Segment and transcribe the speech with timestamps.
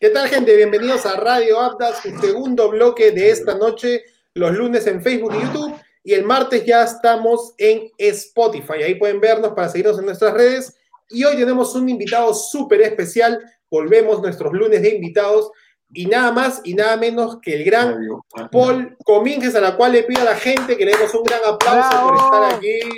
[0.00, 0.54] ¿Qué tal, gente?
[0.54, 5.40] Bienvenidos a Radio Aptas, su segundo bloque de esta noche, los lunes en Facebook y
[5.40, 5.74] YouTube,
[6.04, 8.84] y el martes ya estamos en Spotify.
[8.84, 10.76] Ahí pueden vernos para seguirnos en nuestras redes.
[11.08, 13.42] Y hoy tenemos un invitado súper especial.
[13.68, 15.50] Volvemos nuestros lunes de invitados.
[15.92, 17.98] Y nada más y nada menos que el gran
[18.52, 21.40] Paul Comínguez, a la cual le pido a la gente que le demos un gran
[21.44, 22.78] aplauso por estar aquí.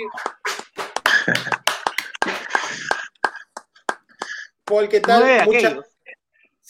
[4.65, 5.45] Paul, ¿qué tal?
[5.45, 5.81] Mucha...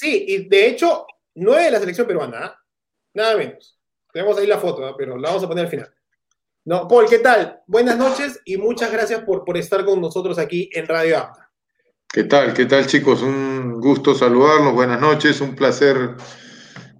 [0.01, 1.05] Sí, y de hecho,
[1.35, 2.59] nueve de la selección peruana, ¿ah?
[3.13, 3.79] nada menos.
[4.11, 4.95] Tenemos ahí la foto, ¿ah?
[4.97, 5.93] pero la vamos a poner al final.
[6.65, 7.61] No, Paul, ¿qué tal?
[7.67, 11.51] Buenas noches y muchas gracias por, por estar con nosotros aquí en Radio Apta.
[12.11, 12.51] ¿Qué tal?
[12.51, 13.21] ¿Qué tal, chicos?
[13.21, 14.73] Un gusto saludarlos.
[14.73, 15.39] Buenas noches.
[15.39, 16.15] Un placer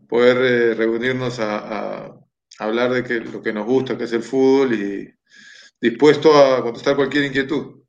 [0.08, 2.16] poder eh, reunirnos a,
[2.60, 5.12] hablar de que, lo que nos gusta, que es el fútbol, y
[5.82, 7.82] dispuesto a contestar cualquier inquietud.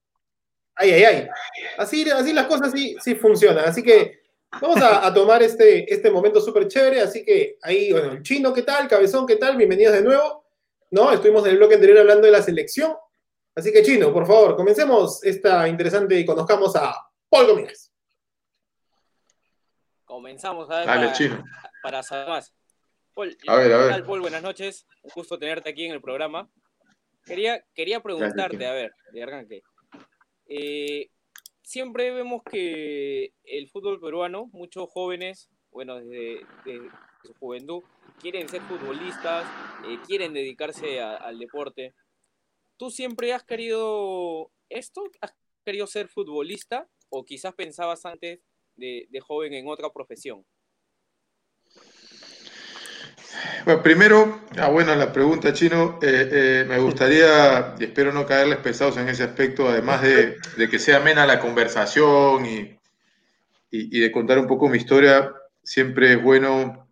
[0.75, 1.29] Ay, ay, ay.
[1.77, 3.67] Así, así las cosas sí, sí funcionan.
[3.67, 4.22] Así que
[4.61, 7.01] vamos a, tomar este, este momento súper chévere.
[7.01, 8.89] Así que ahí, bueno, el chino, ¿qué tal?
[8.89, 9.57] Cabezón, ¿qué tal?
[9.57, 10.45] Bienvenidos de nuevo.
[10.91, 11.11] ¿No?
[11.11, 12.95] Estuvimos en el bloque anterior hablando de la selección.
[13.55, 16.95] Así que, chino, por favor, comencemos esta interesante y conozcamos a
[17.29, 17.91] Paul Domínguez.
[20.05, 21.13] Comenzamos a ver
[21.83, 22.55] para, saber más.
[23.15, 24.05] Paul, a ver, a ver.
[24.05, 24.21] Paul?
[24.21, 24.87] Buenas noches.
[25.03, 26.51] Un gusto tenerte aquí en el programa.
[27.25, 29.63] Quería, quería preguntarte, a ver, de arranque.
[30.47, 31.11] Eh,
[31.63, 36.47] siempre vemos que el fútbol peruano, muchos jóvenes, bueno, desde,
[37.25, 37.83] su juventud,
[38.21, 39.47] quieren ser futbolistas,
[39.87, 41.95] eh, quieren dedicarse al deporte.
[42.77, 45.05] ¿Tú siempre has querido esto?
[45.21, 46.89] ¿Has querido ser futbolista?
[47.13, 48.41] o quizás pensabas antes
[48.75, 50.45] de, joven en otra profesión?
[53.65, 58.59] Bueno, primero, ah, bueno, la pregunta, Chino, eh, eh, me gustaría, y espero no caerles
[58.59, 60.39] pesados en ese aspecto, además de,
[60.69, 62.79] que sea amena la conversación y,
[63.71, 65.33] de contar un poco mi historia,
[65.63, 66.89] siempre es bueno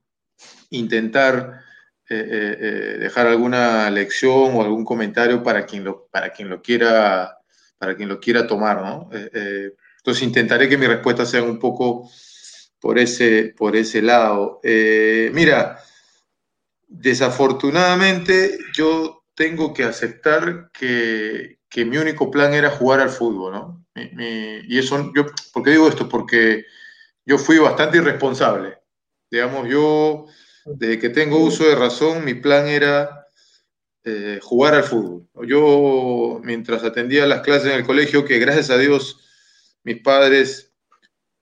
[0.71, 1.61] intentar
[2.09, 7.39] eh, dejar alguna lección o algún comentario para quien lo, para quien lo, quiera,
[7.79, 9.11] para quien lo quiera tomar, ¿no?
[9.13, 12.09] Entonces intentaré que mi respuesta sea un poco
[12.81, 14.61] por ese, por ese lado.
[14.63, 15.79] Mira,
[16.91, 23.87] desafortunadamente yo tengo que aceptar que, mi único plan era jugar al fútbol, ¿no?
[23.95, 26.09] y eso, yo, ¿por qué digo esto?
[26.09, 26.65] Porque
[27.25, 28.79] yo fui bastante irresponsable.
[29.31, 30.27] Digamos, yo,
[30.65, 33.27] desde que tengo uso de razón, mi plan era
[34.05, 35.29] eh, jugar al fútbol.
[35.47, 39.21] Yo, mientras atendía las clases en el colegio, que gracias a Dios
[39.85, 40.73] mis padres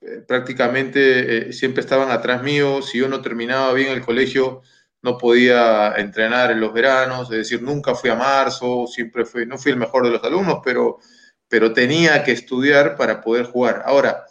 [0.01, 4.63] eh, prácticamente eh, siempre estaban atrás mío, si yo no terminaba bien el colegio,
[5.03, 9.59] no podía entrenar en los veranos, es decir, nunca fui a marzo, siempre fui, no
[9.59, 10.99] fui el mejor de los alumnos, pero,
[11.49, 13.83] pero tenía que estudiar para poder jugar.
[13.87, 14.25] Ahora,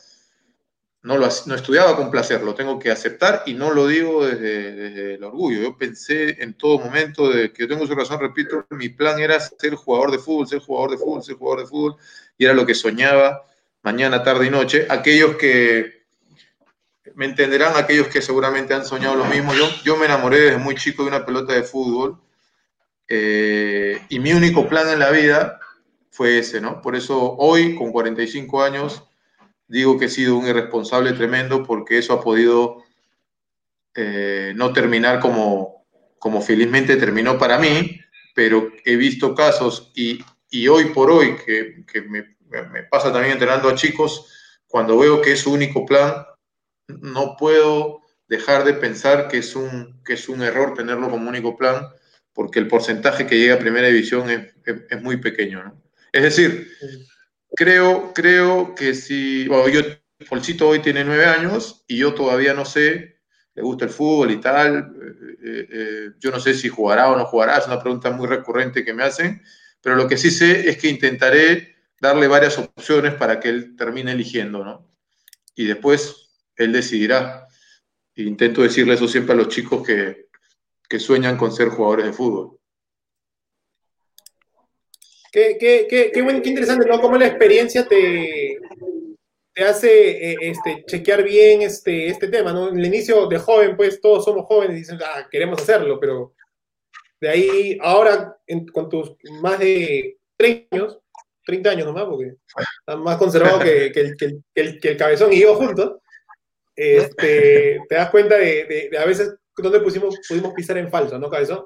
[1.04, 4.74] no, lo, no estudiaba con placer, lo tengo que aceptar y no lo digo desde,
[4.74, 5.62] desde, el orgullo.
[5.62, 9.76] Yo pensé en todo momento que yo tengo su razón, repito, mi plan era ser
[9.76, 11.96] jugador de fútbol, ser jugador de fútbol, ser jugador de fútbol,
[12.38, 13.46] y era lo que soñaba
[13.84, 14.86] mañana, tarde y noche.
[14.90, 15.97] Aquellos que
[17.18, 19.54] me entenderán, aquellos que seguramente han soñado lo mismo.
[19.54, 22.22] Yo, yo me enamoré desde muy chico de una pelota de fútbol
[23.08, 25.60] eh, y mi único plan en la vida
[26.12, 26.82] fue ese, ¿no?
[26.82, 29.04] Por eso hoy, con 45 años,
[29.68, 32.84] digo que he sido un irresponsable tremendo porque eso ha podido
[33.96, 35.88] eh, no terminar como,
[36.20, 38.00] como felizmente terminó para mí,
[38.36, 43.34] pero he visto casos y, y hoy por hoy que, que me me pasa también
[43.34, 44.32] entrenando a chicos,
[44.68, 46.26] cuando veo que es su único plan,
[46.88, 51.58] no puedo dejar de pensar que es un, que es un error tenerlo como único
[51.58, 51.88] plan,
[52.34, 55.82] porque el porcentaje que llega a primera división es, muy pequeño.
[56.12, 56.72] Es decir,
[57.56, 59.82] creo, creo que si, bueno, yo,
[60.30, 63.20] Polcito hoy tiene nueve años y yo todavía no sé,
[63.54, 67.18] le gusta el fútbol y tal, eh, eh, eh, yo no sé si jugará o
[67.18, 69.42] no jugará, es una pregunta muy recurrente que me hacen,
[69.82, 74.12] pero lo que sí sé es que intentaré darle varias opciones para que él termine
[74.12, 74.92] eligiendo, ¿no?
[75.56, 76.27] Y después
[76.58, 77.48] él decidirá.
[78.16, 80.28] Intento decirle eso siempre a los chicos que,
[81.00, 82.58] sueñan con ser jugadores de fútbol.
[85.32, 86.20] Qué, qué, qué, qué,
[86.50, 87.00] interesante, ¿no?
[87.00, 88.58] Cómo la experiencia te,
[89.54, 92.70] te hace eh, este, chequear bien este, este tema, ¿no?
[92.70, 96.34] En el inicio de joven, pues todos somos jóvenes y dicen, ah, queremos hacerlo, pero
[97.20, 98.38] de ahí, ahora,
[98.72, 101.00] con tus más de 30 años,
[101.46, 102.36] 30 años nomás, porque
[102.80, 103.92] están más conservados que,
[104.54, 105.98] el, cabezón y yo juntos,
[106.78, 111.66] este, te das cuenta de, a veces dónde pusimos, pudimos pisar en falso, ¿no, cabezón?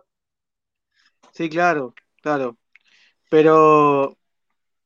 [1.33, 2.57] Sí, claro, claro.
[3.29, 4.17] Pero,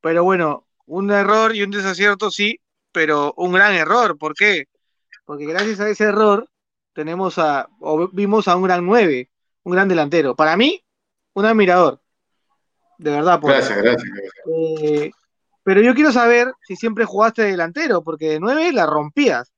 [0.02, 2.60] pero bueno, un error y un desacierto sí,
[2.92, 4.18] pero un gran error.
[4.18, 4.68] ¿Por qué?
[5.26, 6.48] porque gracias a ese error
[6.94, 9.30] tenemos a, o vimos a un gran 9,
[9.64, 10.36] un gran delantero.
[10.36, 10.82] Para mí,
[11.34, 12.00] un admirador.
[12.98, 13.40] De verdad.
[13.42, 14.10] Gracias, gracias.
[14.56, 15.12] Eh,
[15.64, 19.52] pero yo quiero saber si siempre jugaste delantero, porque de 9 la rompías.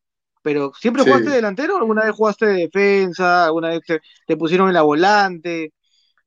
[0.47, 1.75] Pero ¿siempre jugaste delantero?
[1.75, 3.47] ¿Alguna vez jugaste de defensa?
[3.47, 3.81] ¿Alguna vez
[4.25, 5.73] te, pusieron en la volante?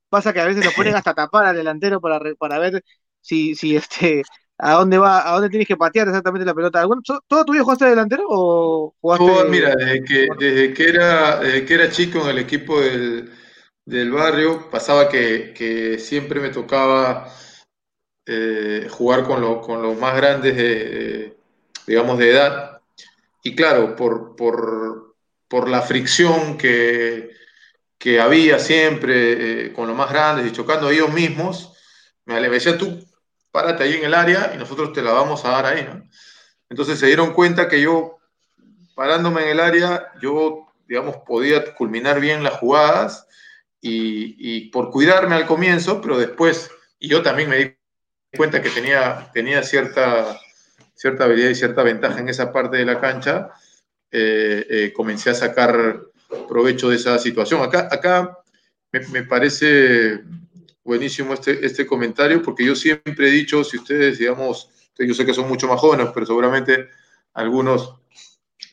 [0.09, 2.83] Pasa que a veces lo ponen hasta tapar al delantero para, para ver
[3.19, 4.21] si, si este
[4.59, 6.85] a dónde va, a dónde tienes que patear exactamente la pelota.
[7.27, 9.49] ¿Todo tu vida jugaste delantero o jugaste?
[9.49, 15.09] mira, desde que, desde que era, que era chico en el equipo del, barrio, pasaba
[15.09, 17.27] que, siempre me tocaba
[18.27, 21.35] eh, jugar con, los más grandes de,
[21.87, 22.70] digamos, de edad.
[23.43, 27.31] Y claro, por, por, la fricción que,
[27.97, 31.73] que había siempre eh, con los más grandes y chocando ellos mismos,
[32.25, 33.05] me decía tú,
[33.51, 36.03] párate ahí en el área y nosotros te la vamos a dar ahí, ¿no?
[36.69, 38.17] Entonces se dieron cuenta que yo,
[38.95, 43.27] parándome en el área, yo, digamos, podía culminar bien las jugadas
[43.81, 47.77] y, por cuidarme al comienzo, pero después, y yo también me di
[48.37, 50.39] cuenta que tenía, tenía cierta,
[51.01, 53.49] cierta habilidad y cierta ventaja en esa parte de la cancha,
[54.11, 55.99] eh, eh, comencé a sacar
[56.47, 57.63] provecho de esa situación.
[57.63, 58.37] Acá, acá
[58.91, 60.21] me, me parece
[60.83, 65.33] buenísimo este, este comentario, porque yo siempre he dicho, si ustedes, digamos, yo sé que
[65.33, 66.89] son mucho más jóvenes, pero seguramente
[67.33, 67.95] algunos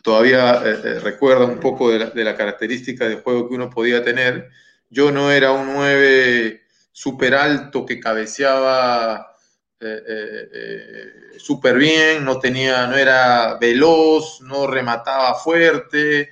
[0.02, 4.50] todavía eh, recuerdan un poco de la, característica de juego que uno podía tener.
[4.90, 6.60] Yo no era un 9
[6.92, 9.34] súper alto que cabeceaba
[9.80, 16.30] eh, súper bien, no, tenía, no era veloz, no remataba fuerte.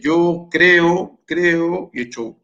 [0.00, 2.36] yo creo, creo, y he hecho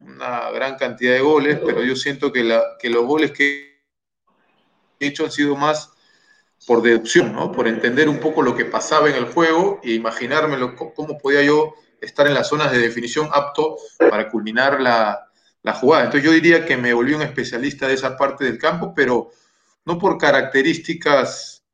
[0.00, 3.84] una gran cantidad de goles, pero yo siento que, la, que los goles que
[4.98, 5.92] he hecho han sido más
[6.66, 7.52] por deducción, ¿no?
[7.52, 10.58] por entender un poco lo que pasaba en el juego e imaginarme
[10.94, 15.29] cómo podía yo estar en las zonas de definición apto para culminar la,
[15.62, 16.04] la jugada.
[16.04, 19.30] Entonces yo diría que me volví un especialista de esa parte del campo, pero
[19.84, 21.64] no por características,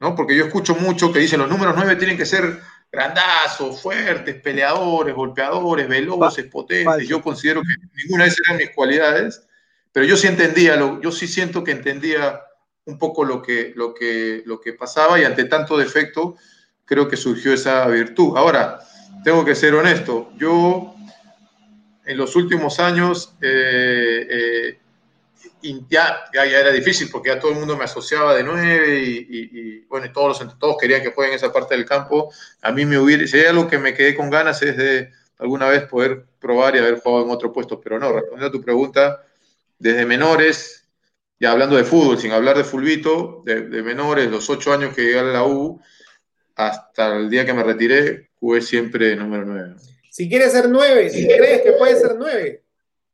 [0.00, 0.14] ¿no?
[0.14, 5.14] porque yo escucho mucho que dicen los números 9 tienen que ser grandazos, fuertes, peleadores,
[5.14, 7.08] golpeadores, veloces, potentes.
[7.08, 9.46] Yo considero que ninguna de esas eran mis cualidades,
[9.92, 12.40] pero yo sí entendía, lo, yo sí siento que entendía
[12.86, 16.36] un poco lo que, lo, que, lo que pasaba y ante tanto defecto
[16.84, 18.36] creo que surgió esa virtud.
[18.36, 18.80] Ahora,
[19.24, 20.93] tengo que ser honesto, yo
[22.06, 24.78] en los últimos años eh, eh,
[25.88, 30.40] ya, era difícil porque ya todo el mundo me asociaba de nueve y, bueno, todos,
[30.40, 32.32] los, todos querían que juegue en esa parte del campo.
[32.62, 35.68] A mí me hubiera, si hay algo que me quedé con ganas es de alguna
[35.68, 39.22] vez poder probar y haber jugado en otro puesto, pero no, respondiendo a tu pregunta,
[39.78, 40.88] desde menores,
[41.40, 45.18] ya hablando de fútbol, sin hablar de fulbito, de, menores, los ocho años que llegué
[45.18, 45.80] a la U,
[46.56, 49.74] hasta el día que me retiré, jugué siempre número nueve.
[50.14, 52.62] Si quieres ser nueve, si crees que puedes ser nueve,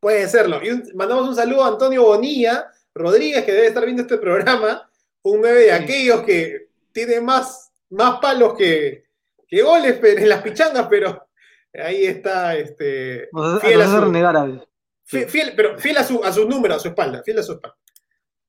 [0.00, 0.62] Puede serlo.
[0.62, 4.90] Y mandamos un saludo a Antonio Bonilla Rodríguez, que debe estar viendo este programa,
[5.22, 9.04] un 9 de aquellos que tiene más, más palos que,
[9.48, 11.26] que goles en las pichangas, pero
[11.72, 13.30] ahí está este,
[13.62, 17.38] fiel, a su, fiel, pero fiel a su, a su número, a su espalda, fiel
[17.38, 17.78] a su espalda.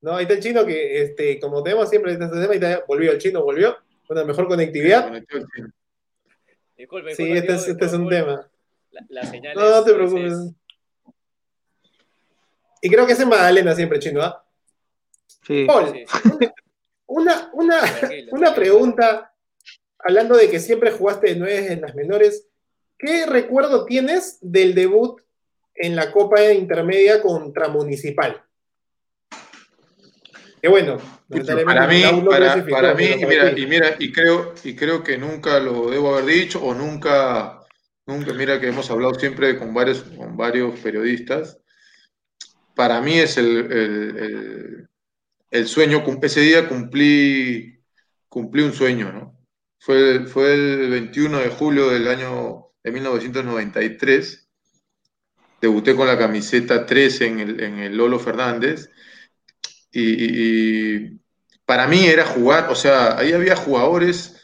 [0.01, 0.15] ¿No?
[0.15, 3.43] Ahí está el chino que, este, como tenemos siempre este tema, y volvió el chino,
[3.43, 3.77] volvió,
[4.07, 5.09] con la mejor conectividad.
[5.09, 5.61] sí,
[7.07, 8.49] este es, este es un tema.
[9.09, 10.33] La, señal no, no te preocupes.
[12.81, 14.43] Y creo que es en Magdalena siempre, chino, ¿ah?
[15.45, 15.67] Sí.
[17.05, 17.81] una, una,
[18.31, 19.33] una pregunta,
[19.99, 22.47] hablando de que siempre jugaste de nueve en las menores,
[22.97, 25.21] ¿qué recuerdo tienes del debut
[25.75, 28.43] en la Copa Intermedia contra Municipal?
[30.61, 30.99] Que bueno,
[31.65, 32.03] para mí,
[32.69, 36.25] para, mí y, mira, y mira, y creo, y creo que nunca lo debo haber
[36.25, 37.61] dicho, o nunca,
[38.05, 41.57] nunca, mira que hemos hablado siempre con varios, con varios periodistas,
[42.75, 44.87] para mí es el,
[45.65, 47.83] sueño, ese día cumplí,
[48.29, 49.39] cumplí un sueño, ¿no?
[49.79, 54.47] Fue, fue el 21 de julio del año de 1993,
[55.59, 58.91] debuté con la camiseta 13 en el, en el Lolo Fernández,
[59.91, 61.19] y,
[61.65, 64.41] para mí era jugar, o sea, ahí había jugadores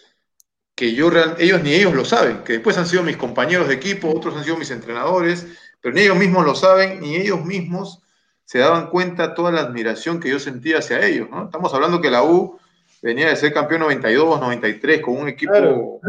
[0.75, 4.09] que yo, ellos ni ellos lo saben, que después han sido mis compañeros de equipo,
[4.09, 5.47] otros han sido mis entrenadores,
[5.81, 8.01] pero ni ellos mismos lo saben, ni ellos mismos
[8.45, 11.45] se daban cuenta toda la admiración que yo sentía hacia ellos, ¿no?
[11.45, 12.57] Estamos hablando que la U
[13.01, 15.99] venía de ser campeón 92, 93, con un equipo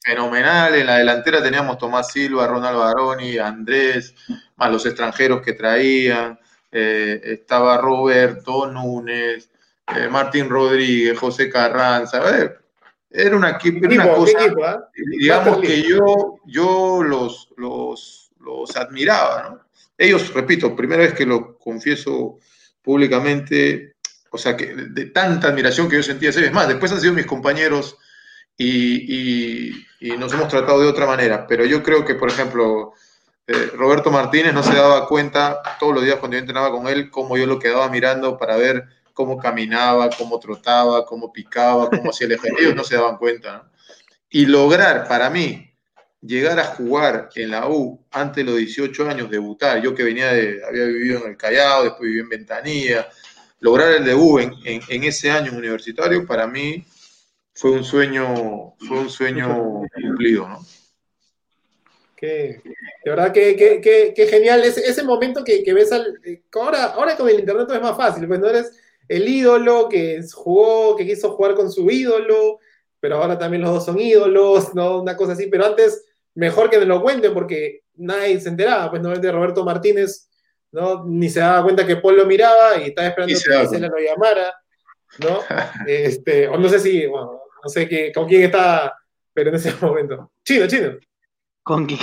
[0.00, 0.74] fenomenal.
[0.74, 4.14] En la delantera teníamos Tomás Silva, Ronald Baroni, Andrés,
[4.56, 6.38] más los extranjeros que traían.
[6.70, 9.50] Eh, estaba Roberto Núñez,
[9.96, 12.18] eh, Martín Rodríguez, José Carranza.
[12.18, 12.60] A ver,
[13.10, 14.88] Era una, una cosa, ah?
[15.18, 19.68] digamos que yo, yo los, los, los admiraba, ¿no?
[19.96, 22.38] Ellos, repito, primera vez que lo confieso
[22.82, 23.96] públicamente,
[24.30, 27.26] o sea, que de tanta admiración que yo sentía es más, después han sido mis
[27.26, 27.96] compañeros
[28.56, 29.84] y,
[30.18, 32.92] nos hemos tratado de otra manera, pero yo creo que, por ejemplo,
[33.50, 37.10] eh, Roberto Martínez no se daba cuenta todos los días cuando yo entrenaba con él,
[37.10, 42.26] cómo yo lo quedaba mirando para ver cómo caminaba, cómo trotaba, cánmo picaba, cómo hacía
[42.26, 43.66] el ejercicio, no se daban cuenta.
[44.28, 45.72] Y lograr para mí
[46.20, 50.30] llegar a jugar en la U antes de los 18 años, debutar, yo que venía
[50.30, 53.08] de, había vivido en el Callao, después viví en Ventanilla,
[53.60, 56.84] lograr el debut en, en, ese año universitario, para mí
[57.54, 60.66] fue un sueño, fue un sueño cumplido, ¿no?
[62.18, 62.60] Qué,
[63.04, 66.18] de verdad que, que, que, genial ese, ese momento que, ves al,
[66.52, 70.96] ahora, ahora con el internet es más fácil, pues no eres el ídolo que jugó,
[70.96, 72.58] que quiso jugar con su ídolo,
[72.98, 75.00] pero ahora también los dos son ídolos, ¿no?
[75.00, 79.00] Una cosa así, pero antes mejor que me lo cuenten porque nadie se enteraba, pues
[79.00, 80.28] no de Roberto Martínez,
[80.72, 81.04] ¿no?
[81.06, 84.52] Ni se daba cuenta que Paul lo miraba y estaba esperando que Gisela lo llamara,
[85.20, 85.38] ¿no?
[85.86, 88.92] este, o no sé si, bueno, no sé qué, con quién está,
[89.32, 90.32] pero en ese momento.
[90.44, 90.98] Chino, chino.
[91.68, 91.86] ¿Con?
[91.90, 91.98] Y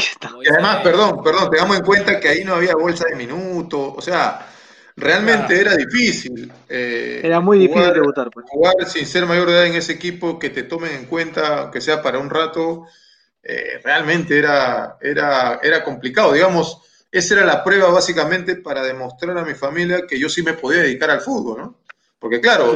[0.47, 4.47] además, perdón, perdón, tengamos en cuenta que ahí no había bolsa de minutos, o sea,
[4.95, 6.53] realmente era difícil.
[6.69, 8.29] Eh, era muy difícil debutar.
[8.29, 8.45] Pues.
[8.47, 11.81] Jugar sin ser mayor de edad en ese equipo, que te tomen en cuenta, aunque
[11.81, 12.85] sea para un rato,
[13.41, 16.33] eh, realmente era, era, era complicado.
[16.33, 20.53] Digamos, esa era la prueba básicamente para demostrar a mi familia que yo sí me
[20.53, 21.79] podía dedicar al fútbol, ¿no?
[22.19, 22.75] Porque claro,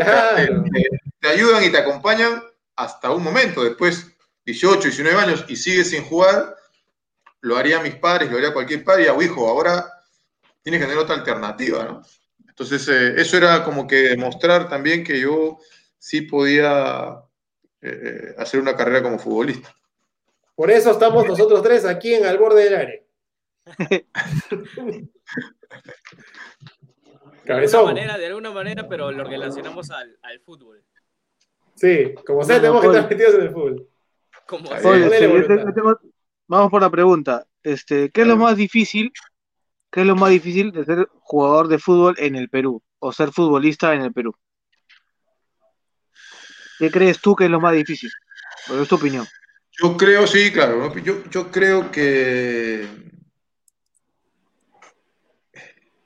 [1.21, 2.41] Te, ayudan y te acompañan
[2.75, 4.07] hasta un momento, después
[4.45, 6.55] 18, 19 años y sigues sin jugar,
[7.41, 9.85] lo haría mis padres, lo haría cualquier padre, y hago, hijo, ahora
[10.61, 12.01] tienes que tener otra alternativa, ¿no?
[12.47, 15.59] Entonces, eh, eso era como que demostrar también que yo
[15.97, 17.23] sí podía
[17.81, 19.73] eh, hacer una carrera como futbolista.
[20.55, 23.01] Por eso estamos nosotros tres aquí en Al Borde del Área.
[27.45, 30.83] de, alguna manera, de alguna manera, pero lo relacionamos al, fútbol.
[31.75, 33.87] Sí, como sea, tenemos que estar metidos en el fútbol.
[34.45, 34.69] Como
[36.49, 37.45] vamos por la pregunta.
[37.63, 39.13] Este, ¿Qué es lo más difícil?
[39.91, 42.83] ¿Qué es lo más difícil de ser jugador de fútbol en el Perú?
[42.99, 44.35] O ser futbolista en el Perú.
[46.77, 48.09] ¿Qué crees tú que es lo más difícil?
[48.67, 49.25] ¿Cuál es tu opinión?
[49.81, 50.93] Yo creo, sí, claro.
[50.97, 52.87] Yo, yo creo que.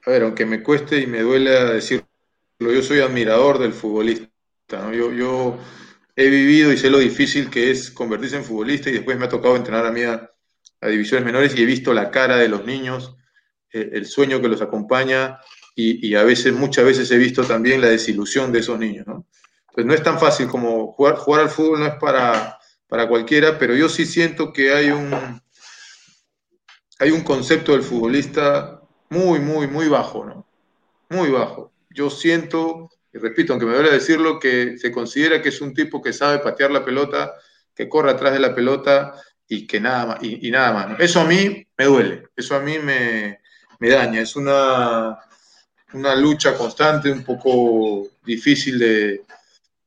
[0.05, 2.05] A ver, aunque me cueste y me duele decirlo,
[2.59, 4.29] yo soy admirador del futbolista.
[4.91, 5.57] Yo, yo
[6.15, 9.29] he vivido y sé lo difícil que es convertirse en futbolista y después me ha
[9.29, 10.32] tocado entrenar a mí a,
[10.87, 13.15] divisiones menores y he visto la cara de los niños,
[13.71, 15.39] eh, el sueño que los acompaña
[15.75, 19.07] y, a veces, muchas veces he visto también la desilusión de esos niños.
[19.07, 19.25] ¿no?
[19.73, 22.59] Pues no es tan fácil como jugar, jugar al fútbol, no es para
[22.93, 25.41] para cualquiera, pero yo sí siento que hay un,
[26.99, 30.47] hay un concepto del futbolista muy, muy, muy bajo, ¿no?
[31.09, 31.73] Muy bajo.
[31.89, 36.03] Yo siento, y repito, aunque me duele decirlo, que se considera que es un tipo
[36.03, 37.33] que sabe patear la pelota,
[37.73, 39.15] que corre atrás de la pelota
[39.47, 40.99] y que nada más, y, nada más.
[40.99, 43.39] Eso a mí me duele, eso a mí me,
[43.79, 45.19] daña, es una,
[45.93, 49.21] una lucha constante, un poco difícil de,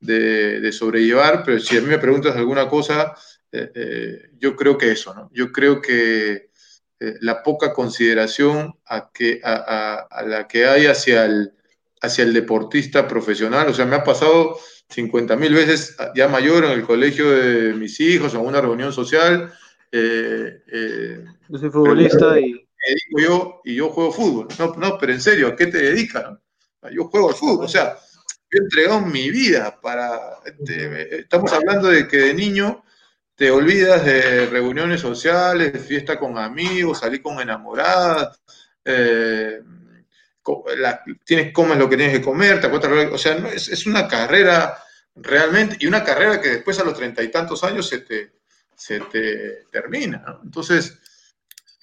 [0.01, 3.15] de, sobrellevar, pero si a mí me preguntas alguna cosa,
[3.53, 5.31] eh, eh, yo creo que eso, ¿no?
[5.33, 6.51] Yo creo que
[6.99, 11.53] eh, la poca consideración a, que, a, la que hay hacia el,
[12.01, 16.73] hacia el deportista profesional, o sea, me ha pasado 50 mil veces ya mayor en
[16.73, 19.53] el colegio de mis hijos, en una reunión social.
[19.91, 22.69] yo soy futbolista y...
[23.17, 24.49] yo y yo juego fútbol.
[24.59, 26.39] No, no, pero en serio, ¿a qué te dedicas?
[26.93, 27.97] Yo juego al fútbol, o sea,
[28.51, 30.39] yo he entregado mi vida para...
[30.45, 32.85] Este, estamos hablando de que de niño
[33.35, 38.41] te olvidas de reuniones sociales, de fiesta con amigos, salir con enamoradas,
[38.85, 39.61] eh,
[41.25, 44.79] tienes, comes lo que tienes que comer, te acuerdas, o sea, es, una carrera
[45.15, 48.33] realmente, y una carrera que después a los treinta y tantos años se te,
[48.75, 50.99] se te termina, Entonces,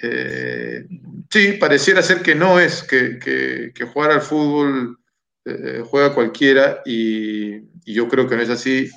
[0.01, 0.86] eh,
[1.29, 4.98] sí, pareciera ser que no es que, que jugar al fútbol
[5.46, 8.89] eh, juega cualquiera y, yo creo que no es así.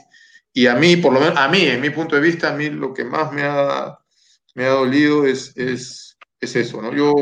[0.53, 2.71] Y a mí, por lo menos, a mí, en mi punto de vista, a mí
[2.71, 3.99] lo que más me ha,
[4.55, 6.95] me ha dolido es, es, es eso, ¿no?
[6.95, 7.13] Yo,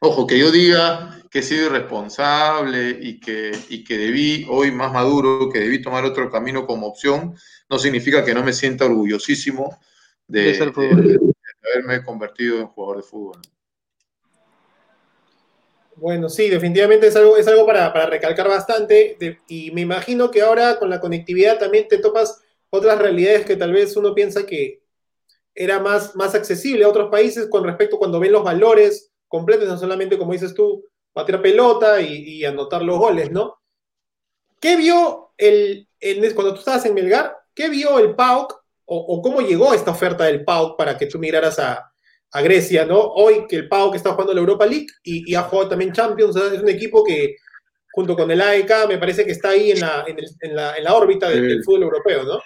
[0.00, 4.92] ojo, que yo diga que he sido irresponsable y que, y que debí, hoy más
[4.92, 7.34] maduro, que debí tomar otro camino como opción,
[7.68, 9.78] no significa que no me sienta orgullosísimo
[10.26, 11.18] de, de
[11.72, 13.40] haberme convertido en jugador de fútbol.
[15.96, 19.16] Bueno, sí, definitivamente es algo, es algo para, recalcar bastante.
[19.48, 23.72] y me imagino que ahora con la conectividad también te topas otras realidades que tal
[23.72, 24.82] vez uno piensa que
[25.54, 29.76] era más, más accesible a otros países con respecto cuando ven los valores completos, no
[29.76, 30.84] solamente, como dices tú,
[31.18, 33.58] bater pelota y, anotar los goles, ¿no?
[34.60, 35.88] ¿Qué vio el,
[36.34, 40.44] cuando tú estabas en Melgar, qué vio el PAOK o, cómo llegó esta oferta del
[40.44, 41.84] PAOK para que tú migraras a,
[42.42, 43.00] Grecia, ¿no?
[43.00, 46.60] Hoy que el PAOK está jugando la Europa League y, ha jugado también Champions, es
[46.60, 47.36] un equipo que
[47.90, 51.64] junto con el AEK me parece que está ahí en la, en la, órbita del,
[51.64, 52.40] fútbol europeo, ¿no?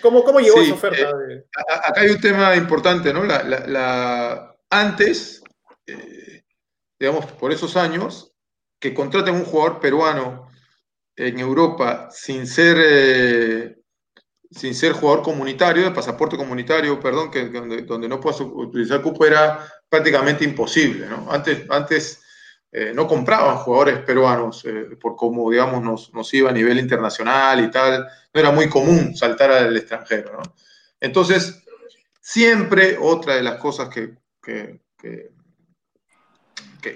[0.00, 1.10] ¿Cómo, cómo llegó esa oferta?
[1.10, 1.44] Eh,
[1.84, 3.22] acá hay un tema importante, ¿no?
[4.70, 5.42] antes,
[5.86, 6.15] eh,
[6.98, 8.32] digamos, por esos años,
[8.78, 10.48] que contraten un jugador peruano
[11.16, 13.76] en Europa sin ser, eh,
[14.50, 19.66] sin ser jugador comunitario, de pasaporte comunitario, perdón, que, donde, no puedas utilizar cupo era
[19.88, 21.06] prácticamente imposible.
[21.06, 21.30] ¿no?
[21.30, 22.22] Antes, antes
[22.72, 27.70] eh, no compraban jugadores peruanos eh, por cómo, digamos, nos, iba a nivel internacional y
[27.70, 28.06] tal.
[28.34, 30.42] No era muy común saltar al extranjero.
[31.00, 31.62] Entonces,
[32.20, 34.16] siempre otra de las cosas que,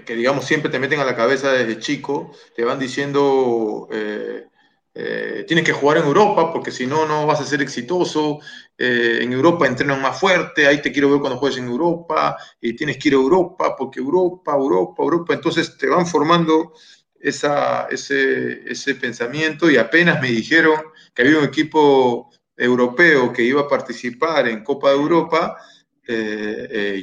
[0.06, 4.46] digamos, siempre te meten a la cabeza desde chico, te van diciendo, eh,
[4.94, 8.40] eh, tienes que jugar en Europa porque si no, no vas a ser exitoso,
[8.76, 12.74] eh, en Europa entrenan más fuerte, ahí te quiero ver cuando juegues en Europa, y
[12.74, 16.72] tienes que ir a Europa porque Europa, Europa, Europa, entonces te van formando
[17.20, 20.80] esa, ese, ese pensamiento y apenas me dijeron
[21.14, 25.56] que había un equipo europeo que iba a participar en Copa de Europa,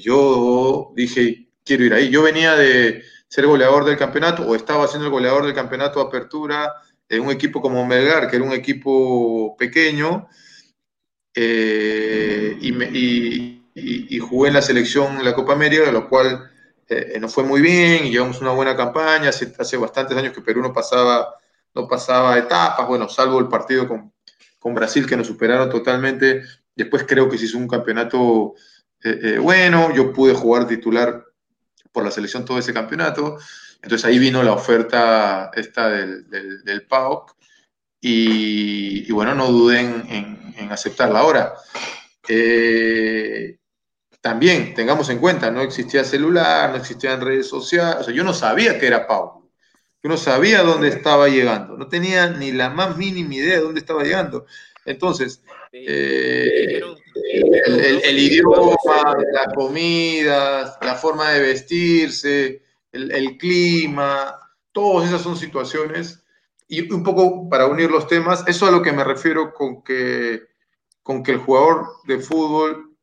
[0.01, 2.09] yo dije, quiero ir ahí.
[2.09, 6.07] Yo venía de ser goleador del campeonato o estaba siendo el goleador del campeonato de
[6.07, 6.73] apertura
[7.09, 10.27] en un equipo como Melgar, que era un equipo pequeño,
[11.35, 16.49] eh, y, jugué en la selección de la Copa América, lo cual
[16.89, 19.29] eh, nos fue muy bien y llevamos una buena campaña.
[19.29, 21.35] Hace, hace, bastantes años que Perú no pasaba,
[21.73, 24.11] no pasaba etapas, bueno, salvo el partido con,
[24.59, 26.41] con Brasil que nos superaron totalmente.
[26.75, 28.55] Después creo que se hizo un campeonato
[29.03, 31.26] eh, bueno, yo pude jugar titular
[31.91, 33.37] por la selección todo ese campeonato.
[33.81, 36.29] Entonces ahí vino la oferta esta del,
[36.63, 37.35] del, PAOK
[38.01, 41.19] y, bueno, no dudé en, aceptarla.
[41.19, 41.53] Ahora,
[42.27, 43.57] eh,
[44.21, 48.87] también tengamos en cuenta, no existía celular, no existían redes sociales, yo no sabía que
[48.87, 49.37] era PAOK.
[50.03, 53.79] Yo no sabía dónde estaba llegando, no tenía ni la más mínima idea de dónde
[53.79, 54.45] estaba llegando.
[54.87, 56.81] Entonces, eh,
[58.03, 62.61] el, idioma, las comidas, la forma de vestirse,
[62.93, 64.33] el, clima,
[64.71, 66.23] todas esas son situaciones.
[66.69, 70.43] Y un poco para unir los temas, eso a lo que me refiero con que,
[71.03, 72.95] con que el jugador de fútbol,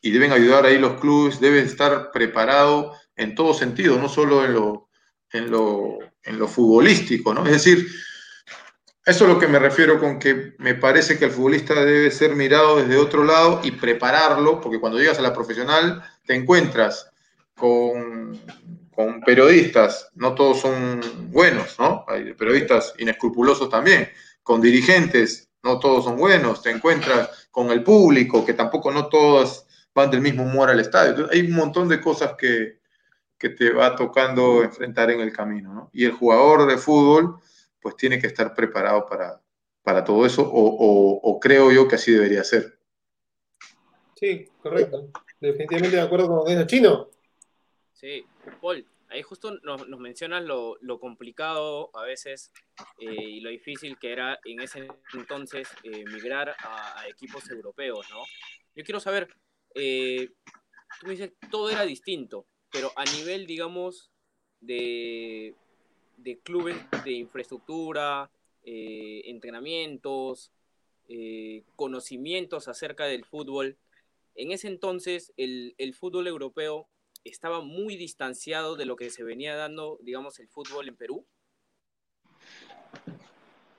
[0.00, 4.54] y deben ayudar ahí los clubes, debe estar preparado en todo sentido, no solo en
[4.54, 4.88] lo,
[5.32, 7.44] en lo, en lo futbolístico, ¿no?
[7.46, 7.84] Es decir,
[9.10, 12.36] eso es lo que me refiero con que me parece que el futbolista debe ser
[12.36, 17.10] mirado desde otro lado y prepararlo, porque cuando llegas a la profesional te encuentras
[17.56, 18.40] con,
[18.94, 21.00] con periodistas, no todos son
[21.32, 22.04] buenos, ¿no?
[22.06, 24.08] Hay periodistas inescrupulosos también,
[24.44, 29.66] con dirigentes, no todos son buenos, te encuentras con el público, que tampoco no todos
[29.92, 31.28] van del mismo humor al estadio.
[31.32, 32.78] hay un montón de cosas que,
[33.36, 35.90] que te va tocando enfrentar en el camino, ¿no?
[35.92, 37.40] Y el jugador de fútbol
[37.80, 39.42] pues tiene que estar preparado para,
[39.82, 42.78] para todo eso, o, creo yo que así debería ser.
[44.14, 45.10] Sí, correcto.
[45.40, 47.08] Definitivamente de acuerdo con lo que dice Chino.
[47.94, 48.24] Sí,
[48.60, 52.52] Paul, ahí justo nos, mencionas lo, complicado a veces
[52.98, 58.22] eh, y lo difícil que era en ese entonces eh, migrar a, equipos europeos, ¿no?
[58.74, 59.28] Yo quiero saber,
[59.74, 60.30] eh,
[61.00, 64.10] tú me dices, todo era distinto, pero a nivel, digamos,
[64.60, 65.54] de
[66.22, 68.30] de clubes de infraestructura,
[68.64, 70.52] eh, entrenamientos,
[71.08, 73.78] eh, conocimientos acerca del fútbol.
[74.34, 76.88] En ese entonces el, fútbol europeo
[77.24, 81.26] estaba muy distanciado de lo que se venía dando, digamos, el fútbol en Perú.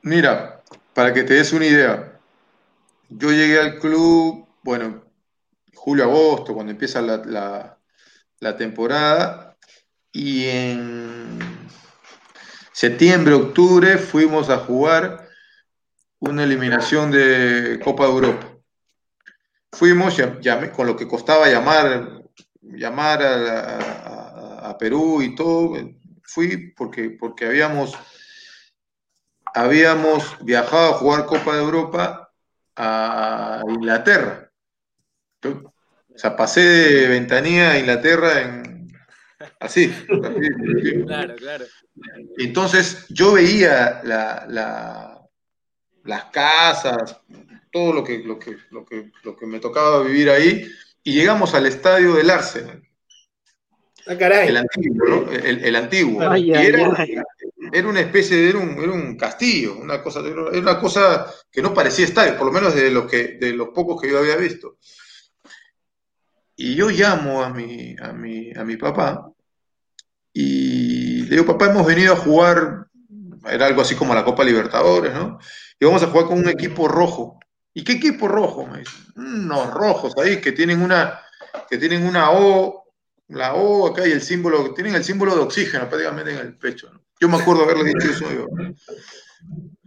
[0.01, 2.19] Mira, para que te des una idea,
[3.09, 5.03] yo llegué al club, bueno,
[5.75, 7.77] julio-agosto, cuando empieza la,
[8.39, 9.57] la temporada,
[10.11, 11.60] y en
[12.71, 15.27] septiembre, octubre fuimos a jugar
[16.19, 18.47] una eliminación de Copa de Europa.
[19.71, 20.17] Fuimos,
[20.75, 22.21] con lo que costaba llamar,
[22.61, 25.77] llamar a, Perú y todo,
[26.23, 27.93] fui porque, porque habíamos,
[29.53, 32.31] habíamos viajado a jugar Copa de Europa
[32.75, 34.51] a Inglaterra.
[35.43, 38.60] o sea, pasé de ventanilla a Inglaterra en
[39.59, 39.85] así.
[39.85, 41.65] así claro, claro.
[42.37, 44.01] Entonces yo veía
[46.03, 47.21] las casas,
[47.71, 50.67] todo lo que, lo, que, lo, que, lo que me tocaba vivir ahí,
[51.03, 52.83] y llegamos al estadio del Arsenal.
[54.07, 54.49] Ah, caray.
[54.49, 55.31] El antiguo, ¿no?
[55.31, 56.27] El, el antiguo.
[56.27, 57.15] Ay, y ay, era, ay.
[57.71, 61.61] era una especie de, era un, era un castillo, una cosa, era una cosa que
[61.61, 64.35] no parecía estadio, por lo menos de los, que, de los pocos que yo había
[64.37, 64.77] visto.
[66.55, 69.30] Y yo llamo a mi, a mi, a mi papá
[70.33, 72.87] y le digo, papá, hemos venido a jugar,
[73.49, 75.39] era algo así como la Copa Libertadores, ¿no?
[75.79, 77.39] Y vamos a jugar con un equipo rojo.
[77.73, 78.67] ¿Y qué equipo rojo?
[78.67, 81.19] Me dice, unos rojos ahí que tienen una,
[81.69, 82.85] que tienen una O,
[83.29, 86.91] la O acá y el símbolo, tienen el símbolo de oxígeno prácticamente en el pecho.
[86.93, 87.01] ¿no?
[87.19, 88.29] Yo me acuerdo haberle dicho eso.
[88.29, 88.73] Digo, ¿no?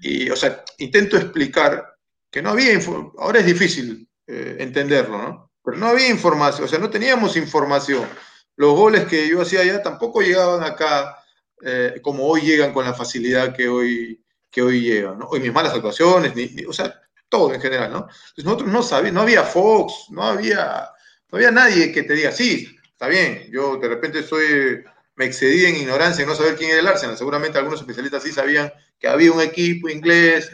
[0.01, 1.97] Y, o sea, intento explicar
[2.31, 2.79] que no había,
[3.19, 5.51] ahora es difícil eh, entenderlo, ¿no?
[5.65, 8.07] Pero no había información, o sea, no teníamos información.
[8.57, 11.19] Los goles que yo hacía allá tampoco llegaban acá
[11.65, 15.27] eh, como hoy llegan con la facilidad que hoy, que hoy llegan, ¿no?
[15.29, 17.99] Hoy mis malas actuaciones, ni- o sea, todo en general, ¿no?
[18.01, 20.89] Entonces nosotros no sabíamos, no había Fox, no había,
[21.31, 24.85] no había nadie que te diga, sí, está bien, yo de repente soy,
[25.17, 28.31] me excedí en ignorancia en no saber quién era el Arsenal, seguramente algunos especialistas sí
[28.33, 30.51] sabían que había un equipo inglés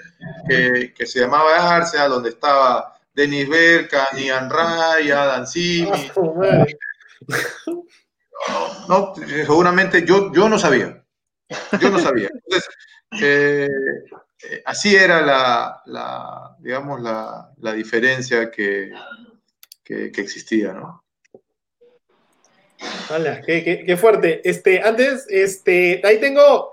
[0.48, 6.78] que, que se llamaba Arsenal, donde estaba Dennis Bergkamp, Ian Ray, Adam Ah, Simi, madre.
[8.88, 11.04] No, seguramente yo, yo no sabía.
[11.80, 12.28] Yo no sabía.
[12.33, 12.68] Entonces,
[13.20, 13.68] eh,
[14.48, 18.90] eh, así era la, la, digamos, la, la diferencia que,
[19.85, 21.04] que, que existía, ¿no?
[23.11, 24.40] Hola, qué, qué- qué fuerte.
[24.48, 26.72] Este, antes, este, ahí tengo.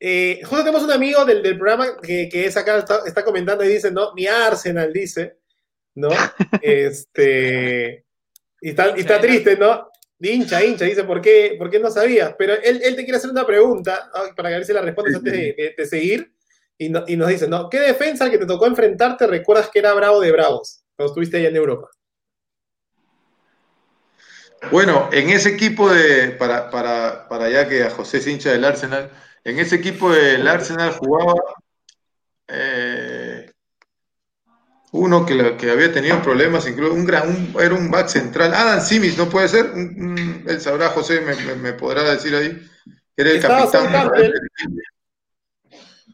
[0.00, 3.64] eh, justo tenemos un amigo del, del programa que, que es acá, está, está comentando
[3.64, 4.14] y dice, ¿no?
[4.14, 5.36] Mi Arsenal, dice,
[5.96, 6.08] ¿no?
[6.62, 8.05] Este.
[8.66, 9.88] Y está, y está triste, ¿no?
[10.18, 12.34] Hincha, hincha, dice, ¿por qué, ¿por qué no sabías?
[12.36, 15.32] Pero él, él te quiere hacer una pregunta, para ver si la respondes Sí, antes
[15.32, 15.40] sí.
[15.40, 16.34] de, de- de seguir.
[16.76, 17.70] Y, no- y nos dice, ¿no?
[17.70, 21.36] ¿Qué defensa al que te tocó enfrentarte recuerdas que era bravo de bravos cuando estuviste
[21.36, 21.88] allá en Europa?
[24.72, 28.64] Bueno, en ese equipo de, para, para, para ya que a José es hincha del
[28.64, 29.12] Arsenal,
[29.44, 31.34] en ese equipo del Arsenal jugaba
[32.48, 32.85] eh,
[34.96, 38.80] uno que, que había tenido problemas, incluso un gran, un- era un back central, Adam
[38.80, 39.66] Simis, ¿no puede ser?
[39.74, 42.66] Un- él sabrá, José, me, me- me podrá decir ahí.
[43.16, 44.10] Era el capitán.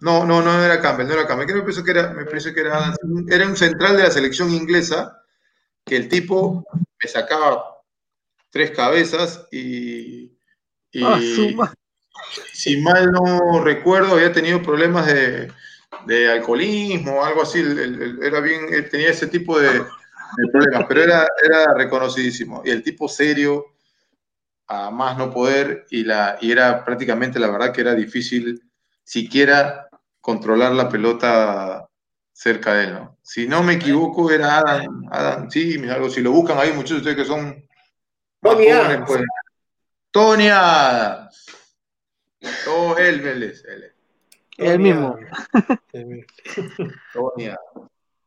[0.01, 1.47] No, no, no era Campbell, no era Campbell.
[1.47, 3.31] Creo que pienso que era, me parece que era Adam Simis.
[3.33, 5.23] Era un central de la selección inglesa
[5.85, 6.65] que el tipo
[7.03, 7.65] me sacaba
[8.51, 10.37] tres cabezas y,
[10.93, 11.19] y Ah,
[12.53, 15.51] si mal no recuerdo, había tenido problemas de,
[16.07, 17.61] de alcoholismo o algo así.
[17.61, 21.75] el- el- el- era bien, él tenía ese tipo de, de problemas, pero era, era
[21.75, 22.63] reconocidísimo.
[22.65, 23.67] Y el tipo serio,
[24.69, 28.63] a más no poder, y, la, y era prácticamente, la verdad que era difícil
[29.05, 29.89] siquiera
[30.21, 31.87] controlar la pelota
[32.33, 33.19] cerca de él, ¿no?
[33.23, 36.97] Si no me equivoco, era Adam, Adam, sí, algo, si lo buscan ahí, muchos de
[36.99, 37.65] ustedes que son
[38.41, 39.05] Tony Adams.
[39.07, 39.23] pues.
[40.11, 41.47] Tony Adams.
[42.69, 43.92] Oh, él, él es, él es.
[44.59, 45.17] El mismo.
[45.93, 46.27] El mismo.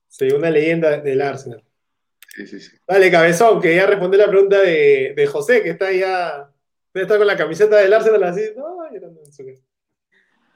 [0.07, 1.63] Sí, una leyenda del Arsenal.
[2.29, 2.77] Sí, sí, sí.
[2.87, 6.49] Dale, cabezón, que ya la pregunta de, de José, que está ya.
[6.93, 8.41] Debe estar con la camiseta del Arsenal así.
[8.55, 9.61] No, llorando en su casa.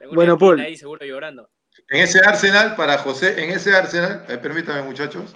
[0.00, 0.60] En una Bueno, Paul.
[0.60, 1.50] Ahí seguro llorando.
[1.88, 5.34] En ese Arsenal, para José, en ese Arsenal, eh, permítame muchachos,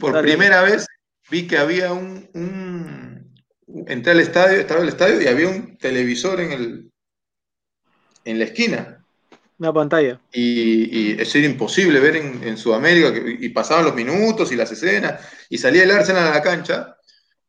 [0.00, 0.26] por Dale.
[0.28, 0.86] primera vez
[1.30, 3.34] vi que había un, un-
[3.86, 6.90] entré al estadio, estaba en el estadio y había un televisor en el
[8.24, 8.99] en la esquina.
[9.60, 10.18] Una pantalla.
[10.32, 14.56] Y, y eso era imposible ver en, en Sudamérica, que- y pasaban los minutos y
[14.56, 15.20] las escenas,
[15.50, 16.96] y salía el Arsenal a la cancha,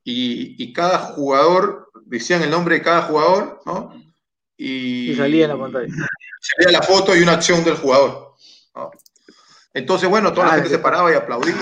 [0.04, 3.94] y, y cada jugador, decían el nombre de cada jugador, ¿no?
[4.58, 5.88] Y, Y salía en la pantalla.
[6.42, 8.36] salía la foto y una acción del jugador.
[8.76, 8.92] ¿no?
[9.74, 11.56] Entonces, bueno, toda la Ah, gente se paraba y aplaudía,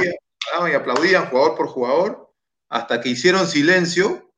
[0.68, 2.34] y aplaudían jugador por jugador,
[2.70, 4.32] hasta que hicieron silencio,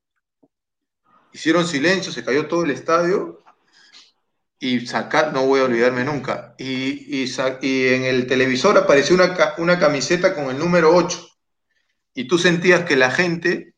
[1.32, 3.41] hicieron silencio, se cayó todo el estadio,
[4.64, 7.24] y sacar, no voy a olvidarme nunca, y, y,
[7.62, 11.18] y en el televisor apareció una, una camiseta con el número 8,
[12.14, 13.74] y tú sentías que la gente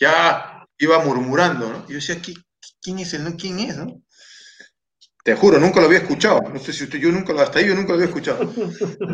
[0.00, 1.86] ya iba murmurando, ¿no?
[1.88, 2.42] Yo decía, "¿Qui-
[2.80, 3.36] ¿quién es el, no?
[3.36, 3.76] ¿Quién es?
[5.22, 6.40] Te juro, nunca lo había escuchado.
[6.52, 8.50] No sé si usted, yo nunca, hasta ahí yo nunca lo había escuchado.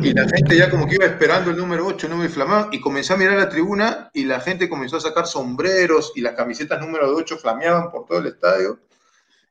[0.02, 2.80] Y la gente ya como que iba esperando el número 8, el número inflamado, y
[2.80, 6.80] comencé a mirar la tribuna y la gente comenzó a sacar sombreros y las camisetas
[6.80, 8.78] número 8 flameaban por todo el estadio.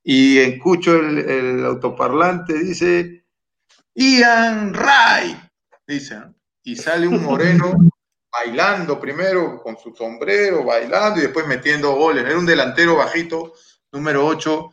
[0.04, 3.26] Y escucho el, el autoparlante, dice,
[3.94, 5.38] Ian Wright,
[5.86, 6.34] dice, ¿no?
[6.64, 7.74] y sale un moreno
[8.32, 12.26] bailando primero con su sombrero, bailando y después metiendo goles.
[12.26, 13.54] Era un delantero bajito,
[13.92, 14.72] número 8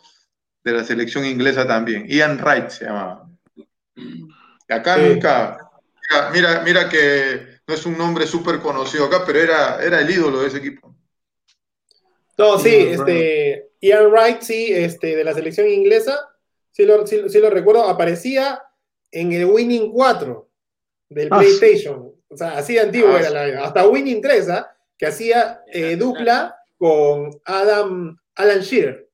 [0.63, 2.07] de la selección inglesa también.
[2.07, 3.29] Ian Wright se llamaba.
[3.95, 5.03] Y acá Sí.
[5.03, 5.59] nunca,
[6.33, 10.41] Mira, mira, que no es un nombre súper conocido acá, pero era, era el ídolo
[10.41, 10.95] de ese equipo.
[12.39, 16.19] No, sí, este, Ian Wright, sí, este, de la selección inglesa,
[16.73, 18.63] sí lo, sí, lo recuerdo, aparecía
[19.11, 20.49] en el Winning 4
[21.11, 22.13] del ah, PlayStation.
[22.29, 24.77] O sea, así de antiguo ah, era la, hasta Winning 3, ¿ah?
[24.99, 29.09] que hacía eh, dupla con Adam, Alan Shearer.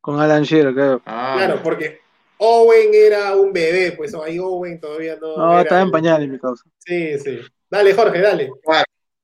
[0.00, 1.02] Con Alan Shearer, claro.
[1.06, 2.00] Ah, claro, porque
[2.38, 5.36] Owen era un bebé, pues ahí Owen todavía no.
[5.36, 6.64] No, estaba en pañales, mi causa.
[6.78, 7.38] Sí, sí.
[7.70, 8.50] Dale, Jorge, dale.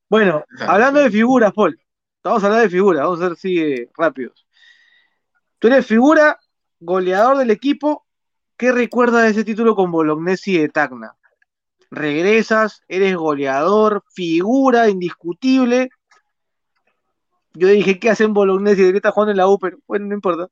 [0.08, 1.78] Bueno, hablando de figuras, Paul.
[2.22, 4.46] Vamos a hablar de figuras, vamos a ver si rápidos.
[5.58, 6.38] Tú eres figura,
[6.80, 8.06] goleador del equipo.
[8.56, 11.18] ¿Qué recuerdas de ese título con Bolognesi de Tacna?
[11.90, 15.90] regresas, eres goleador, figura indiscutible.
[17.54, 18.80] Yo dije, ¿qué hacen Bolognesi?
[18.80, 20.48] Debería estar jugando en la U, pero bueno, no importa.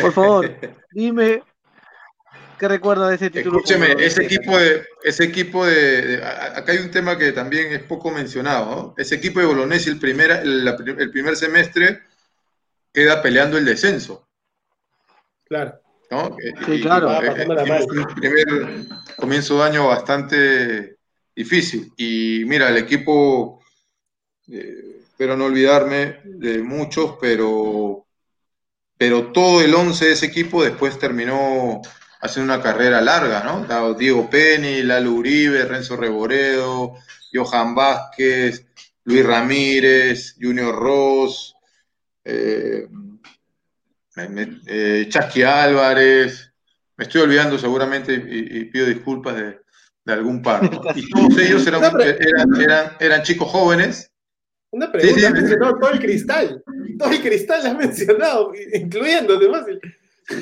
[0.00, 0.50] Por favor,
[0.90, 1.42] dime
[2.58, 3.58] qué recuerda de ese título.
[3.58, 8.10] Escúcheme, ese equipo de, ese equipo de, acá hay un tema que también es poco
[8.10, 12.00] mencionado, Ese equipo de Bolognesi el primer, el primer semestre
[12.96, 14.26] queda peleando el descenso.
[15.44, 15.78] Claro.
[16.10, 16.34] ¿no?
[16.64, 17.10] Sí, claro.
[17.10, 18.86] un primer
[19.18, 20.96] comienzo de año bastante
[21.34, 21.92] difícil.
[21.98, 23.62] Y mira, el equipo,
[24.50, 28.06] eh, espero no olvidarme de muchos, pero,
[28.96, 31.82] pero todo el 11 de ese equipo después terminó
[32.22, 33.92] haciendo una carrera larga, ¿no?
[33.92, 36.94] Diego Penny, Lalo Uribe, Renzo Reboredo,
[37.30, 38.64] Johan Vázquez,
[39.04, 41.55] Luis Ramírez, Junior Ross,
[42.26, 42.88] eh,
[44.66, 46.52] eh, Chasqui Álvarez,
[46.96, 50.62] me estoy olvidando seguramente y, pido disculpas de, algún par.
[50.96, 54.10] Y todos ellos eran, chicos jóvenes.
[54.70, 56.62] Una pregunta, has mencionado todo el cristal.
[56.98, 59.64] Todo el cristal lo has mencionado, incluyendo además.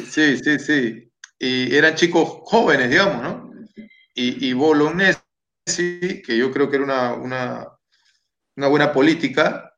[0.09, 1.13] Sí, sí, sí.
[1.39, 3.55] Y eran chicos jóvenes, digamos, ¿no?
[4.15, 5.19] Y, y Bolognesi,
[6.25, 7.69] que yo creo que era una, una,
[8.57, 9.74] una buena política,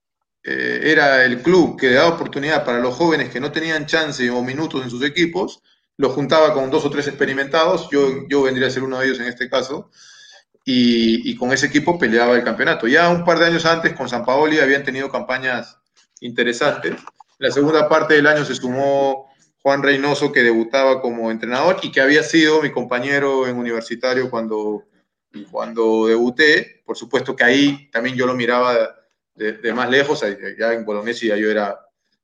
[0.48, 4.42] eh, era el club que daba oportunidad para los jóvenes que no tenían chance o
[4.42, 5.60] minutos en sus equipos,
[5.96, 9.18] lo juntaba con dos o tres experimentados, yo, yo vendría a ser uno de ellos
[9.18, 9.90] en este caso,
[10.68, 12.88] y, con ese equipo peleaba el campeonato.
[12.88, 15.78] Ya un par de años antes con San Paoli habían tenido campañas
[16.20, 16.94] interesantes.
[17.38, 19.30] La segunda parte del año se sumó
[19.62, 24.84] Juan Reynoso, que debutaba como entrenador y que había sido mi compañero en universitario cuando,
[25.52, 26.82] cuando debuté.
[26.84, 28.74] Por supuesto que ahí también yo lo miraba
[29.36, 30.24] de, más lejos,
[30.58, 31.78] ya en Bolognesi yo era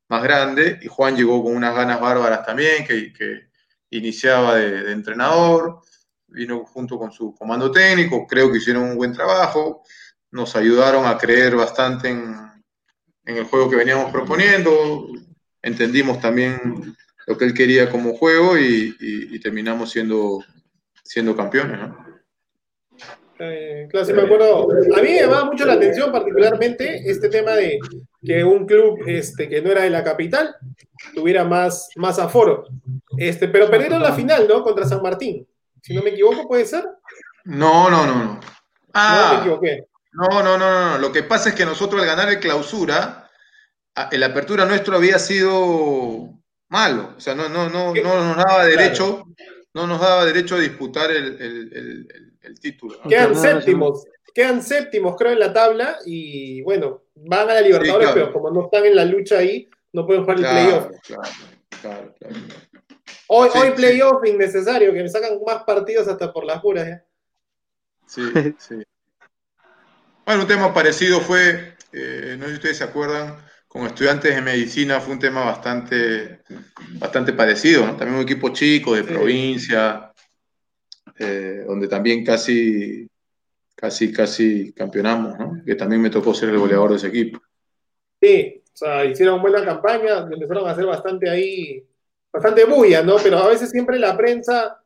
[0.09, 3.49] más grande, y Juan llegó con unas ganas bárbaras también, que, que
[3.91, 5.81] iniciaba de, entrenador,
[6.29, 9.83] vino junto con su comando técnico, creo que hicieron un buen trabajo,
[10.31, 12.35] nos ayudaron a creer bastante en,
[13.25, 15.09] en el juego que veníamos proponiendo,
[15.61, 16.97] entendimos también
[17.27, 20.43] lo que él quería como juego y, y, y terminamos siendo,
[21.05, 21.79] siendo campeones.
[21.79, 22.02] ¿no?
[23.45, 24.69] Eh, claro, me acuerdo.
[24.71, 27.81] A mí me llamaba mucho la atención, particularmente, este tema de
[28.25, 30.55] que un club este, que no era de la capital
[31.13, 32.69] tuviera más, más aforo.
[33.19, 34.63] Este, pero perdieron la final, ¿no?
[34.63, 35.45] Contra San Martín.
[35.81, 36.85] Si no me equivoco, ¿puede ser?
[37.45, 38.41] No, no, no, no.
[38.95, 39.89] Ah, no me equivoqué.
[40.13, 40.99] No, no, no, no.
[40.99, 43.29] Lo que pasa es que nosotros al ganar el clausura,
[44.13, 47.15] la apertura nuestro había sido malo.
[47.17, 49.25] O sea, no, no, no, no nos daba derecho,
[49.75, 53.01] no nos daba derecho a disputar el el título.
[53.09, 58.33] Quedan séptimos, quedan séptimos, creo, en la tabla y bueno, van a la Libertadores, pero
[58.33, 60.87] como no están en la lucha ahí, no pueden jugar el playoff.
[61.81, 62.37] Claro, claro,
[63.29, 66.87] Hoy, hoy playoff innecesario, que me sacan más partidos hasta por las puras.
[66.87, 67.03] ¿eh?
[68.07, 68.23] Sí,
[68.59, 68.83] sí.
[70.27, 74.43] Bueno, un tema parecido fue, eh, no sé si ustedes se acuerdan, con estudiantes de
[74.43, 76.43] medicina fue un tema bastante,
[76.99, 80.12] bastante parecido, También un equipo chico de provincia,
[81.19, 83.09] eh, donde también casi,
[83.75, 85.63] casi, casi campeonamos, ¿no?
[85.65, 87.41] que también me tocó ser el goleador de ese equipo.
[88.21, 91.85] Sí, o sea, hicieron buena campaña, empezaron a hacer bastante ahí,
[92.33, 93.17] bastante bulla, ¿no?
[93.23, 94.81] Pero a veces siempre la prensa,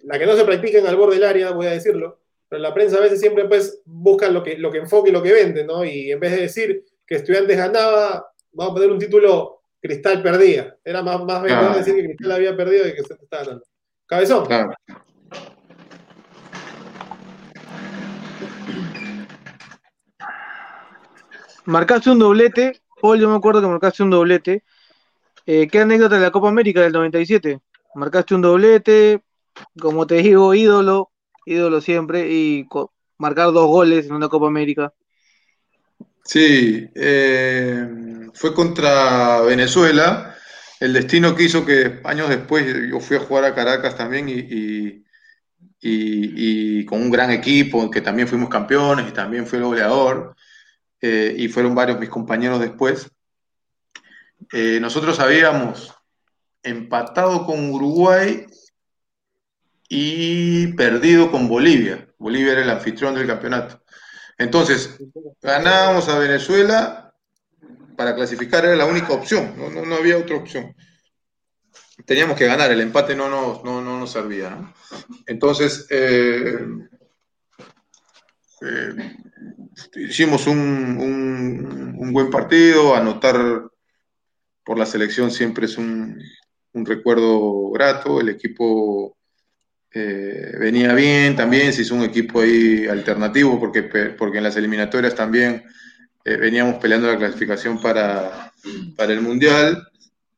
[0.00, 2.74] la que no se practica en el borde del área, voy a decirlo, pero la
[2.74, 5.64] prensa a veces siempre pues busca lo que, lo que enfoque y lo que vende,
[5.64, 5.84] ¿no?
[5.84, 10.76] Y en vez de decir que Estudiantes ganaba, vamos a poner un título Cristal perdía.
[10.82, 11.42] Era más, más
[11.76, 13.66] decir que Cristal había perdido y que se estaba ganando.
[14.06, 14.46] Cabezón.
[14.46, 14.72] Claro.
[21.66, 24.64] Marcaste un doblete, Paul, yo me acuerdo que marcaste un doblete.
[25.46, 27.60] Eh, ¿Qué anécdota de la Copa América del 97?
[27.94, 29.22] Marcaste un doblete,
[29.78, 31.10] como te digo, ídolo,
[31.46, 32.66] ídolo siempre, y
[33.18, 34.92] marcar dos goles en una Copa América.
[36.24, 37.86] Sí, eh,
[38.32, 40.34] fue contra Venezuela.
[40.80, 45.04] El destino quiso que años después yo fui a jugar a Caracas también y,
[45.80, 50.34] y, con un gran equipo, que también fuimos campeones y también fue el goleador,
[51.06, 53.10] eh, y fueron varios mis compañeros después.
[54.52, 55.94] Eh, nosotros habíamos
[56.62, 58.46] empatado con Uruguay
[59.88, 62.08] y perdido con Bolivia.
[62.16, 63.82] Bolivia era el anfitrión del campeonato.
[64.38, 64.98] Entonces,
[65.42, 67.14] ganábamos a Venezuela
[67.96, 70.74] para clasificar, era la única opción, no, no había otra opción
[72.04, 74.72] teníamos que ganar, el empate no nos, no, nos servía.
[75.26, 76.58] Entonces, eh,
[79.96, 83.64] hicimos un, buen partido, anotar
[84.64, 86.20] por la selección siempre es un,
[86.72, 89.16] recuerdo grato, el equipo
[89.92, 95.14] eh, venía bien también, se hizo un equipo ahí alternativo porque, porque en las eliminatorias
[95.14, 95.64] también
[96.24, 98.52] veníamos peleando la clasificación para,
[98.96, 99.86] para el Mundial.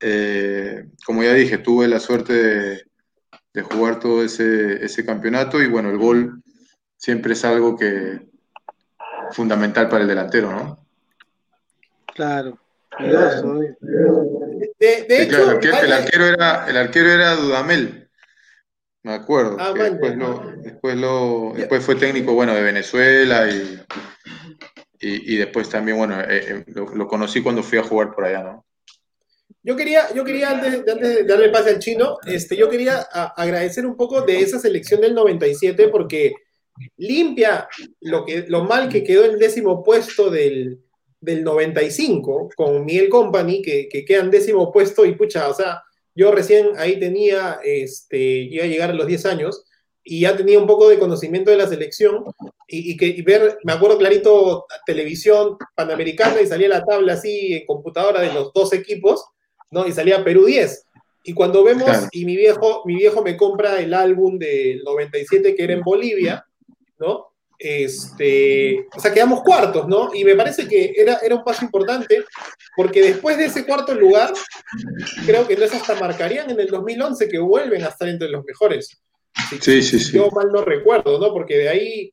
[0.00, 2.82] Eh, como ya dije, tuve la suerte de,
[3.62, 6.42] jugar todo ese, campeonato y bueno, el gol
[6.98, 8.20] siempre es algo que
[9.32, 10.86] fundamental para el delantero, ¿no?
[12.14, 12.58] Claro.
[14.78, 18.08] De, hecho, el, arquero, era, el arquero era Dudamel,
[19.02, 19.56] me acuerdo.
[19.60, 20.16] Ah, después,
[20.96, 23.80] lo, después, fue técnico bueno de Venezuela y,
[24.98, 28.66] y, después también, bueno, eh, eh, lo conocí cuando fui a jugar por allá, ¿no?
[29.66, 33.96] Yo quería, yo quería antes, de darle pase al chino, este, yo quería agradecer un
[33.96, 36.34] poco de esa selección del 97 porque
[36.96, 37.68] limpia
[38.00, 40.80] lo, que, lo mal que quedó el décimo puesto del,
[41.20, 45.82] del 95 con Miguel Company, que, que queda en décimo puesto y pucha, o sea,
[46.14, 49.64] yo recién ahí tenía, este, iba a llegar a los 10 años
[50.02, 52.24] y ya tenía un poco de conocimiento de la selección
[52.68, 57.66] y, que, y ver, me acuerdo clarito, televisión panamericana y salía la tabla así en
[57.66, 59.24] computadora de los dos equipos
[59.70, 59.86] ¿no?
[59.86, 60.84] Y salía Perú 10.
[61.24, 65.64] Y cuando vemos, y mi viejo, mi viejo me compra el álbum del 97 que
[65.64, 66.45] era en Bolivia,
[66.98, 67.32] ¿no?
[67.58, 70.14] Este, o sea, quedamos cuartos, ¿no?
[70.14, 72.24] Y me parece que era, era un paso importante,
[72.76, 74.32] porque después de ese cuarto lugar,
[75.24, 78.44] creo que no es hasta marcarían en el 2011 que vuelven a estar entre los
[78.44, 79.00] mejores.
[79.60, 80.12] sí, sí, sí.
[80.12, 81.32] Yo mal no recuerdo, ¿no?
[81.32, 82.12] Porque de ahí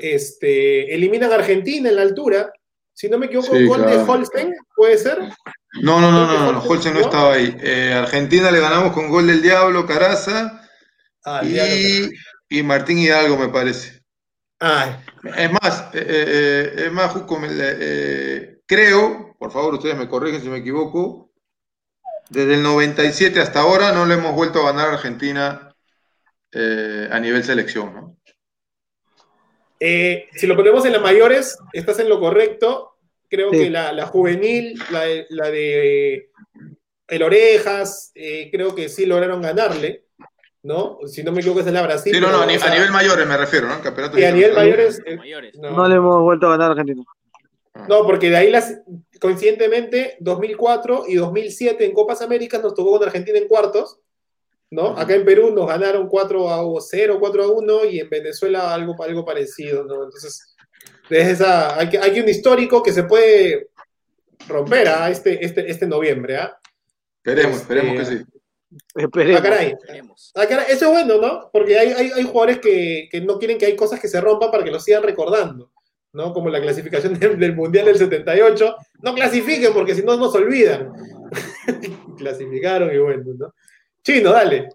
[0.00, 2.52] este, eliminan a Argentina en la altura.
[2.92, 5.18] Si no me equivoco, gol de Holstein, ¿puede ser?
[5.82, 7.56] No, no, no, no, no, Holzen no estaba ahí.
[7.62, 10.62] Eh, Argentina le ganamos con gol del Diablo, Caraza
[11.24, 12.10] ah, y,
[12.48, 13.97] y, Martín Hidalgo, me parece.
[14.60, 15.00] Ah.
[15.36, 17.12] Es más, eh, eh, es más,
[18.66, 21.30] creo, por favor, ustedes me corrigen si me equivoco,
[22.28, 25.64] desde el 97 hasta ahora no le hemos vuelto a ganar a Argentina
[26.52, 28.16] a nivel selección, ¿no?
[29.80, 32.98] si lo ponemos en las mayores, estás en lo correcto.
[33.28, 36.30] Creo que la, juvenil, la de, la de
[37.06, 40.06] El Orejas, eh, creo que sí lograron ganarle,
[40.62, 40.98] ¿no?
[41.06, 42.14] Si no me equivoco, es la Brasil.
[42.14, 44.18] Sí, no, no, a, nivel mayores me refiero, ¿no?
[44.18, 45.00] y a nivel mayores.
[45.06, 45.18] Eh,
[45.60, 45.88] no.
[45.88, 47.02] le hemos vuelto a ganar a Argentina.
[47.74, 47.86] Ah.
[47.88, 48.80] No, porque de ahí las,
[49.20, 54.00] coincidentemente, 2004 y 2007 en Copas Américas nos tocó con Argentina en cuartos,
[54.70, 54.98] ¿no?
[54.98, 59.00] Acá en Perú nos ganaron 4 a 0, 4 a 1 y en Venezuela algo,
[59.02, 60.04] algo parecido, ¿no?
[60.04, 60.56] Entonces,
[61.08, 63.68] esa, hay, que, hay un histórico que se puede
[64.46, 65.10] romper a ¿ah?
[65.10, 66.36] este, este, este noviembre.
[66.36, 66.58] ¿ah?
[67.24, 68.24] Esperemos, esperemos que sí.
[68.94, 70.32] Esperemos.
[70.34, 70.66] Ah, caray.
[70.68, 71.50] Eso es bueno, ¿no?
[71.52, 74.50] Porque hay, hay, hay jugadores que, que, no quieren que hay cosas que se rompan
[74.50, 75.70] para que lo sigan recordando,
[76.12, 76.32] ¿no?
[76.32, 78.76] Como la clasificación del, Mundial del 78.
[79.02, 80.92] No clasifiquen porque si no nos olvidan.
[82.18, 83.54] Clasificaron y bueno, ¿no?
[84.02, 84.68] Chino, dale.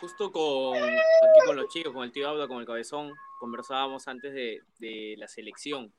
[0.00, 4.32] justo con, aquí con los chicos, con el tío Auda, con el cabezón, conversábamos antes
[4.32, 5.92] de, la selección,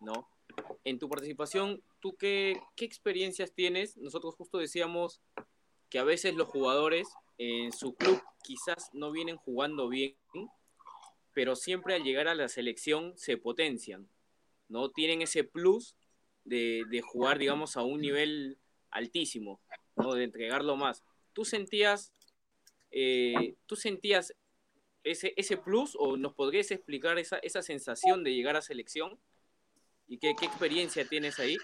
[0.00, 0.28] ¿no?
[0.84, 3.96] En tu participación, ¿tú qué, experiencias tienes?
[3.96, 5.20] Nosotros justo decíamos
[5.90, 10.14] que a veces los jugadores en su club quizás no vienen jugando bien,
[11.32, 14.08] pero siempre al llegar a la selección se potencian,
[14.68, 14.88] ¿no?
[14.92, 15.96] Tienen ese plus
[16.44, 18.56] de, de jugar, digamos, a un nivel
[18.92, 19.60] altísimo,
[19.96, 20.14] ¿no?
[20.14, 21.02] De entregarlo más.
[21.32, 22.12] ¿Tú sentías,
[22.92, 24.32] eh, ¿tú sentías
[25.02, 29.18] ese, ese plus o nos podrías explicar esa, esa sensación de llegar a selección?
[30.06, 31.56] ¿Y qué, qué experiencia tienes ahí?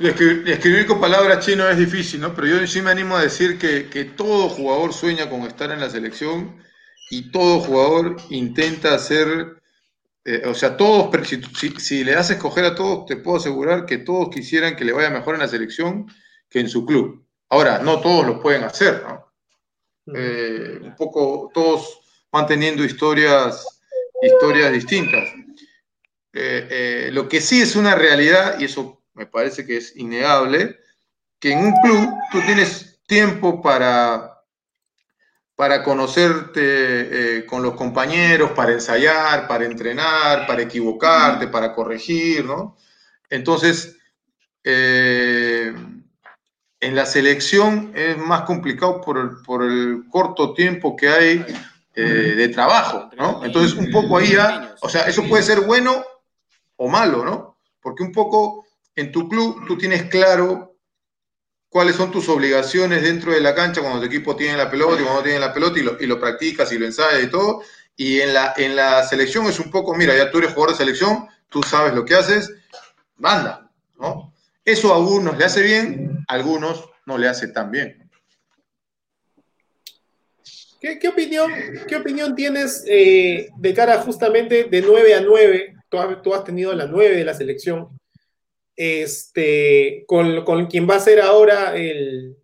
[0.00, 2.32] Escribir, con palabras chino es difícil, ¿no?
[2.32, 5.80] Pero yo sí me animo a decir que, que, todo jugador sueña con estar en
[5.80, 6.62] la selección
[7.10, 9.60] y todo jugador intenta hacer,
[10.24, 13.98] eh, o sea, todos, si, si, le das escoger a todos, te puedo asegurar que
[13.98, 16.06] todos quisieran que le vaya mejor en la selección
[16.48, 17.26] que en su club.
[17.48, 19.32] Ahora, no todos lo pueden hacer, ¿no?
[20.14, 22.00] Eh, un poco, todos
[22.30, 23.66] manteniendo historias,
[24.22, 25.28] historias distintas.
[26.32, 30.78] Eh, lo que sí es una realidad, y eso me parece que es innegable,
[31.40, 34.42] que en un club tú tienes tiempo para,
[35.56, 36.60] para conocerte
[37.38, 42.76] eh, con los compañeros, para ensayar, para entrenar, para equivocarte, para corregir, ¿no?
[43.28, 43.96] Entonces,
[44.62, 45.74] eh,
[46.80, 51.44] en la selección es más complicado por el, por el corto tiempo que hay
[51.96, 52.02] eh,
[52.36, 53.44] de trabajo, ¿no?
[53.44, 56.04] Entonces, un poco ahí ya, o sea, eso puede ser bueno
[56.76, 57.58] o malo, ¿no?
[57.80, 58.67] Porque un poco
[58.98, 60.76] en tu club tú tienes claro
[61.68, 65.04] cuáles son tus obligaciones dentro de la cancha cuando tu equipo tiene la pelota y
[65.04, 67.62] cuando tiene la pelota y lo, practicas y lo ensayas y todo.
[67.96, 70.78] Y en la, en la selección es un poco, mira, ya tú eres jugador de
[70.78, 72.52] selección, tú sabes lo que haces,
[73.16, 73.70] banda,
[74.00, 74.32] ¿no?
[74.64, 78.10] Eso a algunos le hace bien, a algunos no le hace tan bien.
[80.80, 81.52] ¿Qué, opinión,
[81.86, 85.76] qué opinión tienes eh, de cara justamente de 9 a 9?
[85.88, 87.97] Tú, tú has tenido la 9 de la selección
[88.78, 92.36] este, con, con quien va a ser ahora el,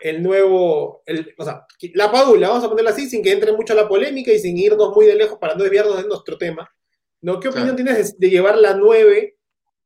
[0.00, 3.74] el nuevo, el, o sea, la Padula, vamos a ponerla así, sin que entre mucho
[3.74, 6.70] la polémica y sin irnos muy de lejos para no desviarnos de nuestro tema.
[7.22, 7.40] ¿no?
[7.40, 9.38] ¿Qué opinión tienes de, llevar la 9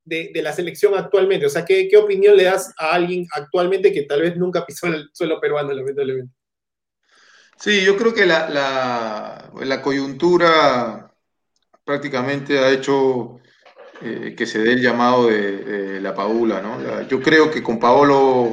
[0.05, 1.47] de, de, la selección actualmente?
[1.47, 4.89] O sea, ¿qué, ¿qué, opinión le das a alguien actualmente que tal vez nunca pisó
[4.89, 6.35] el suelo peruano, lamentablemente?
[7.61, 11.15] Sí, yo creo que la, la, la coyuntura
[11.85, 13.39] prácticamente ha hecho
[14.03, 17.03] eh, que se dé el llamado de, la Paula, ¿no?
[17.09, 18.51] Yo creo que con Paolo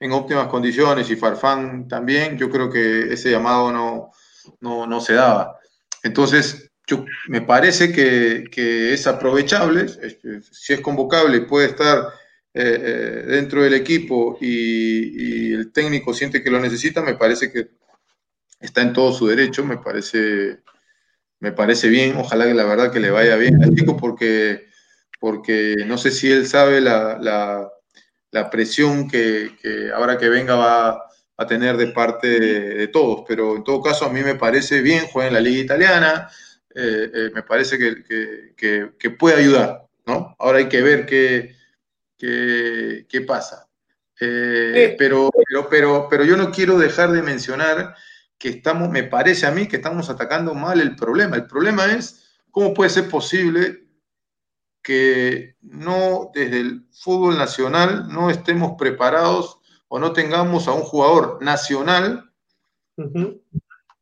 [0.00, 4.10] en óptimas condiciones y Farfán también, yo creo que ese llamado no,
[4.60, 5.58] no, no se daba.
[6.02, 9.86] Entonces, yo, me parece que, que es aprovechable,
[10.50, 12.08] si es convocable puede estar
[12.52, 17.52] eh, eh, dentro del equipo y, y, el técnico siente que lo necesita, me parece
[17.52, 17.68] que
[18.58, 20.58] está en todo su derecho, me parece,
[21.38, 24.69] me parece bien, ojalá que la verdad que le vaya bien al chico porque
[25.20, 27.70] porque no sé si él sabe la, la,
[28.32, 31.06] la presión que, que, ahora que venga va
[31.36, 34.82] a tener de parte de, de, todos, pero en todo caso a mí me parece
[34.82, 36.28] bien, juega en la liga italiana,
[36.74, 40.34] eh, eh, me parece que, que, que, puede ayudar, ¿no?
[40.38, 41.54] Ahora hay que ver qué,
[42.16, 43.68] qué, qué pasa.
[44.20, 47.94] Eh, pero, pero, pero, pero yo no quiero dejar de mencionar
[48.38, 51.36] que estamos, me parece a mí que estamos atacando mal el problema.
[51.36, 53.79] El problema es cómo puede ser posible
[54.82, 59.58] que no desde el fútbol nacional no estemos preparados
[59.88, 62.30] o no tengamos a un jugador nacional
[62.96, 63.40] uh -huh.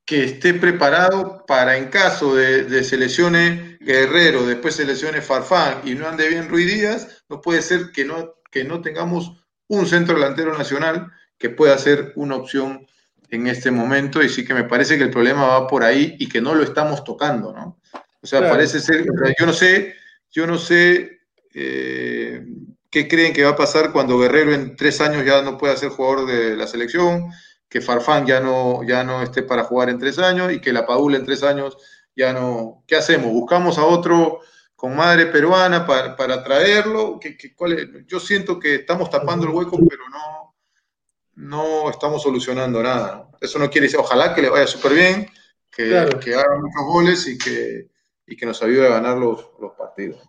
[0.04, 6.06] que esté preparado para en caso de, de selecciones Guerrero, después selecciones Farfán y no
[6.06, 9.32] ande bien Ruiz Díaz, no puede ser que no, que no tengamos
[9.68, 12.86] un centro delantero nacional que pueda ser una opción
[13.30, 16.28] en este momento y sí que me parece que el problema va por ahí y
[16.28, 17.78] que no lo estamos tocando, ¿no?
[18.20, 18.54] O sea, claro.
[18.54, 19.04] parece ser,
[19.38, 19.94] yo no sé,
[20.30, 21.20] yo no sé
[21.54, 22.44] eh,
[22.90, 25.90] qué creen que va a pasar cuando Guerrero en tres años ya no pueda ser
[25.90, 27.30] jugador de la selección,
[27.68, 30.86] que Farfán ya no, ya no esté para jugar en tres años y que la
[30.86, 31.76] Padula en tres años
[32.16, 32.84] ya no.
[32.86, 33.30] ¿Qué hacemos?
[33.32, 34.40] ¿Buscamos a otro
[34.74, 37.18] con madre peruana para, para traerlo?
[37.20, 37.88] ¿Qué, qué, cuál es?
[38.06, 40.54] Yo siento que estamos tapando el hueco, pero no,
[41.34, 43.28] no estamos solucionando nada.
[43.40, 45.30] Eso no quiere decir, ojalá que le vaya súper bien,
[45.70, 46.18] que, claro.
[46.18, 47.88] que haga muchos goles y que
[48.28, 50.20] y que nos ayude a ganar los, los partidos.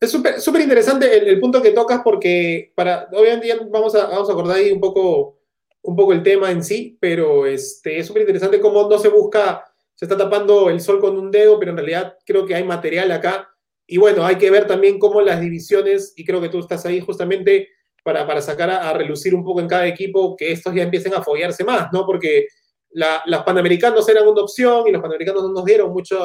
[0.00, 4.32] Es súper interesante el, el, punto que tocas porque para, obviamente vamos a, vamos a
[4.32, 5.38] acordar ahí un poco,
[5.82, 9.64] un poco el tema en sí, pero este, es súper interesante cómo no se busca,
[9.94, 13.12] se está tapando el sol con un dedo, pero en realidad creo que hay material
[13.12, 13.48] acá.
[13.86, 17.00] Y bueno, hay que ver también cómo las divisiones, y creo que tú estás ahí
[17.00, 17.68] justamente
[18.02, 21.14] para, para sacar a, a relucir un poco en cada equipo, que estos ya empiecen
[21.14, 22.04] a follarse más, ¿no?
[22.04, 22.48] Porque
[22.90, 26.18] la, las panamericanos eran una opción y los panamericanos no nos dieron mucho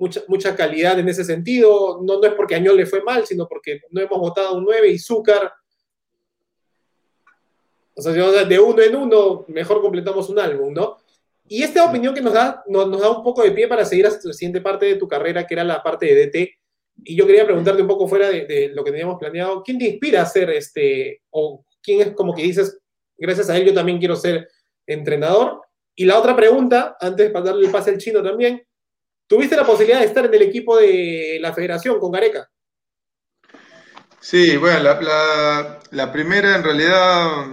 [0.00, 2.00] mucha, mucha calidad en ese sentido.
[2.02, 4.88] No, no es porque Añol le fue mal, sino porque no hemos votado un 9
[4.88, 5.52] y Zúcar.
[7.94, 10.96] O sea, de uno en uno, mejor completamos un álbum, ¿no?
[11.46, 14.06] Y esta opinión que nos da, nos, nos da un poco de pie para seguir
[14.06, 16.50] hasta la siguiente parte de tu carrera, que era la parte de DT.
[17.04, 19.86] Y yo quería preguntarte un poco fuera de, de lo que teníamos planeado, ¿quién te
[19.86, 22.78] inspira a ser este, o quién es como que dices,
[23.18, 24.48] gracias a él yo también quiero ser
[24.86, 25.60] entrenador?
[25.94, 28.62] Y la otra pregunta, antes para darle el pase al chino también,
[29.30, 32.50] ¿Tuviste la posibilidad de estar en el equipo de la federación con Gareca?
[34.18, 37.46] Sí, bueno, la, primera en realidad,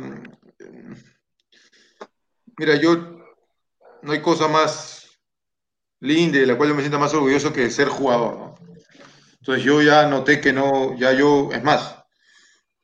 [2.57, 2.95] mira, yo
[4.01, 5.19] no hay cosa más
[5.99, 8.55] linda de la cual yo me sienta más orgulloso que ser jugador, ¿no?
[9.39, 12.03] Entonces yo ya noté que no, ya yo, es más,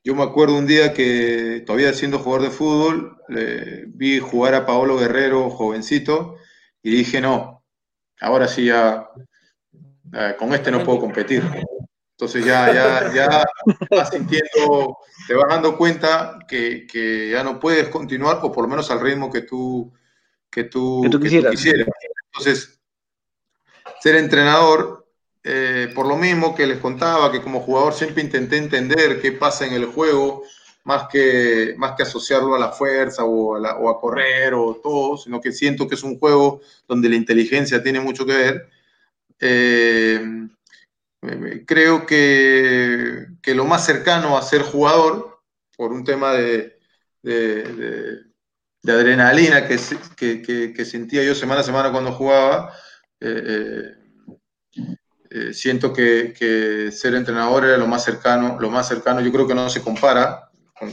[0.04, 3.16] yo me acuerdo un día que todavía siendo jugador de fútbol,
[3.88, 6.36] vi jugar a Paolo Guerrero, jovencito,
[6.80, 7.53] y dije, no,
[8.20, 9.08] ahora sí ya
[10.12, 11.42] eh, con este no puedo competir.
[12.16, 13.44] Entonces ya, ya, ya
[13.90, 18.68] vas sintiendo, te vas dando cuenta que, que, ya no puedes continuar, o por lo
[18.68, 19.92] menos al ritmo que tú,
[20.48, 21.54] que tú, quisieras.
[22.26, 22.80] Entonces,
[24.00, 25.08] ser entrenador,
[25.42, 29.66] eh, por lo mismo que les contaba, que como jugador siempre intenté entender qué pasa
[29.66, 30.44] en el juego,
[30.84, 35.52] más que, más que asociarlo a la fuerza o a, correr o todo, sino que
[35.52, 38.68] siento que es un juego donde la inteligencia tiene mucho que ver.
[39.40, 40.48] Eh,
[41.66, 45.40] creo que, que, lo más cercano a ser jugador,
[45.76, 46.78] por un tema de,
[47.22, 48.22] de,
[48.86, 49.78] adrenalina que,
[50.42, 52.74] que, sentía yo semana a semana cuando jugaba,
[53.20, 53.94] eh,
[55.30, 59.54] eh, siento que, ser entrenador era lo más cercano, lo más cercano, yo creo que
[59.54, 60.50] no se compara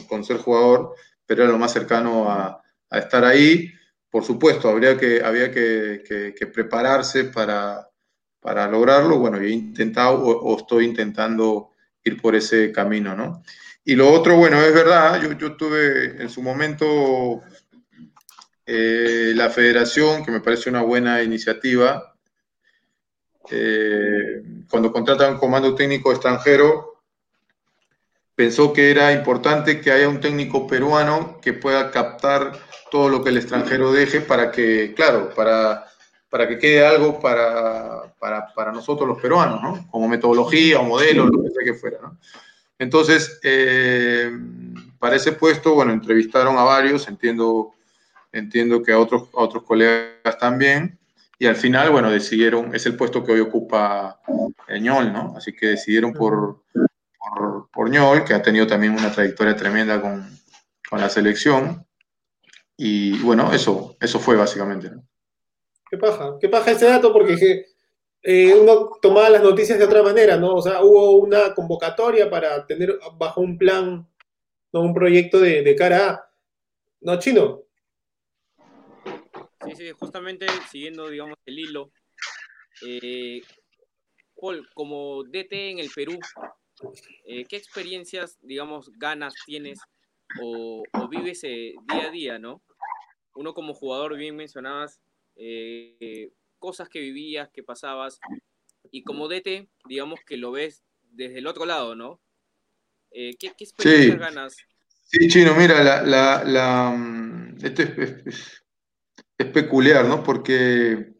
[0.08, 2.62] con, ser jugador, pero era lo más cercano a,
[2.92, 3.72] estar ahí.
[4.10, 7.88] Por supuesto, habría que, había que, prepararse para,
[8.40, 9.20] para, lograrlo.
[9.20, 11.70] Bueno, he intentado o, estoy intentando
[12.04, 13.44] ir por ese camino, ¿no?
[13.84, 17.42] Y lo otro, bueno, es verdad, yo, yo tuve en su momento
[18.66, 22.16] eh, la federación, que me parece una buena iniciativa,
[23.50, 26.91] eh, cuando contrata un comando técnico extranjero,
[28.42, 32.54] pensó que era importante que haya un técnico peruano que pueda captar
[32.90, 35.86] todo lo que el extranjero deje para que, claro, para,
[36.28, 39.88] para que quede algo para, para, nosotros los peruanos, ¿no?
[39.92, 42.18] Como metodología o modelo, lo que sea que fuera, ¿no?
[42.80, 44.32] Entonces, eh,
[44.98, 47.76] para ese puesto, bueno, entrevistaron a varios, entiendo,
[48.32, 50.98] entiendo que a otros, a otros colegas también,
[51.38, 54.20] y al final, bueno, decidieron, es el puesto que hoy ocupa
[54.68, 55.36] Ñol, ¿no?
[55.38, 56.64] Así que decidieron por,
[57.72, 60.40] por, Ñol, que ha tenido también una trayectoria tremenda con,
[60.92, 61.86] la selección.
[62.76, 64.92] Y bueno, eso, eso fue básicamente.
[65.90, 67.66] Qué paja, qué paja ese dato porque
[68.24, 70.56] eh, uno tomaba las noticias de otra manera, ¿no?
[70.56, 74.08] O sea, hubo una convocatoria para tener bajo un plan,
[74.74, 74.82] ¿no?
[74.82, 76.32] Un proyecto de, cara a...
[77.02, 77.64] ¿No, Chino?
[79.66, 81.92] Sí, sí, justamente siguiendo, digamos, el hilo.
[82.86, 83.42] Eh,
[84.36, 86.20] Paul, como DT en el Perú,
[87.26, 89.80] eh, ¿qué experiencias, digamos, ganas tienes
[90.42, 92.62] o, vives eh, día a día, ¿no?
[93.36, 95.00] Uno como jugador, bien mencionabas,
[95.36, 98.20] eh, cosas que vivías, que pasabas,
[98.92, 102.20] y como DT, digamos que lo ves desde el otro lado, ¿no?
[103.12, 104.58] ¿qué, experiencias ganas?
[105.04, 108.64] Sí, Chino, mira, la, la, mm, esto es,
[109.38, 110.24] es, peculiar, ¿no?
[110.24, 111.14] Porque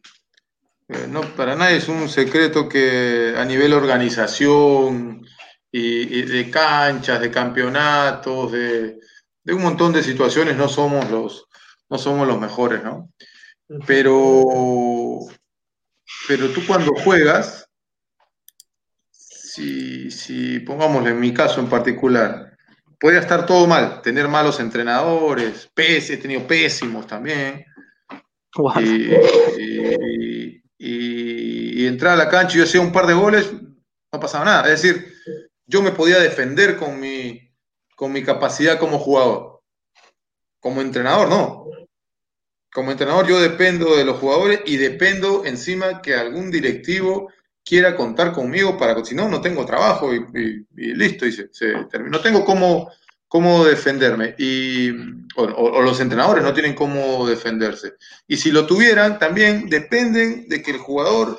[1.08, 5.26] no, para nadie es un secreto que a nivel organización,
[5.72, 9.00] y, de canchas, de campeonatos, de,
[9.46, 11.48] un montón de situaciones, no somos los,
[11.88, 13.10] no somos los mejores, ¿no?
[13.86, 15.20] Pero,
[16.28, 17.66] pero tú cuando juegas,
[19.10, 22.54] si, si pongámosle en mi caso en particular,
[23.00, 27.64] puede estar todo mal, tener malos entrenadores, he tenido pésimos también.
[28.78, 34.44] Y, y, entrar a la cancha y yo hacía un par de goles, no pasaba
[34.44, 34.72] nada.
[34.72, 35.11] Es decir,
[35.72, 37.50] yo me podía defender con mi,
[37.96, 39.62] con mi capacidad como jugador.
[40.60, 41.64] Como entrenador, no.
[42.70, 47.32] Como entrenador yo dependo de los jugadores y dependo encima que algún directivo
[47.64, 51.48] quiera contar conmigo para si no, no tengo trabajo y, listo, y se,
[51.90, 52.18] terminó.
[52.18, 52.90] No tengo cómo,
[53.26, 54.34] cómo defenderme.
[54.36, 54.90] Y,
[55.36, 57.94] o, los entrenadores no tienen cómo defenderse.
[58.28, 61.38] Y si lo tuvieran, también dependen de que el jugador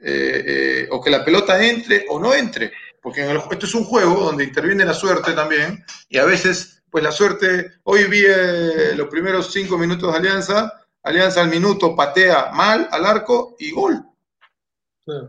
[0.00, 2.72] eh, eh, o que la pelota entre o no entre
[3.02, 7.10] porque esto es un juego donde interviene la suerte también, y a veces, pues la
[7.10, 10.72] suerte, hoy vi eh, los primeros cinco minutos de Alianza,
[11.02, 14.06] Alianza al minuto patea mal al arco y gol.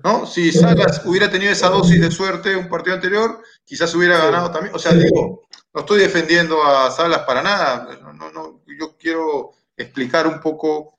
[0.04, 0.28] ¿No?
[0.28, 4.76] Si Salas hubiera tenido esa dosis de suerte un partido anterior, quizás hubiera ganado también.
[4.76, 7.90] O sea, digo, no estoy defendiendo a Salas para nada.
[8.14, 10.96] No, no, yo quiero explicar un poco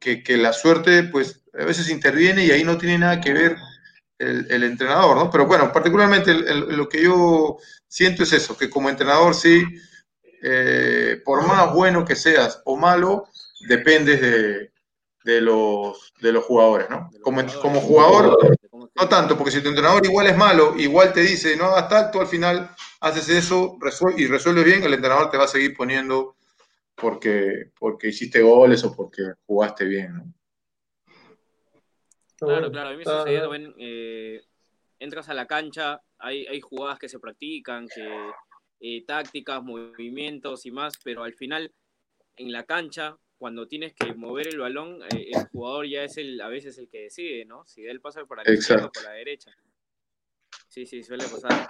[0.00, 3.58] que, que, la suerte, pues, a veces interviene y ahí no tiene nada que ver
[4.18, 5.30] el, entrenador, ¿no?
[5.30, 9.64] Pero bueno, particularmente lo que yo siento es eso, que como entrenador sí,
[10.42, 13.28] eh, por más bueno que seas o malo,
[13.68, 14.72] dependes de,
[15.24, 17.10] de, los, de los jugadores, ¿no?
[17.22, 21.56] Como, como jugador, no tanto, porque si tu entrenador igual es malo, igual te dice,
[21.56, 23.76] no hagas tal, tú al final haces eso
[24.16, 26.36] y resuelves bien, el entrenador te va a seguir poniendo
[26.94, 30.35] porque, porque hiciste goles o porque jugaste bien, ¿no?
[32.36, 34.42] Claro, claro, a mí me sucedido, eh,
[34.98, 38.30] entras a la cancha, hay, hay jugadas que se practican, que,
[38.80, 41.72] eh, tácticas, movimientos y más, pero al final,
[42.36, 46.40] en la cancha, cuando tienes que mover el balón, eh, el jugador ya es el,
[46.40, 47.64] a veces el que decide, ¿no?
[47.66, 49.50] Si él pasa por la izquierda o por la derecha.
[50.68, 51.68] Sí, sí, suele pasar.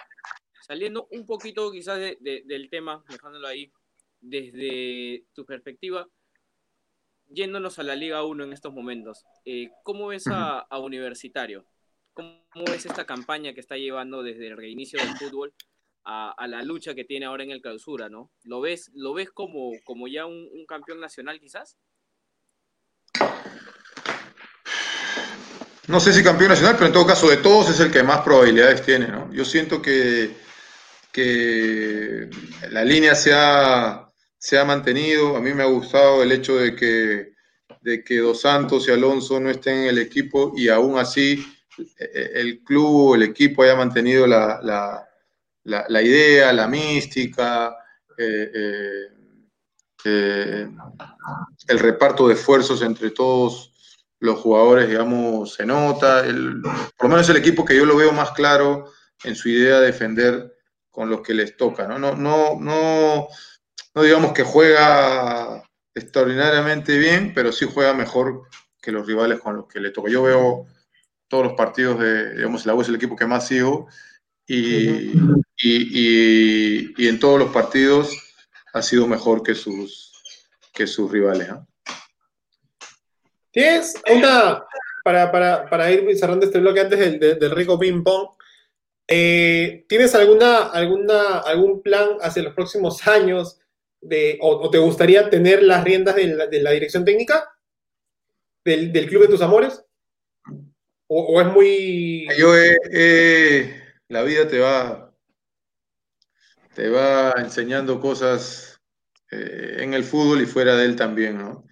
[0.62, 3.70] Saliendo un poquito quizás del tema, dejándolo ahí,
[4.20, 6.08] desde tu perspectiva,
[7.28, 11.66] yéndonos a la Liga 1 en estos momentos, eh, ¿cómo ves a, Universitario?
[12.12, 15.52] ¿Cómo ves esta campaña que está llevando desde el reinicio del fútbol
[16.04, 18.30] a, la lucha que tiene ahora en el clausura, ¿no?
[18.44, 21.76] ¿Lo ves, lo ves como, como ya un, campeón nacional quizás?
[25.88, 28.22] No sé si campeón nacional, pero en todo caso de todos es el que más
[28.22, 29.32] probabilidades tiene, ¿no?
[29.32, 30.36] Yo siento que,
[31.12, 32.30] que
[32.70, 34.05] la línea se ha,
[34.46, 35.36] se ha mantenido.
[35.36, 37.32] A mí me ha gustado el hecho de que,
[37.80, 41.44] de que Dos Santos y Alonso no estén en el equipo y aún así
[41.98, 44.60] eh, el club, el equipo haya mantenido la,
[45.64, 47.76] la, idea, la mística,
[48.16, 49.08] eh,
[50.04, 50.70] eh,
[51.66, 53.72] el reparto de esfuerzos entre todos
[54.20, 56.24] los jugadores, digamos, se nota.
[56.24, 58.92] El, por lo menos el equipo que yo lo veo más claro
[59.24, 60.56] en su idea de defender
[60.88, 61.88] con los que les toca.
[61.88, 63.28] No, no, no, no,
[63.96, 68.42] no digamos que juega extraordinariamente bien, pero sí juega mejor
[68.80, 70.10] que los rivales con los que le toca.
[70.10, 70.66] Yo veo
[71.28, 73.88] todos los partidos de, digamos, la U es el equipo que más sigo
[74.46, 75.12] y,
[75.56, 78.14] y, en todos los partidos
[78.74, 80.12] ha sido mejor que sus,
[80.74, 81.48] que sus rivales.
[83.50, 84.62] ¿Tienes una,
[85.02, 88.28] para, para, para, ir cerrando este bloque antes del, del, rico ping pong,
[89.08, 93.58] eh, ¿tienes alguna, alguna, algún plan hacia los próximos años
[94.00, 97.50] de, o, te gustaría tener las riendas de la, de la dirección técnica
[98.64, 99.82] del, del, club de tus amores?
[101.08, 102.26] ¿O, es muy...?
[102.36, 102.52] Yo
[104.08, 105.12] la vida te va,
[106.74, 108.80] te va enseñando cosas
[109.30, 111.64] eh, en el fútbol y fuera de él también, ¿no?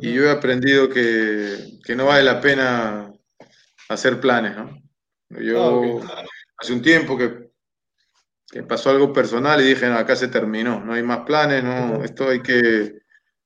[0.00, 3.12] Y yo he aprendido que, no vale la pena
[3.88, 4.76] hacer planes, ¿no?
[5.40, 6.24] Yo ah,
[6.58, 7.43] hace un tiempo que,
[8.68, 12.28] pasó algo personal y dije, no, acá se terminó, no hay más planes, no, esto
[12.28, 13.00] hay que,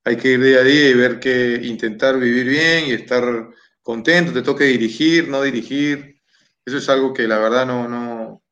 [0.05, 3.49] hay que ir día a día y ver que intentar vivir bien y estar
[3.82, 6.20] contento, te toque dirigir, no dirigir.
[6.64, 8.42] Eso es algo que la verdad no, no,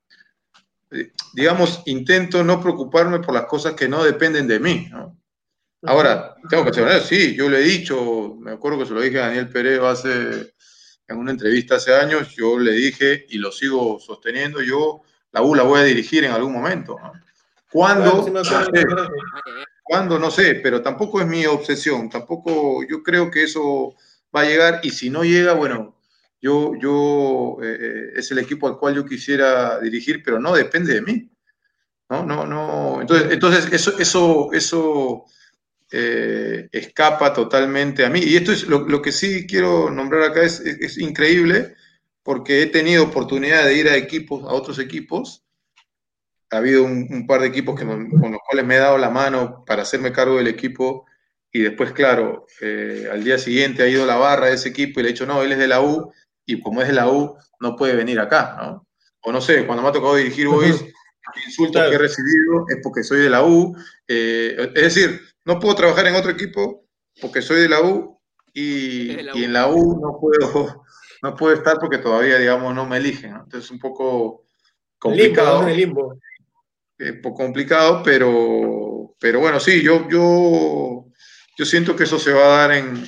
[0.91, 4.89] eh, digamos, intento no preocuparme por las cosas que no dependen de mí.
[4.91, 5.19] ¿no?
[5.83, 9.21] Ahora, tengo que ser sí, yo le he dicho, me acuerdo que se lo dije
[9.21, 10.55] a Daniel Pereo hace,
[11.07, 15.03] en una entrevista hace años, yo le dije y lo sigo sosteniendo, yo
[15.37, 16.97] la U la voy a dirigir en algún momento.
[16.99, 17.13] ¿no?
[17.71, 18.27] ¿Cuándo?
[18.33, 18.55] no sé,
[19.83, 20.19] ¿Cuándo?
[20.19, 23.95] No sé, pero tampoco es mi obsesión, tampoco yo creo que eso
[24.35, 25.95] va a llegar y si no llega, bueno,
[26.41, 30.95] yo, yo eh, eh, es el equipo al cual yo quisiera dirigir, pero no depende
[30.95, 31.31] de mí.
[32.09, 33.01] No, no, no.
[33.03, 35.25] Entonces, entonces eso, eso, eso
[35.93, 38.21] eh, escapa totalmente a mí.
[38.21, 41.75] Y esto es lo, que sí quiero nombrar acá, es, es, increíble,
[42.27, 45.45] porque he tenido oportunidad de ir a equipos, a otros equipos.
[46.51, 49.65] Ha habido un, par de equipos que, con los cuales me he dado la mano
[49.65, 51.07] para hacerme cargo del equipo.
[51.53, 55.05] Y después, claro, eh, al día siguiente ha ido la barra de ese equipo y
[55.05, 56.13] le he dicho, no, él es de la U,
[56.45, 58.89] y como es de la U, no puede venir acá, ¿no?
[59.23, 60.85] O no sé, cuando me ha tocado dirigir Boys,
[61.47, 63.77] insultos que he recibido es porque soy de la U.
[64.09, 66.89] Eh, es decir, no puedo trabajar en otro equipo
[67.21, 68.21] porque soy de la U
[68.53, 70.83] y, en la U no puedo,
[71.27, 73.33] no puedo estar porque todavía, digamos, no me eligen.
[73.33, 74.45] Entonces es un poco
[74.99, 75.67] complicado.
[75.67, 81.07] Un poco complicado, pero, pero bueno, sí, yo, yo,
[81.59, 83.05] yo siento que eso se va a dar en,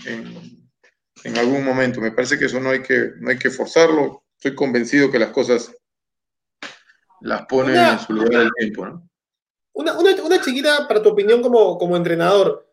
[1.24, 2.00] en, algún momento.
[2.00, 4.24] Me parece que eso no hay que, no hay que forzarlo.
[4.34, 5.72] Estoy convencido que las cosas
[7.20, 9.08] las ponen en su lugar del tiempo, ¿no?
[9.72, 12.67] Una, chiquita para tu opinión como, como entrenador.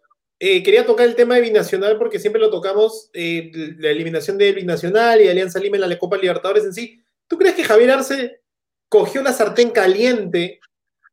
[0.48, 4.52] Eh, quería tocar el tema de Binacional porque siempre lo tocamos, eh, la eliminación de
[4.52, 7.04] Binacional y Alianza Lima en la Copa Libertadores en sí.
[7.28, 8.42] ¿Tú crees que Javier Arce
[8.88, 10.60] cogió la sartén caliente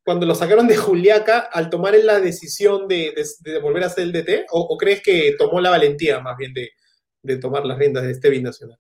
[0.04, 3.14] cuando lo sacaron de Juliaca al tomar la decisión de,
[3.62, 4.44] volver a ser el DT?
[4.50, 8.78] ¿O, crees que tomó la valentía más bien de, tomar las riendas de este Binacional?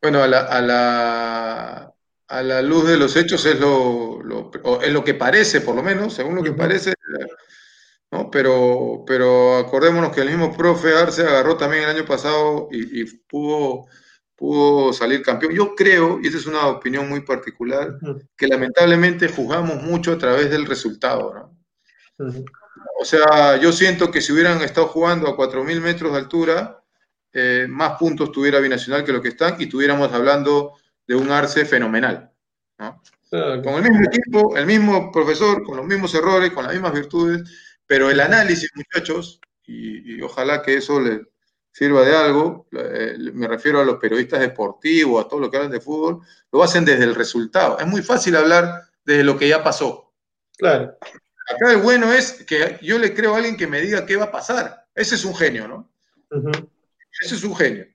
[0.00, 1.92] Bueno, a la,
[2.28, 4.22] a la luz de los hechos es lo,
[4.80, 6.94] es lo que parece, por lo menos, según lo que parece,
[8.14, 8.30] ¿no?
[8.30, 13.86] Pero, pero acordémonos que el mismo profe Arce agarró también el año pasado y, pudo,
[14.36, 15.52] pudo salir campeón.
[15.52, 17.98] Yo creo, y esa es una opinión muy particular,
[18.36, 21.58] que lamentablemente juzgamos mucho a través del resultado, ¿no?
[23.00, 26.82] O sea, yo siento que si hubieran estado jugando a 4.000 metros de altura,
[27.32, 30.74] eh, más puntos tuviera Binacional que lo que están y estuviéramos hablando
[31.06, 32.30] de un Arce fenomenal.
[33.30, 37.42] Con el mismo equipo, el mismo profesor, con los mismos errores, con las mismas virtudes,
[37.86, 41.20] pero el análisis, muchachos, y, ojalá que eso les
[41.72, 45.72] sirva de algo, eh, me refiero a los periodistas deportivos, a todos los que hablan
[45.72, 46.20] de fútbol,
[46.52, 47.78] lo hacen desde el resultado.
[47.78, 50.12] Es muy fácil hablar desde lo que ya pasó.
[50.56, 50.96] Claro.
[51.50, 54.26] Acá el bueno es que yo le creo a alguien que me diga qué va
[54.26, 54.86] a pasar.
[54.94, 55.90] Ese es un genio, ¿no?
[57.20, 57.86] Ese es un genio.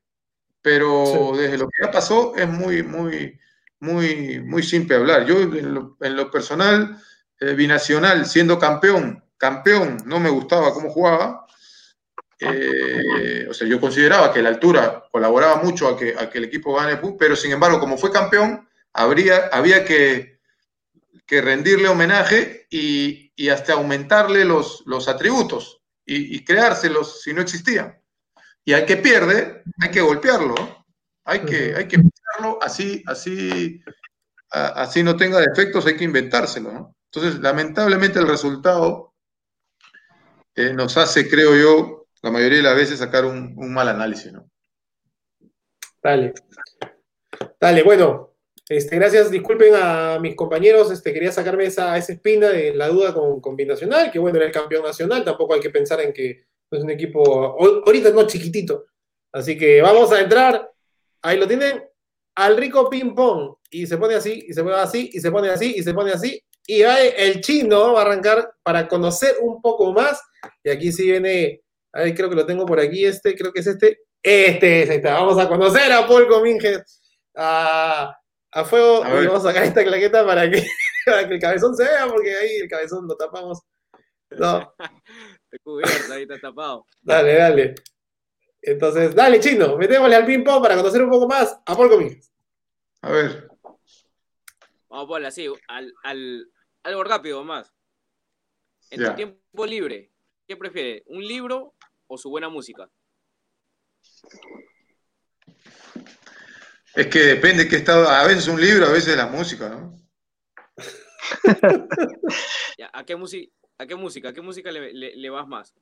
[0.61, 3.39] Pero desde lo que ya pasó es muy, muy,
[3.79, 5.25] muy, muy simple hablar.
[5.25, 5.73] Yo en
[6.15, 7.01] lo, personal,
[7.39, 11.47] eh, binacional, siendo campeón, campeón, no me gustaba cómo jugaba.
[12.39, 16.45] Eh, o sea, yo consideraba que la altura colaboraba mucho a que, a que el
[16.45, 20.39] equipo gane, pero sin embargo, como fue campeón, habría, había que,
[21.25, 27.41] que rendirle homenaje y, y, hasta aumentarle los, los atributos y, y, creárselos si no
[27.41, 27.99] existían.
[28.63, 30.55] Y al que pierde, hay que golpearlo,
[31.25, 31.97] hay que, hay que
[32.61, 33.81] así, así,
[34.49, 36.95] así no tenga defectos, hay que inventárselo, ¿no?
[37.11, 39.08] Entonces, lamentablemente el resultado
[40.59, 44.49] eh, nos hace, creo yo, la mayoría de las veces sacar un, mal análisis, ¿no?
[46.03, 46.33] Dale.
[47.59, 48.35] Dale, bueno,
[48.67, 53.13] este, gracias, disculpen a mis compañeros, este, quería sacarme esa, esa espina de la duda
[53.13, 56.43] con, con Binacional, que bueno, era el campeón nacional, tampoco hay que pensar en que
[56.71, 58.85] es un equipo, ahorita no chiquitito,
[59.31, 60.69] así que vamos a entrar,
[61.21, 61.83] ahí lo tienen,
[62.35, 65.49] al rico ping pong, y se pone así, y se pone así, y se pone
[65.49, 69.59] así, y se pone así, y ahí el chino va a arrancar para conocer un
[69.59, 70.21] poco más,
[70.63, 73.67] y aquí sí viene, ahí creo que lo tengo por aquí, este, creo que es
[73.67, 77.01] este, este es, este, vamos a conocer a Paul Cominges,
[77.35, 78.15] a,
[78.51, 80.63] a fuego, y vamos a sacar esta claqueta para que,
[81.07, 83.61] para que el cabezón se vea, porque ahí el cabezón lo tapamos.
[84.29, 84.71] No.
[85.63, 86.85] cubierto, ahí está tapado.
[87.01, 87.75] Dale, dale.
[88.61, 92.31] Entonces, dale, chino, metémosle al ping-pong para conocer un poco más a Paul Comínguez.
[93.01, 93.49] A ver.
[94.87, 96.47] Vamos a ponerle así, al, al,
[96.83, 97.73] algo rápido más.
[98.91, 100.11] En tu tiempo libre,
[100.47, 101.03] ¿qué prefieres?
[101.05, 101.75] ¿Un libro
[102.07, 102.89] o su buena música?
[106.95, 109.95] Es que depende que estado, a veces un libro, a veces la música, ¿no?
[112.93, 113.53] ¿A qué música?
[113.77, 114.29] ¿A qué música?
[114.29, 115.73] ¿A qué música le, le, vas más?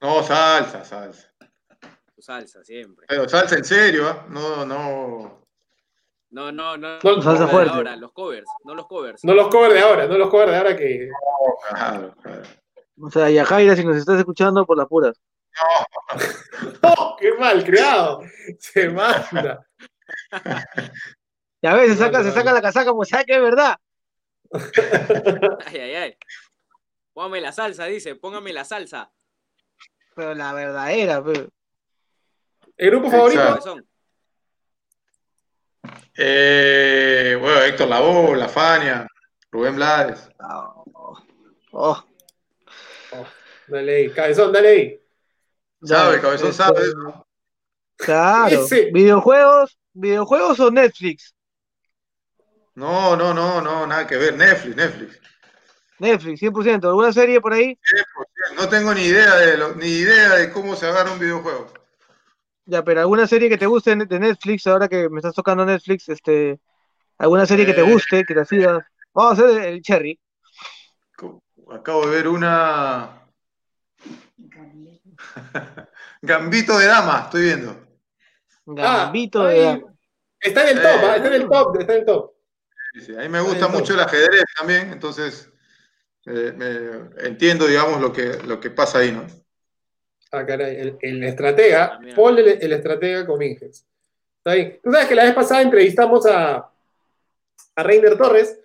[0.00, 1.32] No, salsa, salsa.
[2.18, 3.06] Salsa, siempre.
[3.08, 4.14] Pero salsa en serio, ¿eh?
[4.30, 5.46] No, no.
[6.30, 6.98] No, no, no.
[7.02, 7.74] no salsa fuerte.
[7.74, 9.24] Ahora, los covers, no los covers.
[9.24, 11.08] No los covers de ahora, no los covers de ahora que.
[11.08, 12.42] No, claro, claro.
[13.02, 15.20] O sea, y a Jaira, si nos estás escuchando, por las puras.
[16.82, 16.88] No.
[16.98, 18.22] oh, qué mal creado.
[18.58, 19.66] Se manda.
[21.62, 23.76] Y a veces se saca, se saca la casaca, pues sabe que es verdad.
[25.66, 26.16] ay, ay, ay.
[27.12, 29.12] Póngame la salsa, dice, póngame la salsa.
[30.14, 31.48] Pero la verdadera, pero.
[32.76, 33.76] ¿El grupo favorito?
[36.16, 39.06] Eh, bueno, Héctor Lavoe, La Fania,
[39.50, 40.28] Rubén Blades.
[40.38, 40.84] Oh.
[41.72, 42.04] oh.
[43.68, 45.00] Dale ahí, cabezón, dale ahí.
[45.82, 46.82] Sabe, cabezón sabe.
[47.96, 48.66] Claro.
[48.92, 49.78] ¿Videojuegos?
[49.92, 51.34] ¿Videojuegos o Netflix?
[52.74, 54.36] No, no, no, no, nada que ver.
[54.36, 55.20] Netflix, Netflix.
[55.98, 56.84] Netflix, 100%.
[56.84, 57.78] ¿Alguna serie por ahí?
[58.48, 58.56] 100%.
[58.56, 61.72] No tengo ni idea de ni idea de cómo se agarra un videojuego.
[62.66, 66.08] Ya, pero alguna serie que te guste de Netflix, ahora que me estás tocando Netflix,
[66.08, 66.60] este,
[67.18, 67.92] alguna serie que te eh.
[67.92, 68.86] guste, que te siga.
[69.12, 70.18] Vamos a hacer el cherry.
[71.70, 73.22] Acabo de ver una.
[76.22, 77.76] Gambito de dama, estoy viendo.
[78.66, 79.94] Gambito de dama.
[80.40, 81.16] Está en el top, ¿ah?
[81.16, 82.32] está en el top, está en el top.
[83.00, 85.50] Sí, A mí me gusta mucho el ajedrez también, entonces
[86.24, 89.26] entiendo, digamos, lo que, lo que pasa ahí, ¿no?
[90.32, 93.84] Ah, caray, el, estratega, ah, Paul el, estratega Cominges.
[94.38, 94.78] Está bien.
[94.82, 96.70] Tú sabes que la vez pasada entrevistamos a,
[97.74, 98.58] a Reiner Torres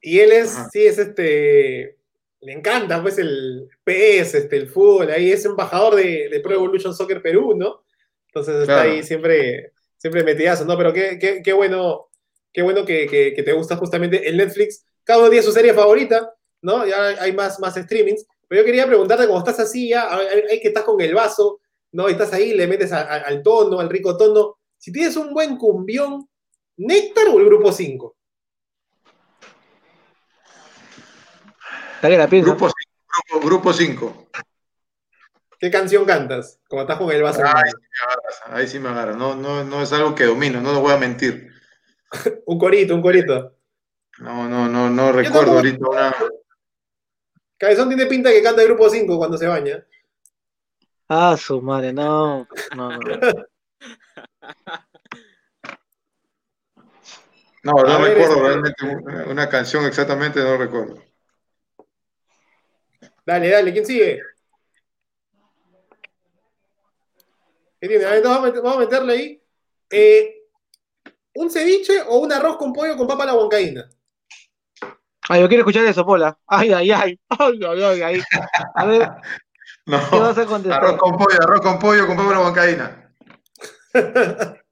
[0.00, 1.96] y él es, sí, es este,
[2.40, 7.22] le encanta pues el PS, este, el fútbol, ahí es embajador de, Pro Evolution Soccer
[7.22, 7.84] Perú, ¿no?
[8.26, 10.76] Entonces está ahí siempre, siempre metidazo, ¿no?
[10.76, 12.08] Pero qué, qué, qué bueno,
[12.52, 14.84] qué bueno que, que, te gusta justamente el Netflix.
[15.04, 16.84] Cada día su serie favorita, ¿no?
[16.84, 18.26] Ya hay más, más streamings.
[18.52, 21.60] Pero yo quería preguntarte, como estás así ya, hay que estás con el vaso,
[21.92, 22.06] ¿no?
[22.10, 24.58] Y estás ahí, le metes al tono, al rico tono.
[24.76, 26.28] Si tienes un buen cumbión,
[26.76, 28.14] ¿Néctar o el grupo 5?
[32.02, 32.68] Grupo
[33.30, 33.40] 5.
[33.46, 34.28] Grupo 5.
[35.58, 36.60] ¿Qué canción cantas?
[36.68, 37.40] Como estás con el vaso.
[38.48, 39.16] Ahí, sí me agarras.
[39.16, 41.50] No, no, no es algo que domino, no lo voy a mentir.
[42.46, 43.56] un corito, un corito.
[44.18, 46.14] No, no, no, no recuerdo ahorita una.
[47.62, 49.86] Cabezón tiene pinta que canta el grupo 5 cuando se baña.
[51.08, 52.48] Ah, su madre, no.
[52.74, 52.98] No, no.
[57.64, 58.84] No, no recuerdo este- realmente
[59.30, 61.00] una canción exactamente, no recuerdo.
[63.24, 64.20] Dale, dale, ¿quién sigue?
[67.80, 68.04] ¿Qué tiene?
[68.04, 69.42] A ver, vamos a meterle ahí.
[69.88, 70.48] Eh,
[71.34, 73.88] ¿Un ceviche o un arroz con pollo con papa a la huancaína?
[75.32, 76.38] Ay, yo quiero escuchar eso, Pola.
[76.46, 77.20] Ay, ay, ay.
[77.30, 78.22] Ay, ay, ay,
[78.74, 79.10] A ver.
[79.86, 80.84] No, ¿Qué vas a contestar?
[80.84, 83.12] arroz con pollo, arroz con pollo con papa huancaína.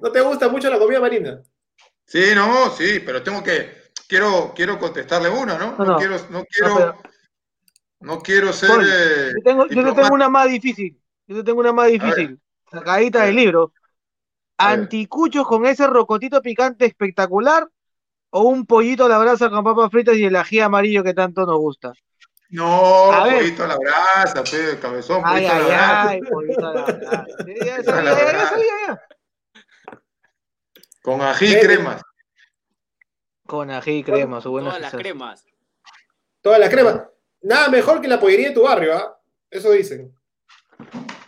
[0.00, 1.42] ¿No te gusta mucho la comida marina?
[2.06, 3.70] Sí, no, sí, pero tengo que,
[4.08, 5.72] quiero, quiero contestarle una, ¿no?
[5.72, 5.96] No, No, no.
[5.98, 6.96] quiero, no quiero, pero-
[8.00, 8.68] no quiero ser.
[8.70, 10.98] Paul, eh, Yo tengo, yo te tengo una más difícil.
[11.26, 12.40] Yo te tengo una más difícil.
[12.70, 13.72] Sacadita del libro.
[14.56, 17.68] ¿Anticuchos con ese rocotito picante espectacular?
[18.30, 21.46] ¿O un pollito a la brasa con papas fritas y el ají amarillo que tanto
[21.46, 21.92] nos gusta?
[22.50, 26.08] No, A pollito a la brasa, pe, cabezón, Ay, pollito a ay, la brasa.
[26.10, 27.26] ay, pollito a la brasa.
[27.44, 28.48] Sí, ya Pollito a sabía, la ya brasa.
[28.48, 29.02] sabía, ya.
[31.02, 32.02] Con ají y cremas.
[33.46, 35.44] Con ají y crema, su buena Todas las cremas.
[36.40, 37.08] Toda la crema.
[37.42, 39.18] Nada mejor que la pollería de tu barrio, ¿ah?
[39.50, 40.12] Eso dicen.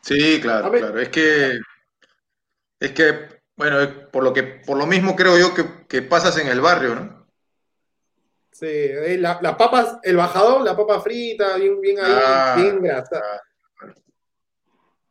[0.03, 0.99] Sí, claro, claro.
[1.01, 1.59] Es que,
[2.81, 6.39] es que, bueno, es por lo que, por lo mismo creo yo que, que pasas
[6.39, 7.27] en el barrio, ¿no?
[8.53, 12.83] Sí, eh, la- las papas, el bajadón, la papa frita, bien, bien ahí, Ah, bien
[12.83, 13.21] grasa.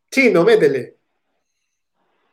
[0.09, 0.97] Chino, métele.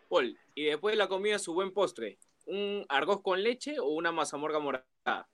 [0.09, 2.19] Paul, y después de la comida, su buen postre.
[2.47, 5.29] ¿Un arroz con leche o una mazamorga morada?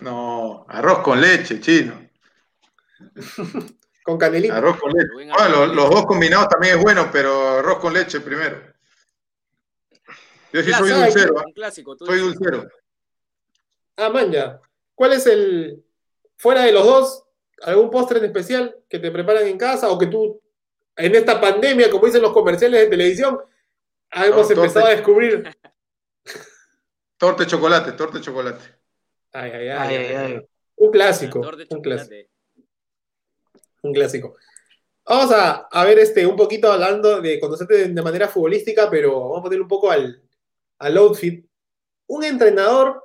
[0.00, 2.08] No, arroz con leche, chino.
[4.06, 4.58] Con canelita.
[4.58, 5.32] Arroz con leche.
[5.32, 8.62] Arroz los, dos combinados también es bueno, pero arroz con leche primero.
[10.52, 11.42] Yo sí soy dulcero, ¿ah?
[11.44, 11.96] Un clásico.
[11.96, 12.68] tú soy dulcero.
[13.96, 14.60] Ah, man, ya.
[14.94, 15.82] ¿Cuál es el,
[16.36, 17.24] fuera de los dos,
[17.62, 20.40] algún postre en especial que te preparan en casa o que tú,
[20.94, 23.40] en esta pandemia, como dicen los comerciales de televisión,
[24.12, 25.50] hemos No, empezado a descubrir?
[27.18, 28.64] Torta de chocolate, torta de chocolate.
[29.32, 29.78] Ay, ay, ay.
[29.78, 30.32] Ay, ay, ay, ay.
[30.34, 30.48] ay.
[30.76, 31.40] Un clásico.
[31.40, 32.35] Un clásico.
[33.86, 34.36] Un clásico.
[35.04, 39.20] Vamos a, a ver este, un poquito hablando de conocerte de, de manera futbolística, pero
[39.20, 40.22] vamos a poner un poco al,
[40.78, 41.46] al outfit.
[42.08, 43.02] ¿Un entrenador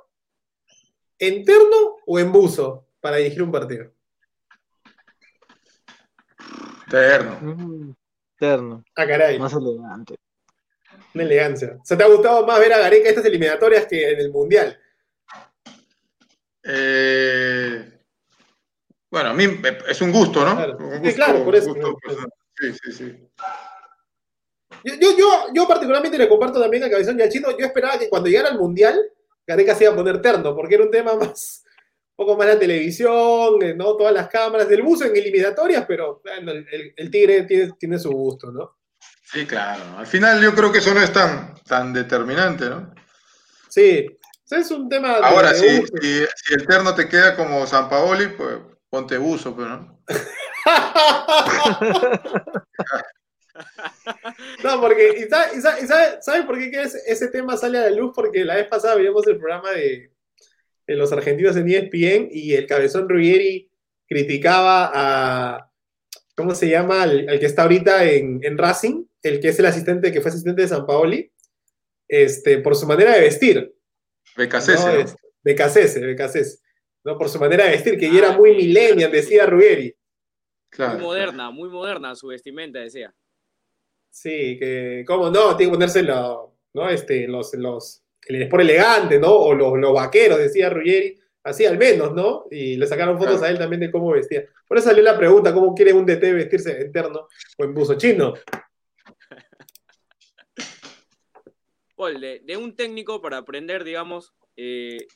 [1.18, 3.92] en terno o en buzo para dirigir un partido?
[6.90, 7.38] Terno.
[7.40, 7.94] Mm,
[8.38, 10.16] Terno, Ah, caray, más elegante.
[11.14, 11.78] una elegancia.
[11.80, 14.76] O sea, ¿te ha gustado más ver a Gareca estas eliminatorias que en el Mundial?
[16.64, 17.91] Eh,
[19.12, 19.44] bueno, a mí
[19.88, 20.56] es un gusto, ¿no?
[20.56, 20.78] Claro.
[20.78, 21.74] Un Sí, claro, por eso.
[21.74, 21.98] gusto.
[22.58, 23.28] Sí, sí, sí.
[24.84, 28.08] Yo, yo, yo, particularmente le comparto también a Cabezón y al Chino, yo esperaba que
[28.08, 28.98] cuando llegara al Mundial,
[29.46, 31.62] Gareca se iba a poner terno, porque era un tema más,
[32.16, 33.96] un poco más la televisión, eh, ¿no?
[33.98, 38.50] Todas las cámaras del buzo en eliminatorias, pero bueno, el, Tigre tiene, tiene su gusto,
[38.50, 38.78] ¿no?
[39.30, 39.98] Sí, claro.
[39.98, 42.94] Al final yo creo que eso no es tan, tan determinante, ¿no?
[43.68, 47.66] Sí, o sea, es un tema Ahora, de si, si el terno te queda como
[47.66, 50.04] San Paoli, pues ponte buzo, pero no.
[54.64, 57.56] No, porque, ¿y sabe, y sabe- y sabe- sabe por qué que ese, ese tema
[57.56, 58.12] sale a la luz?
[58.14, 60.10] Porque la vez pasada veíamos el programa de,
[60.86, 63.70] de los argentinos en ESPN y el cabezón Ruggeri
[64.08, 65.70] criticaba a,
[66.34, 67.02] ¿cómo se llama?
[67.02, 70.30] Al, al que está ahorita en, en Racing, el que es el asistente, que fue
[70.30, 71.30] asistente de San Paoli,
[72.08, 73.74] este, por su manera de vestir.
[74.36, 74.94] Becasese, ¿no?
[74.94, 75.00] ¿no?
[75.00, 76.58] Es- Becasese, Becasese,
[77.04, 77.16] ¿no?
[77.18, 79.94] Por su manera de vestir, que ya era muy millennial, decía Ruggeri.
[80.70, 80.94] Claro.
[80.94, 83.14] Muy moderna, muy moderna su vestimenta, decía.
[84.10, 85.56] Sí, que, ¿cómo no?
[85.56, 86.88] Tiene que ponerse lo- ¿no?
[86.88, 89.32] este, los, los, el sport elegante, ¿no?
[89.32, 92.46] O los, los vaqueros, decía Ruggeri, así al menos, ¿no?
[92.50, 93.46] Y le sacaron fotos Claro.
[93.46, 94.44] a él también de cómo vestía.
[94.66, 97.26] Por eso salió la pregunta, ¿cómo quiere un DT vestirse en terno
[97.58, 98.34] o en buzo chino?
[101.96, 105.06] Paul, de, de un técnico para aprender, digamos, eh,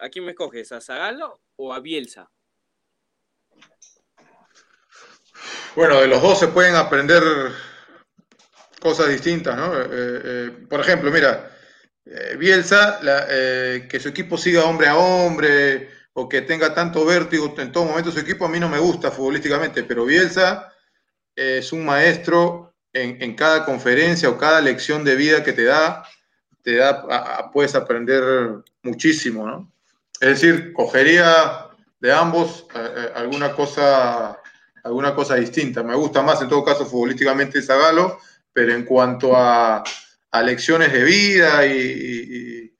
[0.00, 0.72] ¿a quién me escoges?
[0.72, 2.30] ¿A Zagalo o a Bielsa?
[5.76, 7.22] Bueno, de los dos se pueden aprender
[8.80, 9.74] cosas distintas, ¿no?
[9.80, 11.50] Eh, eh, por ejemplo, mira,
[12.12, 12.98] eh, Bielsa,
[13.28, 17.84] eh, que su equipo siga hombre a hombre o que tenga tanto vértigo en todo
[17.84, 20.72] momento su equipo, a mí no me gusta futbolísticamente, pero Bielsa
[21.36, 26.04] eh, es un maestro en, cada conferencia o cada lección de vida que te da,
[26.62, 29.72] te da, puedes aprender muchísimo, ¿no?
[30.20, 31.68] Es decir, cogería
[31.98, 34.40] de ambos eh, eh, alguna cosa
[34.84, 35.82] alguna cosa distinta.
[35.82, 38.18] Me gusta más en todo caso futbolísticamente Zagalo,
[38.52, 39.82] pero en cuanto a,
[40.30, 42.76] a lecciones de vida y, y-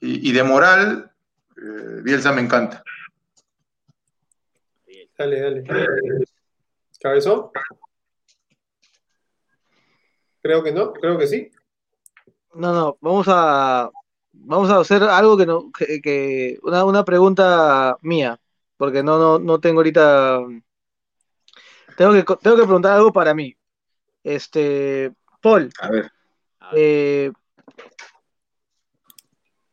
[0.00, 1.10] y- y de moral,
[1.56, 2.82] eh, Bielsa me encanta.
[5.18, 5.64] Dale, dale.
[7.00, 7.50] ¿Cabezón?
[10.42, 11.50] Creo que no, creo que sí.
[12.54, 13.90] No, no, vamos a
[14.34, 18.38] vamos a hacer algo que no que, que- una, una pregunta mía,
[18.76, 20.40] porque no no no tengo ahorita
[21.96, 23.56] tengo que tengo que preguntar algo para mí.
[24.22, 25.12] Este,
[25.42, 26.10] Paul, A ver,
[26.60, 27.32] A ver, eh,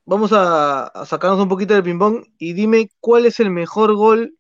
[0.06, 4.36] vamos a, a sacarnos un poquito del ping-pong y dime cuál es el mejor gol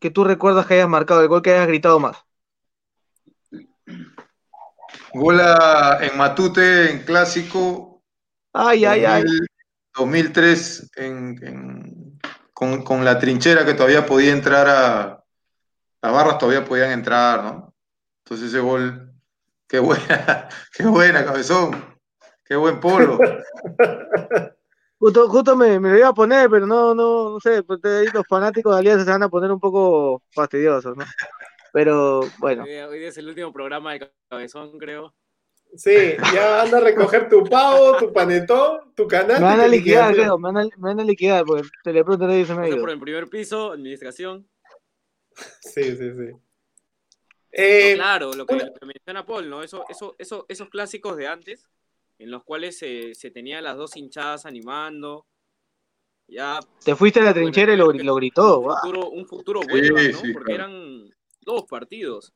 [0.00, 2.16] que tú recuerdas que hayas marcado, el gol que hayas gritado más.
[5.14, 5.40] Gol
[6.00, 7.93] en Matute, en clásico.
[8.54, 9.24] Ay, ay, ay.
[9.96, 10.90] 2003,
[12.52, 15.24] con, la trinchera que todavía podía entrar a.
[16.00, 17.74] Las barras todavía podían entrar, ¿no?
[18.24, 19.10] Entonces ese gol.
[19.66, 21.98] Qué buena, qué buena, cabezón.
[22.44, 23.18] Qué buen polo.
[24.98, 27.80] Justo, me, me, lo iba a poner, pero no, no, no sé, pues
[28.12, 31.04] los fanáticos de Alianza se van a poner un poco fastidiosos, ¿no?
[31.72, 32.62] Pero bueno.
[32.62, 35.12] Hoy, es el último programa de Cabezón, creo.
[35.76, 39.40] Sí, ya anda a recoger tu pavo, tu panetón, tu canal.
[39.40, 42.34] Me van a liquidar, creo, me van a, me van a liquidar, porque teleprompter no
[42.34, 42.80] dice medio.
[42.80, 44.48] por el primer piso, administración.
[45.60, 46.36] Sí, sí, sí.
[47.50, 48.54] Eh, claro, lo que,
[48.84, 49.62] menciona Paul, ¿no?
[49.62, 51.68] Eso, eso, eso, esos clásicos de antes,
[52.18, 55.26] en los cuales se, se tenían las dos hinchadas animando.
[56.26, 58.60] Ya, Te fuiste a la trinchera y lo, lo gritó.
[58.60, 60.32] Un futuro, un futuro bueno, ¿no?
[60.32, 61.10] Porque eran
[61.42, 62.32] dos partidos.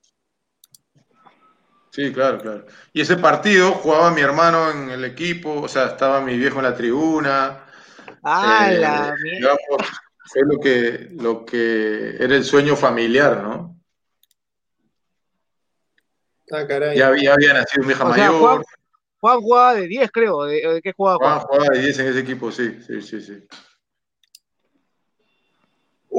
[1.91, 2.67] Sí, claro, claro.
[2.93, 6.65] Y ese partido jugaba mi hermano en el equipo, o sea, estaba mi viejo en
[6.65, 7.65] la tribuna.
[8.23, 9.17] Ah, la
[10.31, 13.81] fue lo que, lo que era el sueño familiar, ¿no?
[16.51, 16.97] Ah, caray.
[16.97, 18.65] Ya, había, nacido mi hija mayor.
[19.21, 20.45] Juan, jugaba de 10, creo.
[20.45, 21.41] ¿De, qué jugaba Juan?
[21.41, 23.47] Juan jugaba de 10 en ese equipo, sí, sí, sí, sí.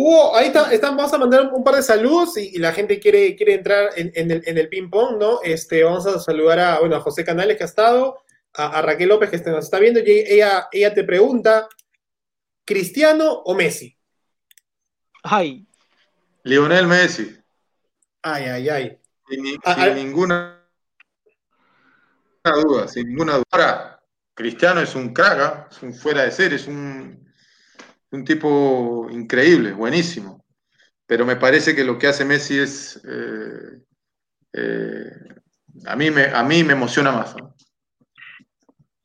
[0.02, 3.56] Hugo, ahí está, vamos a mandar un, par de saludos y, la gente quiere, quiere
[3.56, 5.42] entrar en, el, ping-pong, ¿no?
[5.44, 8.24] Este, vamos a saludar a, bueno, a José Canales que ha estado,
[8.54, 11.68] a, Raquel López que nos está viendo y ella, ella te pregunta,
[12.64, 13.98] ¿Cristiano o Messi?
[15.22, 15.68] Ay.
[16.44, 17.38] Lionel Messi.
[18.22, 19.00] Ay, ay, ay.
[19.28, 19.90] Sin, ah, ah.
[19.90, 20.66] ninguna
[22.46, 23.44] duda, sin ninguna duda.
[23.52, 24.02] Ahora,
[24.34, 27.29] Cristiano es un craga, es un fuera de ser, es un
[28.12, 30.46] un tipo increíble, buenísimo.
[31.06, 33.02] Pero me parece que lo que hace Messi es.
[33.04, 33.82] Eh,
[34.54, 35.12] eh,
[35.86, 37.36] a, mí me, a mí me emociona más.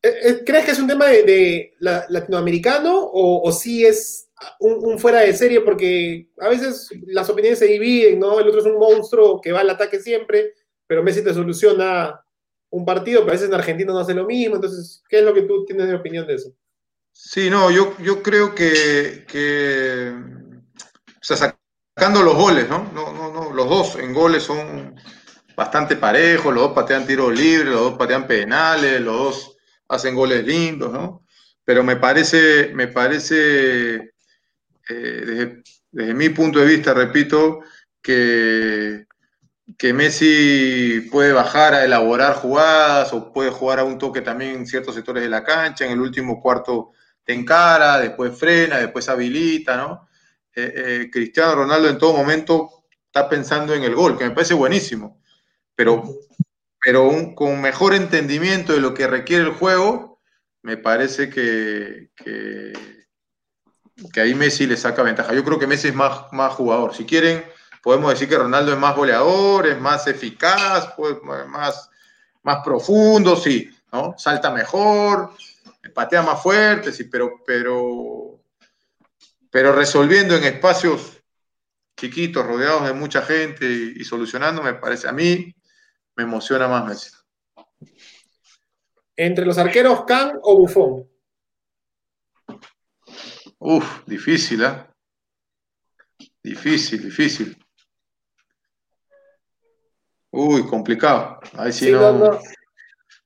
[0.02, 4.28] Eh, ¿Crees que es un tema de, latinoamericano o, si es
[4.60, 5.62] un, fuera de serie?
[5.62, 8.38] Porque a veces las opiniones se dividen, ¿no?
[8.38, 10.52] El otro es un monstruo que va al ataque siempre,
[10.86, 12.22] pero Messi te soluciona
[12.68, 14.56] un partido, pero a veces en Argentina no hace lo mismo.
[14.56, 16.54] Entonces, ¿qué es lo que tú tienes de opinión de eso?
[17.16, 19.24] Sí, no, yo, yo creo que,
[21.20, 22.90] sea, sacando los goles, ¿no?
[22.92, 24.96] No, no, no, los dos en goles son
[25.56, 29.56] bastante parejos, los dos patean tiros libres, los dos patean penales, los dos
[29.88, 31.24] hacen goles lindos, ¿no?
[31.64, 34.12] Pero me parece, me parece, eh,
[34.88, 35.62] desde,
[35.92, 37.60] desde, mi punto de vista, repito,
[38.02, 39.06] que,
[39.78, 44.66] que Messi puede bajar a elaborar jugadas o puede jugar a un toque también en
[44.66, 46.90] ciertos sectores de la cancha, en el último cuarto
[47.24, 50.08] te encara, después frena, después habilita, ¿no?
[50.54, 54.54] Eh, eh, Cristiano Ronaldo en todo momento está pensando en el gol, que me parece
[54.54, 55.20] buenísimo,
[55.74, 56.04] pero,
[56.80, 60.20] pero con mejor entendimiento de lo que requiere el juego,
[60.62, 62.72] me parece que, que,
[64.20, 65.34] ahí Messi le saca ventaja.
[65.34, 66.94] Yo creo que Messi es más, más jugador.
[66.94, 67.44] Si quieren,
[67.82, 71.90] podemos decir que Ronaldo es más goleador, es más eficaz, pues, más,
[72.42, 74.14] más profundo, sí, ¿no?
[74.16, 75.34] Salta mejor,
[75.90, 78.42] patea más fuerte, sí, pero, pero,
[79.50, 81.22] pero resolviendo en espacios
[81.96, 85.54] chiquitos, rodeados de mucha gente y, solucionando, me parece, a mí
[86.16, 87.10] me emociona más Messi.
[89.16, 91.08] ¿Entre los arqueros Can o Bufón?
[93.58, 94.86] Uf, difícil, ¿eh?
[96.42, 97.56] Difícil, difícil.
[100.30, 101.38] Uy, complicado.
[101.56, 102.40] Ahí sí, no...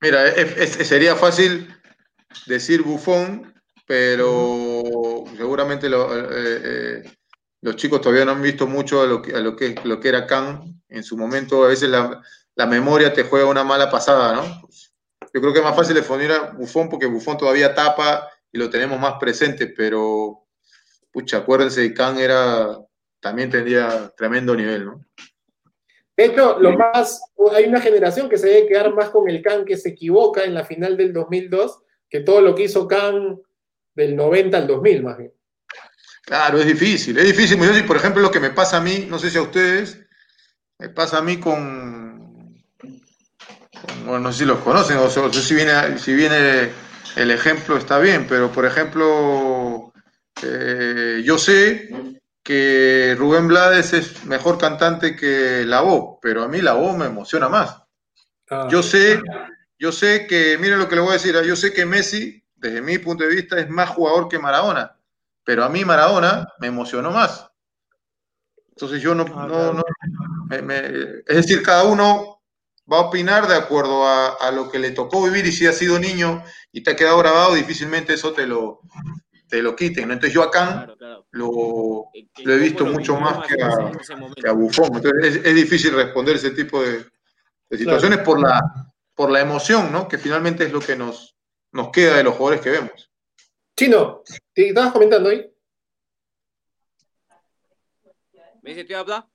[0.00, 0.30] Mira,
[0.66, 1.74] sería fácil
[2.46, 3.54] decir bufón,
[3.86, 7.02] pero seguramente eh, eh,
[7.62, 10.26] los chicos todavía no han visto mucho a lo que, lo que, lo que era
[10.26, 11.64] Khan en su momento.
[11.64, 14.68] A veces la, memoria te juega una mala pasada, ¿no?
[15.32, 18.70] Yo creo que es más fácil definir a Bufón porque Bufón todavía tapa y lo
[18.70, 20.46] tenemos más presente, pero,
[21.12, 22.78] pucha, acuérdense, Khan era,
[23.20, 25.04] también tendría tremendo nivel, ¿no?
[26.16, 27.22] De hecho, lo más,
[27.52, 30.54] hay una generación que se debe quedar más con el Khan que se equivoca en
[30.54, 33.40] la final del 2002 que todo lo que hizo Khan
[33.94, 35.32] del 90 al 2000, más bien.
[36.22, 37.58] Claro, es difícil, es difícil.
[37.86, 39.98] Por ejemplo, lo que me pasa a mí, no sé si a ustedes,
[40.78, 42.62] me pasa a mí con,
[44.04, 46.70] bueno, no sé si los conocen, o sea, si viene, si viene
[47.16, 49.92] el ejemplo está bien, pero por ejemplo,
[50.42, 51.90] eh, yo sé
[52.42, 57.06] que Rubén Blades es mejor cantante que la voz, pero a mí la voz me
[57.06, 57.82] emociona más.
[58.50, 58.66] Ah.
[58.70, 59.20] yo sé
[59.78, 62.82] yo sé que, miren lo que le voy a decir, yo sé que Messi, desde
[62.82, 64.96] mi punto de vista, es más jugador que Maradona,
[65.44, 67.48] pero a mí Maradona me emocionó más.
[68.70, 69.84] Entonces yo no, ah, no, no
[70.50, 72.40] es decir, cada uno
[72.90, 75.98] va a opinar de acuerdo a, lo que le tocó vivir y si ha sido
[75.98, 78.80] niño y te ha quedado grabado, difícilmente eso te lo,
[79.48, 80.10] te lo quiten.
[80.10, 80.88] Entonces yo acá
[81.30, 84.96] Lo, he visto mucho más que a, Bufón.
[84.96, 87.04] Entonces es, difícil responder ese tipo de,
[87.76, 88.87] situaciones por, la,
[89.18, 90.06] por la emoción, ¿no?
[90.06, 91.36] que finalmente es lo que nos,
[91.72, 93.10] nos queda de los jugadores que vemos.
[93.76, 94.22] Chino,
[94.54, 95.44] ¿te estabas comentando ahí?
[98.62, 99.28] ¿Me dice Abda?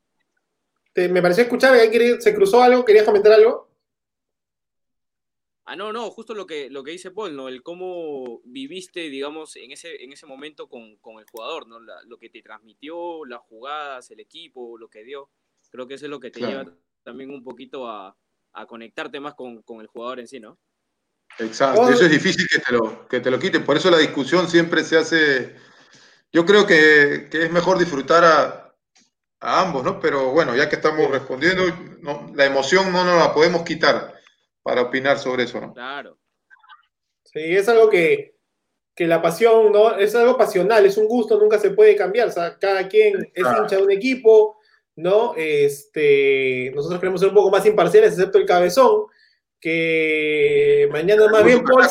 [0.95, 3.75] me pareció escuchar que se cruzó algo, ¿querías comentar algo?
[5.65, 7.49] Ah, no, no, justo lo que, lo que dice Paul, ¿no?
[7.49, 11.81] El cómo viviste, digamos, en ese, en ese momento con, el jugador, ¿no?
[11.81, 15.29] lo que te transmitió, las jugadas, el equipo, lo que dio.
[15.71, 16.73] Creo que eso es lo que te lleva
[17.03, 18.15] también un poquito a,
[18.67, 20.59] conectarte más con, el jugador en sí, ¿no?
[21.39, 23.65] Exacto, eso es difícil que te, lo, que te lo quiten.
[23.65, 25.55] Por eso la discusión siempre se hace.
[26.31, 28.63] Yo creo que, que es mejor disfrutar a,
[29.43, 29.99] a ambos, ¿no?
[29.99, 31.63] Pero bueno, ya que estamos respondiendo,
[32.33, 34.13] la emoción no nos la podemos quitar
[34.63, 35.73] para opinar sobre eso, ¿no?
[35.73, 36.17] Claro.
[37.25, 38.35] Sí, es algo que,
[38.97, 39.95] la pasión, ¿no?
[39.97, 42.29] Es algo pasional, es un gusto, nunca se puede cambiar.
[42.29, 44.59] O sea, cada quien es hincha de un equipo,
[44.95, 45.33] ¿no?
[45.35, 49.05] Este, nosotros queremos ser un poco más imparciales, excepto el cabezón,
[49.59, 51.85] que mañana más bien Paul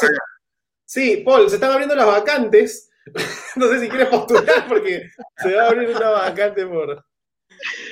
[0.84, 2.90] Sí, Paul, se están abriendo las vacantes.
[3.56, 7.04] no sé si quieres postular porque se va a abrir una vacante por,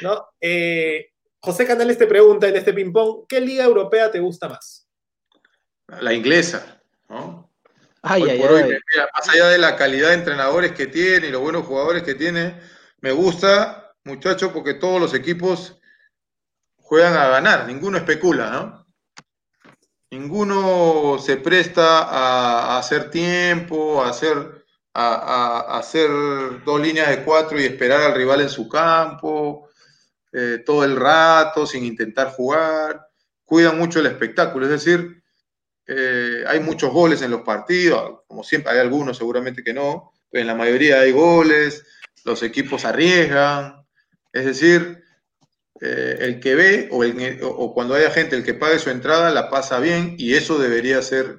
[0.02, 0.26] ¿no?
[0.40, 4.86] Eh, José Canales te pregunta en este ping-pong, ¿qué liga europea te gusta más?
[6.00, 7.50] La inglesa, ¿no?
[9.14, 12.60] más allá de la calidad de entrenadores que tiene y los buenos jugadores que tiene,
[13.00, 15.80] me gusta, muchacho, porque todos los equipos
[16.76, 18.86] juegan a ganar, ninguno especula, ¿no?
[20.10, 26.10] Ninguno se presta a, hacer tiempo, a hacer, a, hacer
[26.64, 29.68] dos líneas de cuatro y esperar al rival en su campo.
[30.32, 33.08] Eh, todo el rato, sin intentar jugar,
[33.44, 35.20] cuidan mucho el espectáculo, es decir,
[35.86, 40.42] eh, hay muchos goles en los partidos, como siempre, hay algunos seguramente que no, pero
[40.42, 41.84] en la mayoría hay goles,
[42.24, 43.79] los equipos arriesgan,
[44.32, 45.02] es decir,
[45.80, 47.02] eh, el que ve o,
[47.46, 51.00] o, cuando haya gente el que pague su entrada la pasa bien y eso debería
[51.00, 51.38] ser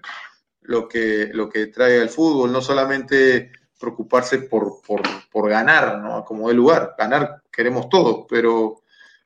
[0.62, 6.24] lo que, lo que trae el fútbol, no solamente preocuparse por, por, ganar, ¿no?
[6.24, 8.84] Como de lugar, ganar queremos todo, pero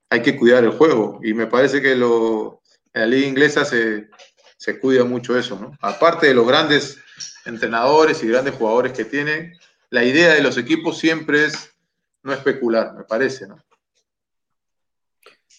[0.10, 1.20] hay que cuidar el juego.
[1.22, 2.62] Y me parece que lo,
[2.94, 4.10] la liga inglesa se,
[4.82, 5.78] cuida mucho eso, ¿no?
[5.82, 6.98] Aparte de los grandes
[7.46, 9.54] entrenadores y grandes jugadores que tiene,
[9.90, 11.75] la idea de los equipos siempre es
[12.26, 13.56] no especular, me parece, ¿no?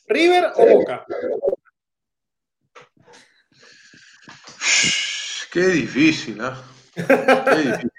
[0.09, 1.07] ¿River o Boca?
[5.53, 6.53] Qué difícil, ¿no?
[6.95, 7.91] Qué difícil.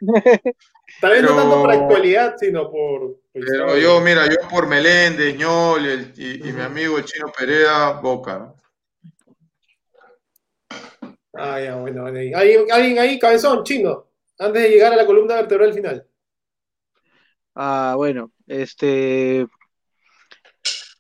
[1.00, 3.20] Tal vez no tanto por actualidad, sino por.
[3.34, 8.40] pero yo, mira, yo por Meléndez, Ñol y, mi amigo el chino Perea, Boca.
[8.40, 8.56] ¿no?
[11.34, 14.08] Ah, ya, bueno, ¿Alguien, ahí, cabezón, chino,
[14.40, 16.08] antes de llegar a la columna vertebral final.
[17.60, 19.48] Ah, bueno, este.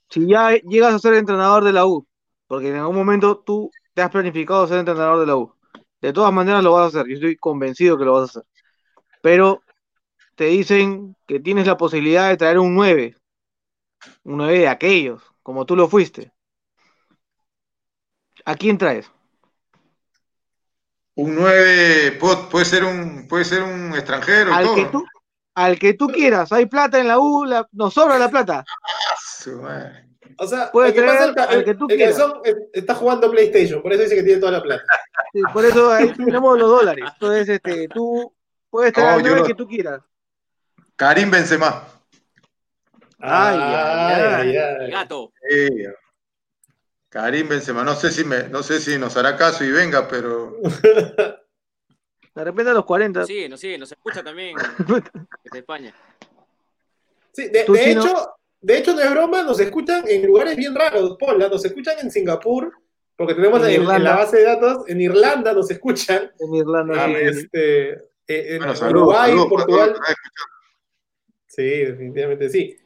[0.09, 2.07] Si ya llegas a ser entrenador de la U,
[2.47, 5.53] porque en algún momento tú te has planificado ser entrenador de la U,
[6.01, 8.43] de todas maneras lo vas a hacer, yo estoy convencido que lo vas a hacer.
[9.21, 9.61] Pero
[10.33, 13.15] te dicen que tienes la posibilidad de traer un 9,
[14.23, 16.31] un 9 de aquellos, como tú lo fuiste.
[18.45, 19.11] ¿A quién traes?
[21.13, 24.55] Un 9 puede, ser un puede ser un extranjero.
[24.55, 25.05] Al, Que tú,
[25.57, 28.63] al que tú quieras, hay plata en la U, nos sobra la plata.
[30.37, 32.21] o sea, puede traer al que tú quieras.
[32.73, 34.83] está jugando PlayStation, por eso dice que tiene toda la plata.
[35.51, 37.05] por eso ahí tenemos los dólares.
[37.11, 38.31] Entonces, este, tú
[38.69, 40.01] puedes traer al 9 que tú quieras.
[40.95, 41.85] Karim Benzema.
[43.17, 45.33] Ay, ay, ay, Gato.
[47.09, 50.55] Karim Benzema, no sé si me, no sé si nos hará caso y venga, pero.
[52.37, 53.25] De repente a los 40.
[53.25, 54.55] Sí, no sí, nos escucha también
[55.43, 55.91] desde España.
[57.31, 61.49] Sí, de, hecho, de hecho, no es broma, nos escuchan en lugares bien raros, Paula,
[61.49, 62.71] nos escuchan en Singapur,
[63.15, 66.31] porque tenemos en, la base de datos, en Irlanda nos escuchan.
[66.39, 69.95] En Irlanda, ah, este, eh, en Uruguay, Portugal.
[71.47, 72.77] Sí, definitivamente sí.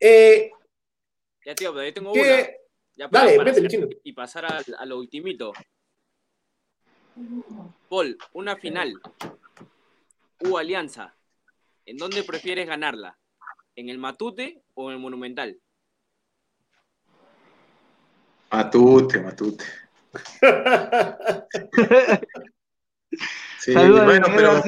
[0.00, 0.50] Eh,
[1.44, 2.48] ya, tío, pero yo tengo una.
[2.96, 3.32] Ya para,
[4.02, 5.52] y pasar a, lo ultimito.
[7.88, 9.00] Paul, una final.
[10.40, 11.14] U Alianza.
[11.86, 13.18] ¿En dónde prefieres ganarla?
[13.74, 15.58] ¿En el Matute o en el Monumental?
[18.50, 19.64] Matute, Matute.
[23.58, 24.62] sí, bueno, pero,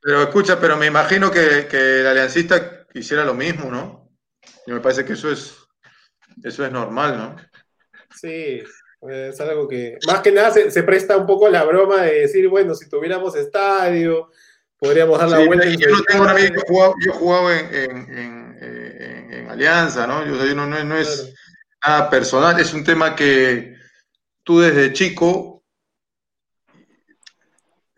[0.00, 4.10] pero escucha, pero me imagino que, el aliancista hiciera lo mismo, ¿no?
[4.66, 5.56] Y me parece que eso es,
[6.42, 7.36] eso es normal, ¿no?
[8.14, 8.62] Sí,
[9.08, 12.74] es algo que más que nada se, presta un poco la broma de decir, bueno,
[12.74, 14.30] si tuviéramos estadio,
[14.78, 15.66] podríamos dar la vuelta.
[15.66, 16.26] yo no tengo
[17.04, 18.42] yo jugaba, en,
[19.48, 20.24] Alianza, ¿no?
[20.24, 21.34] Yo, no, no, es
[21.84, 23.76] nada personal, es un tema que
[24.44, 25.62] tú desde chico,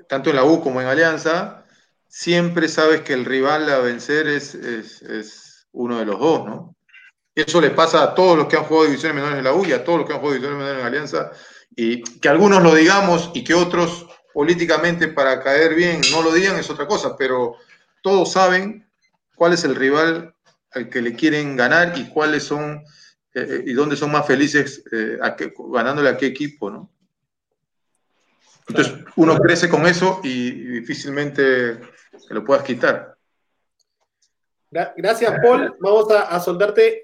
[0.09, 1.64] tanto en la U como en Alianza,
[2.09, 6.73] siempre sabes que el rival a vencer es, es uno de los dos, ¿no?
[7.35, 9.73] Eso le pasa a todos los que han jugado divisiones menores en la U y
[9.73, 11.31] a todos los que han jugado divisiones menores en Alianza.
[11.74, 16.56] Y que algunos lo digamos y que otros políticamente para caer bien no lo digan
[16.56, 17.56] es otra cosa, pero
[18.02, 18.89] todos saben
[19.35, 20.35] cuál es el rival
[20.73, 22.85] al que le quieren ganar y cuáles son
[23.32, 25.19] eh, eh, y dónde son más felices eh,
[25.73, 26.90] ganándole a qué equipo, ¿no?
[28.69, 31.81] Entonces uno crece con eso y, difícilmente
[32.16, 33.16] se lo puedas quitar.
[34.70, 35.77] Gracias, Paul.
[35.78, 37.03] Vamos a, a soldarte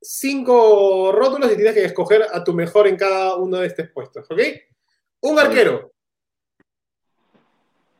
[0.00, 4.30] cinco rótulos y tienes que escoger a tu mejor en cada uno de estos puestos,
[4.30, 4.40] ¿ok?
[5.20, 5.92] Un arquero.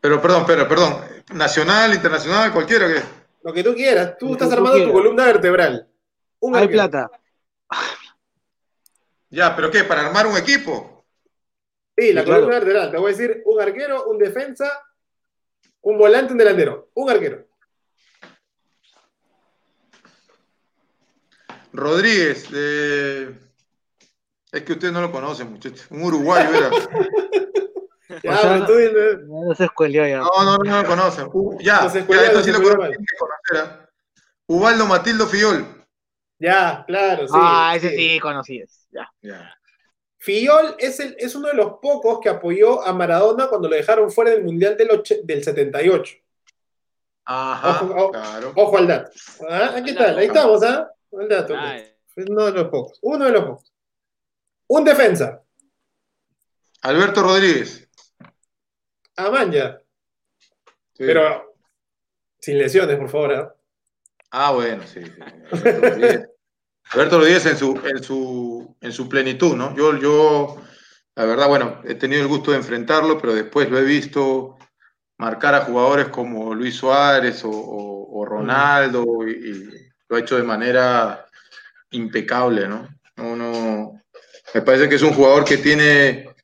[0.01, 1.05] Pero, perdón, pero, perdón.
[1.35, 3.03] ¿Nacional, internacional, cualquiera qué?
[3.43, 4.17] Lo que tú quieras.
[4.19, 5.89] Tú estás armando tu columna vertebral.
[6.41, 7.11] Un Hay plata.
[9.31, 9.85] Ya, pero ¿qué?
[9.85, 11.05] ¿Para armar un equipo?
[11.97, 12.91] Sí, la columna vertebral.
[12.91, 14.71] Te voy a decir un arquero, un defensa,
[15.83, 16.91] un volante, un delantero.
[16.95, 17.48] Un arquero.
[21.73, 22.49] Rodríguez,
[24.51, 25.87] es que usted no lo conoce, muchachos.
[25.91, 26.71] Un uruguayo era.
[28.23, 28.73] ya, tú
[29.27, 30.19] no, se escuelió ya.
[30.19, 31.23] No, no, no lo conoce.
[31.61, 32.97] ya, ya, esto sí lo conoce.
[33.57, 33.87] ¿ah?
[34.47, 35.67] Ubaldo Matildo Fiol.
[36.39, 37.35] Ya, claro, sí.
[37.37, 38.63] Ah, ese sí, conocí.
[38.91, 39.13] Ya.
[39.21, 39.55] ya.
[40.17, 44.11] Fiol es, el, es uno de los pocos que apoyó a Maradona cuando lo dejaron
[44.11, 44.89] fuera del Mundial del,
[45.25, 46.15] del 78.
[47.25, 48.53] Ajá, ojo, claro.
[48.57, 49.11] Ojo al dato.
[49.49, 49.75] ¿Ah?
[49.77, 50.91] Aquí está, ahí estamos, ¿ah?
[51.13, 51.55] El dato.
[52.29, 52.99] Uno de los pocos.
[53.03, 53.73] Uno de los pocos.
[54.69, 55.43] Un defensa.
[56.83, 57.89] Alberto Rodríguez.
[59.17, 59.81] Amanya.
[60.97, 61.55] Pero
[62.39, 63.33] sin lesiones, por favor.
[63.33, 63.49] ¿eh?
[64.31, 65.01] Ah, bueno, sí.
[66.91, 69.77] Alberto Rodríguez, en, su, en, su, en su plenitud, ¿no?
[69.77, 70.63] Yo, yo,
[71.15, 74.57] la verdad, bueno, he tenido el gusto de enfrentarlo, pero después lo he visto
[75.19, 81.27] marcar a jugadores como Luis Suárez o, Ronaldo y lo ha hecho de manera
[81.91, 82.89] impecable, ¿no?
[84.55, 86.35] Me parece que es un jugador que tiene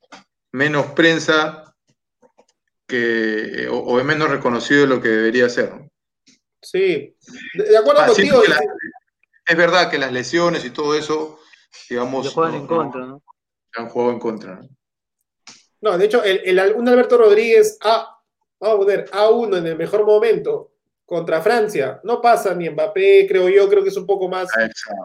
[0.53, 1.75] menos prensa
[2.87, 5.89] que, o, es menos reconocido de lo que debería ser, ¿no?
[6.61, 7.15] Sí,
[7.55, 8.43] de acuerdo ah, contigo.
[9.47, 11.39] es verdad que las lesiones y todo eso,
[11.91, 12.33] digamos.
[12.33, 13.23] juegan en contra, ¿no?
[13.77, 14.69] Han jugado en contra, ¿no?
[15.81, 18.19] No, de hecho, el, un Alberto Rodríguez A,
[18.59, 20.73] vamos a poner A1 en el mejor momento,
[21.05, 22.01] contra Francia.
[22.05, 24.49] No pasa ni Mbappé, creo yo, creo que es un poco más,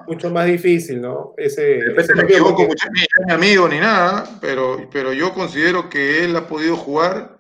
[0.08, 1.34] mucho más difícil, ¿no?
[1.38, 1.80] Ese,
[2.16, 2.88] me equivoco, mucho,
[3.28, 7.38] ni amigo ni nada, pero, pero yo considero que él ha podido jugar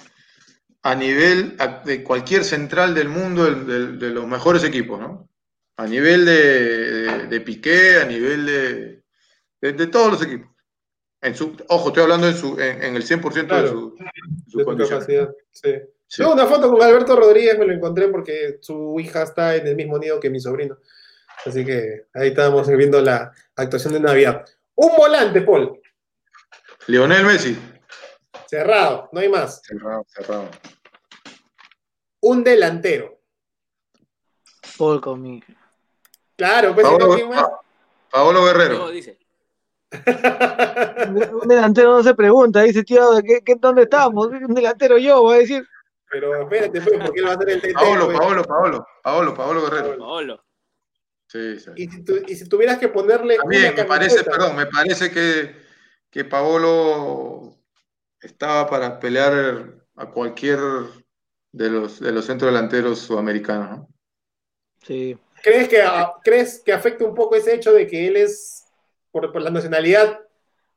[0.81, 5.29] a nivel de cualquier central del mundo de, los mejores equipos, ¿no?
[5.77, 9.03] A nivel de, de, Piqué, a nivel de,
[9.61, 10.49] de, todos los equipos.
[11.21, 13.95] En su, ojo, estoy hablando en, su, en, el 100% de su,
[14.47, 15.29] su, capacidad.
[15.51, 15.75] Sí.
[16.15, 19.75] Tengo una foto con Alberto Rodríguez, me lo encontré porque su hija está en el
[19.75, 20.77] mismo nido que mi sobrino.
[21.45, 24.45] Así que ahí estábamos viendo la actuación de Navidad.
[24.75, 25.79] Un volante, Paul.
[26.87, 27.57] Lionel Messi.
[28.47, 29.61] Cerrado, no hay más.
[29.63, 30.49] Cerrado, cerrado.
[32.21, 33.19] Un delantero.
[34.77, 35.45] Paul conmigo.
[36.35, 37.45] Claro, pues Paolo, más.
[38.09, 38.89] Paolo Guerrero.
[38.89, 39.19] dice.
[41.41, 44.27] un delantero no se pregunta, dice, tío, ¿qué, qué, ¿dónde estamos?
[44.27, 45.67] Un delantero yo, voy a decir.
[46.09, 47.73] Pero espérate, pues, porque él va a ser el TT.
[47.73, 48.17] Paolo, pues.
[48.17, 49.97] Paolo, Paolo, Paolo, Paolo Guerrero.
[49.97, 50.43] Paolo.
[51.27, 51.71] Sí, sí.
[51.75, 53.37] Y, si y si tuvieras que ponerle.
[53.37, 55.55] También, me parece, perdón, me parece que,
[56.09, 57.55] que Paolo
[58.19, 60.59] estaba para pelear a cualquier
[61.51, 63.89] de los, de los centros delanteros sudamericanos, ¿no?
[64.81, 65.17] Sí.
[65.43, 65.83] ¿Crees que,
[66.23, 68.65] ¿Crees que afecta un poco ese hecho de que él es,
[69.11, 70.19] por, por la nacionalidad,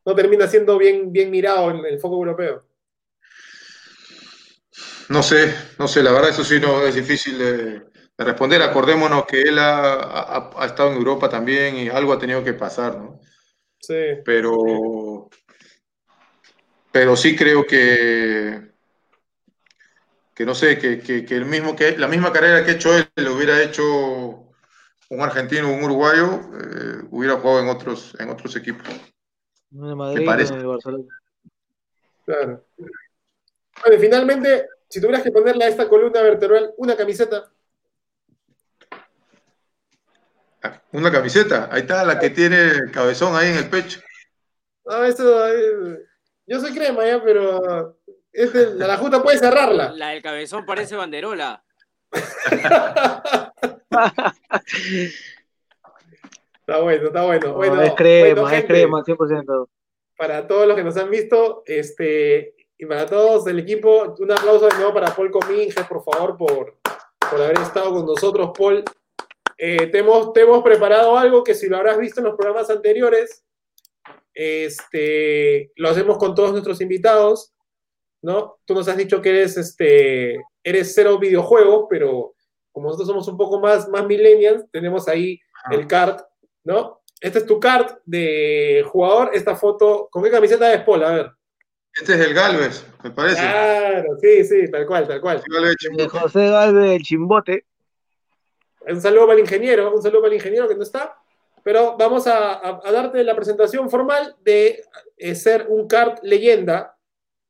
[0.05, 2.63] no termina siendo bien, bien mirado en el foco europeo?
[5.09, 7.83] No sé, no sé, la verdad eso sí no es difícil de,
[8.19, 8.63] responder.
[8.63, 13.21] Acordémonos que él ha, estado en Europa también y algo ha tenido que pasar, ¿no?
[13.81, 13.95] Sí.
[14.25, 15.29] Pero,
[16.93, 18.71] pero sí creo que,
[20.35, 23.35] que no sé, que, el mismo, que la misma carrera que ha hecho él lo
[23.35, 24.53] hubiera hecho
[25.11, 28.89] un argentino o un uruguayo, eh, hubiera jugado en otros, en otros equipos.
[29.73, 31.05] En Madrid, en Barcelona.
[32.25, 32.65] Claro.
[32.77, 37.51] Bueno, finalmente, si tuvieras que ponerle a esta columna vertebral una camiseta.
[40.93, 44.01] Una camiseta, ahí está la que tiene el cabezón ahí en el pecho.
[44.85, 45.49] No, eso.
[45.49, 45.99] eh,
[46.47, 47.97] yo soy crema ya, pero.
[48.31, 49.93] este, la justa puede cerrarla.
[49.93, 51.65] La del cabezón parece banderola.
[56.61, 57.47] Está bueno, está bueno.
[57.49, 59.69] No, bueno es crema, bueno, es gente, crema, 100%.
[60.17, 64.67] Para todos los que nos han visto, este, y para todos del equipo, un aplauso
[64.67, 66.81] de nuevo para Paul Cominges, por favor, por,
[67.31, 68.83] por haber estado con nosotros, Paul.
[69.57, 72.71] Eh, te, hemos, te hemos preparado algo que si lo habrás visto en los programas
[72.71, 73.45] anteriores,
[74.35, 77.55] este, lo hacemos con todos nuestros invitados,
[78.21, 78.59] ¿no?
[78.65, 82.35] Tú nos has dicho que eres, este, eres cero videojuegos, pero
[82.73, 85.39] como nosotros somos un poco más, más millennials, tenemos ahí
[85.71, 86.21] el card,
[86.65, 87.01] ¿no?
[87.21, 91.05] Este es tu card de jugador, esta foto, ¿con qué camiseta es Paul?
[91.05, 91.42] A ver.
[92.01, 93.41] Este es el Galvez, me parece.
[93.43, 95.43] Claro, sí, sí, tal cual, tal cual.
[95.79, 96.09] Chimbote.
[96.09, 97.67] José Galvez del Chimbote.
[98.89, 101.17] Un saludo para el ingeniero, un saludo para el ingeniero que no está.
[101.65, 104.83] Pero vamos a, a- a darte la presentación formal de
[105.17, 106.97] eh, ser un card leyenda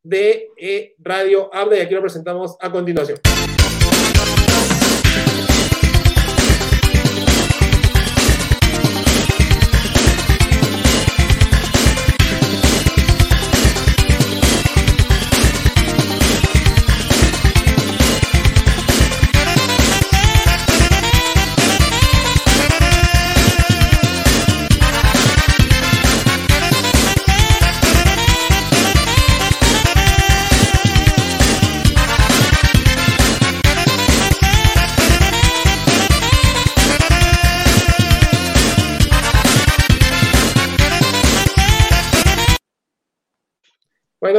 [0.02, 3.19] de eh, Radio Habla y aquí lo presentamos a continuación.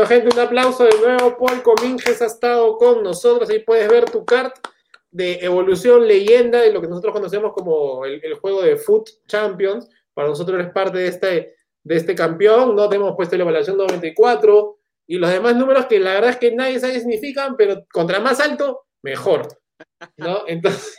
[0.03, 1.37] Bueno, gente, un aplauso de nuevo.
[1.37, 3.49] Paul Cominges ha estado con nosotros.
[3.49, 4.51] Ahí puedes ver tu card
[5.11, 9.87] de evolución leyenda de lo que nosotros conocemos como el, el juego de Foot Champions.
[10.13, 12.75] Para nosotros eres parte de este, de este campeón.
[12.75, 14.77] No te hemos puesto la evaluación 94
[15.07, 18.19] y los demás números que la verdad es que nadie sabe qué significan, pero contra
[18.19, 19.47] más alto, mejor.
[20.17, 20.43] ¿no?
[20.47, 20.97] Entonces,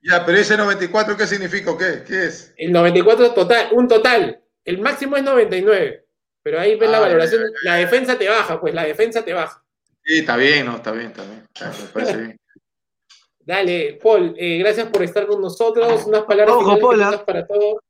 [0.00, 2.04] Ya, pero ese 94, ¿qué significa qué?
[2.08, 2.54] ¿Qué es?
[2.56, 4.42] el 94 total, un total.
[4.64, 6.05] El máximo es 99.
[6.46, 7.42] Pero ahí ves la Ah, valoración.
[7.64, 9.64] La defensa te baja, pues la defensa te baja.
[10.04, 11.42] Sí, está bien, no, está bien, está bien.
[11.52, 12.40] Está bien, Me parece bien.
[13.40, 16.04] Dale, Paul, eh, gracias por estar con nosotros.
[16.06, 17.80] Unas palabras Ojo, Paul, para todos.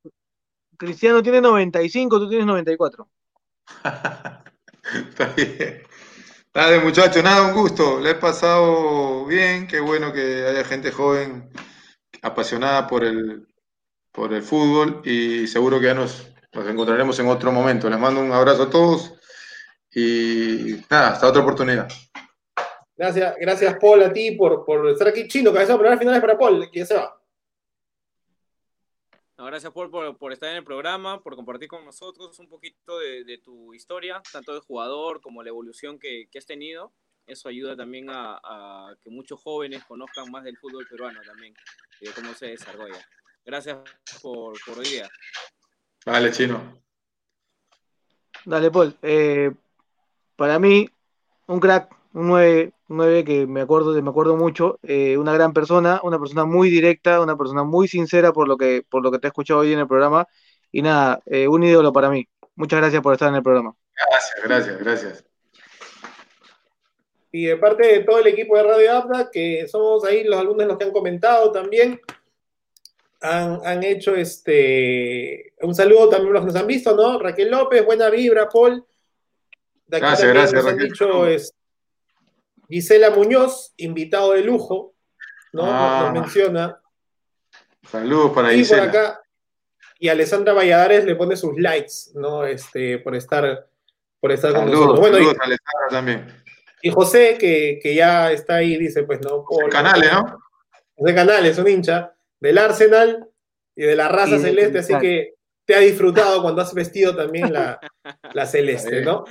[0.79, 3.07] Cristiano tiene 95, tú tienes 94.
[3.85, 5.83] Está bien.
[6.55, 8.01] Dale, muchachos, nada, un gusto.
[8.01, 9.67] Le he pasado bien.
[9.67, 11.51] Qué bueno que haya gente joven
[12.23, 13.47] apasionada por el,
[14.13, 17.89] por el fútbol y seguro que ya nos, nos encontraremos en otro momento.
[17.89, 19.15] Les mando un abrazo a todos
[19.95, 21.89] y nada, hasta otra oportunidad.
[22.97, 25.29] Gracias, gracias Paul a ti por, por estar aquí.
[25.29, 27.13] Chino, cabeza, palabras finales para Paul, que ya se va.
[29.39, 32.99] No, gracias Paul por, por estar en el programa, por compartir con nosotros un poquito
[32.99, 36.93] de, de tu historia, tanto de jugador como la evolución que, que has tenido.
[37.27, 41.55] Eso ayuda también a, a que muchos jóvenes conozcan más del fútbol peruano también
[42.01, 43.07] y de cómo se desarrolla.
[43.45, 43.79] Gracias
[44.23, 45.09] por, por hoy día.
[46.07, 46.81] Vale, chino.
[48.45, 48.97] Dale, Paul.
[49.03, 49.51] Eh,
[50.37, 50.89] para mí,
[51.49, 55.53] un crack, un 9, un 9 que me acuerdo, me acuerdo mucho, eh, una gran
[55.53, 59.19] persona, una persona muy directa, una persona muy sincera por lo que, por lo que
[59.19, 60.29] te he escuchado hoy en el programa.
[60.71, 62.29] Y nada, eh, un ídolo para mí.
[62.55, 63.75] Muchas gracias por estar en el programa.
[64.09, 65.25] Gracias, gracias, gracias.
[67.33, 70.69] Y de parte de todo el equipo de Radio Abda, que somos ahí los alumnos
[70.69, 72.01] los que han comentado también,
[73.21, 77.19] han, han hecho este un saludo también a los que nos han visto, ¿no?
[77.19, 78.85] Raquel López, buena vibra, Paul.
[79.87, 80.93] De aquí Gracias, también gracias, nos han Raquel.
[80.93, 81.55] dicho es,
[82.69, 84.95] Gisela Muñoz, invitado de lujo,
[85.53, 85.63] ¿no?
[85.63, 86.11] Nos- Ah.
[86.13, 86.81] nos menciona.
[87.91, 89.23] Saludos para Y por acá,
[89.99, 92.45] y Alessandra Valladares le pone sus likes, ¿no?
[92.45, 93.69] Este, por estar,
[94.21, 94.99] por estar con nosotros.
[95.01, 96.43] Bueno, y- saludos a Alessandra también.
[96.83, 99.45] y, José, que, que ya está ahí, dice, pues, ¿no?
[99.49, 100.39] Paul, Canales, ¿no?
[100.97, 103.29] José Canales, un hincha del Arsenal
[103.75, 105.35] y de la raza celeste, así que
[105.65, 107.79] te ha disfrutado cuando has vestido también la,
[108.33, 109.25] la celeste, ¿no?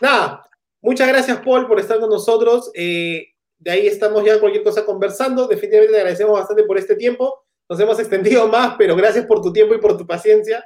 [0.00, 0.48] Nada,
[0.80, 2.70] muchas gracias, Paul, por estar con nosotros.
[2.74, 3.28] Eh,
[3.58, 5.46] de ahí estamos ya cualquier cosa conversando.
[5.46, 7.44] Definitivamente te agradecemos bastante por este tiempo.
[7.68, 10.64] Nos hemos extendido más, pero gracias por tu tiempo y por tu paciencia.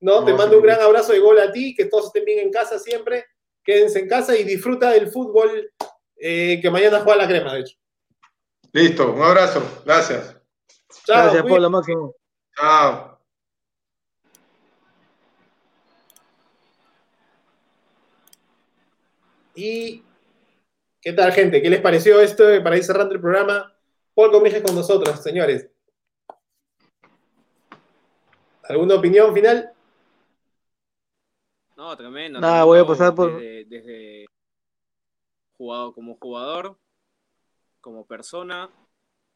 [0.00, 0.20] ¿no?
[0.20, 2.50] No, te mando un gran abrazo de gol a ti, que todos estén bien en
[2.50, 3.26] casa siempre.
[3.62, 5.70] Quédense en casa y disfruta del fútbol
[6.16, 7.76] eh, que mañana juega la crema, de hecho.
[8.72, 9.62] Listo, un abrazo.
[9.84, 10.37] Gracias.
[11.08, 11.48] Chao, gracias, cuídate.
[11.48, 12.14] Paul, lo máximo.
[12.54, 13.18] Chao.
[19.54, 20.04] Y
[21.00, 21.62] ¿qué tal, gente?
[21.62, 23.74] ¿Qué les pareció esto para ir cerrando el programa?
[24.14, 25.70] Paul Comige con nosotros, señores.
[28.64, 29.72] ¿Alguna opinión final?
[31.74, 32.38] No, tremendo.
[32.38, 33.40] Nada, voy a pasar por.
[33.40, 34.26] Desde,
[35.56, 36.78] jugado como jugador,
[37.80, 38.70] como persona.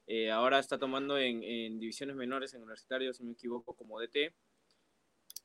[0.07, 4.35] Eh, ahora está tomando en, divisiones menores en universitarios, si no me equivoco, como DT.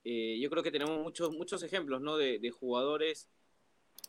[0.03, 2.17] Eh, yo creo que tenemos muchos, muchos ejemplos ¿no?
[2.17, 3.27] de, jugadores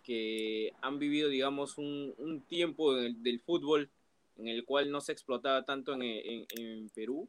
[0.03, 3.91] que han vivido, digamos, un, tiempo del, fútbol
[4.37, 7.29] en el cual no se explotaba tanto en, Perú,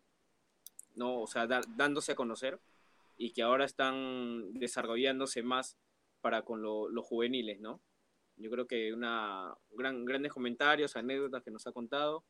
[0.96, 1.22] ¿no?
[1.22, 2.60] o sea, dándose a conocer
[3.18, 5.78] y que ahora están desarrollándose más
[6.22, 7.82] para con los juveniles, ¿no?
[8.38, 12.24] Yo creo que una gran, grandes comentarios, anécdotas que nos ha contado.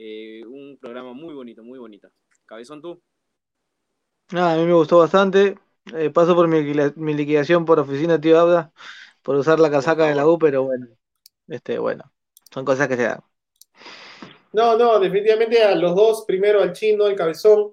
[0.00, 2.08] Eh, un programa muy bonito, muy bonito.
[2.46, 3.02] Cabezón tú.
[4.30, 5.58] Nada, a mí me gustó bastante.
[5.92, 6.62] Eh, paso por mi,
[7.14, 8.72] liquidación por oficina, tío Abda,
[9.22, 10.86] por usar la casaca de la U, pero bueno,
[11.48, 12.04] este, bueno,
[12.52, 13.20] son cosas que se dan.
[14.52, 17.72] No, no, definitivamente a los dos, primero al chino, al cabezón,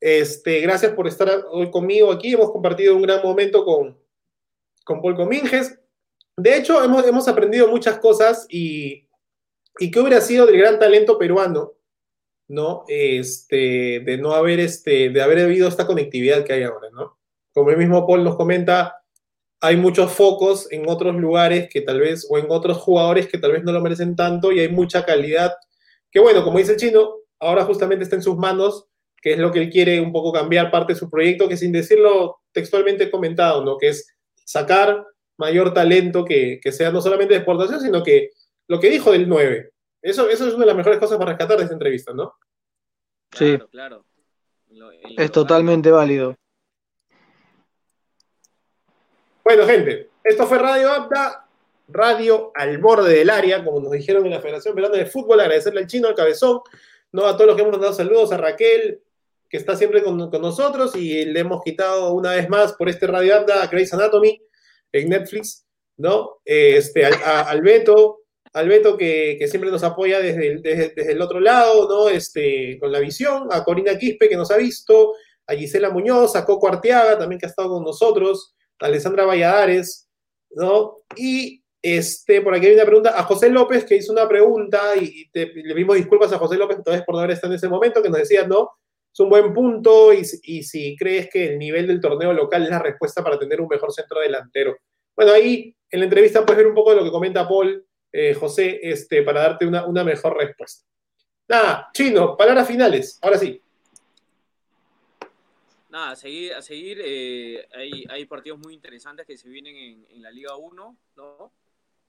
[0.00, 2.34] este, gracias por estar hoy conmigo aquí.
[2.34, 3.98] Hemos compartido un gran momento con,
[4.84, 5.80] con Paul Cominges.
[6.36, 9.08] De hecho, hemos, hemos aprendido muchas cosas y,
[9.78, 11.72] y qué hubiera sido del gran talento peruano,
[12.48, 12.84] ¿no?
[12.88, 17.18] Este, de no haber, este, de haber habido esta conectividad que hay ahora, ¿no?
[17.52, 18.96] Como el mismo Paul nos comenta,
[19.60, 23.52] hay muchos focos en otros lugares que tal vez, o en otros jugadores que tal
[23.52, 25.52] vez no lo merecen tanto y hay mucha calidad,
[26.10, 28.88] que bueno, como dice el chino, ahora justamente está en sus manos
[29.22, 31.70] que es lo que él quiere un poco cambiar parte de su proyecto, que sin
[31.70, 33.78] decirlo textualmente comentado, ¿no?
[33.78, 34.08] Que es
[34.44, 35.06] sacar
[35.38, 38.30] mayor talento que, sea no solamente de exportación, sino que
[38.72, 39.70] lo que dijo del 9.
[40.00, 42.38] Eso, eso es una de las mejores cosas para rescatar de esta entrevista, ¿no?
[43.30, 44.06] Sí, claro.
[45.18, 46.34] es totalmente válido.
[49.44, 51.46] Bueno, gente, esto fue Radio Apta,
[51.86, 55.40] radio al borde del área, como nos dijeron en la Federación Peruana de Fútbol.
[55.40, 56.62] Agradecerle al chino, al cabezón,
[57.12, 57.26] ¿no?
[57.26, 59.02] a todos los que hemos mandado saludos, a Raquel,
[59.50, 63.36] que está siempre con, nosotros y le hemos quitado una vez más por este radio
[63.36, 64.42] anda a Grey's Anatomy
[64.92, 65.66] en Netflix,
[65.98, 66.40] ¿no?
[66.46, 68.21] Este, al, Beto,
[68.52, 72.08] al Beto que, siempre nos apoya desde el, desde, el, otro lado, ¿no?
[72.08, 75.14] Este, con la visión, a Corina Quispe que nos ha visto,
[75.46, 80.08] a Gisela Muñoz, a Coco Arteaga también que ha estado con nosotros, a Alessandra Valladares,
[80.50, 80.96] ¿no?
[81.16, 85.28] Y este, por aquí hay una pregunta a José López que hizo una pregunta y,
[85.32, 88.10] le pedimos disculpas a José López vez por no haber estado en ese momento, que
[88.10, 88.70] nos decía, ¿no?
[89.12, 92.78] es un buen punto y, si crees que el nivel del torneo local es la
[92.78, 94.76] respuesta para tener un mejor centro delantero.
[95.14, 98.34] Bueno, ahí en la entrevista puedes ver un poco de lo que comenta Paul, eh,
[98.34, 100.86] José, este, para darte una, mejor respuesta.
[101.48, 103.60] Nada, chino, palabras finales, ahora sí.
[105.88, 107.68] Nada, a seguir, a seguir eh,
[108.08, 111.52] hay, partidos muy interesantes que se vienen en, en la Liga 1, ¿no?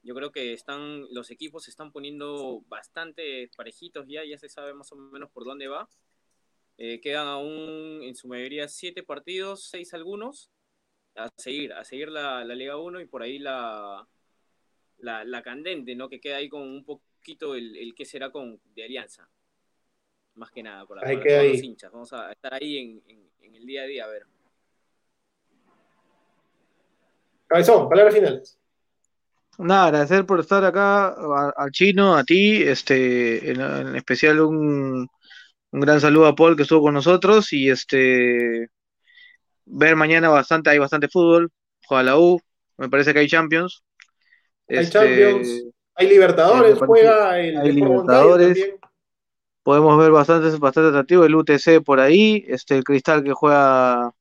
[0.03, 4.73] Yo creo que están, los equipos se están poniendo bastante parejitos ya, ya se sabe
[4.73, 5.87] más o menos por dónde va.
[6.77, 10.51] Eh, quedan aún en su mayoría siete partidos, seis algunos,
[11.15, 14.05] a seguir, a seguir la, Liga 1 y por ahí la,
[15.03, 16.09] la, candente, ¿no?
[16.09, 19.29] Que queda ahí con un poquito el, el que será con de Alianza.
[20.35, 21.91] Más que nada, para, todos los hinchas.
[21.91, 23.01] Vamos a estar ahí
[23.39, 24.25] en, el día a día, a ver.
[27.47, 28.59] Cabezón, palabras finales.
[29.59, 31.15] Nada, agradecer por estar acá
[31.55, 35.07] al chino, a ti, este, en especial un,
[35.71, 38.69] un gran saludo a Paul que estuvo con nosotros y este
[39.65, 41.51] ver mañana bastante, hay bastante fútbol,
[41.85, 42.41] juega la U,
[42.77, 43.83] me parece que hay Champions.
[44.67, 45.65] Hay este, Champions,
[45.95, 48.73] hay Libertadores, juega el hay Libertadores.
[49.63, 54.13] Podemos ver bastante, bastante atractivo el UTC por ahí, este el Cristal que juega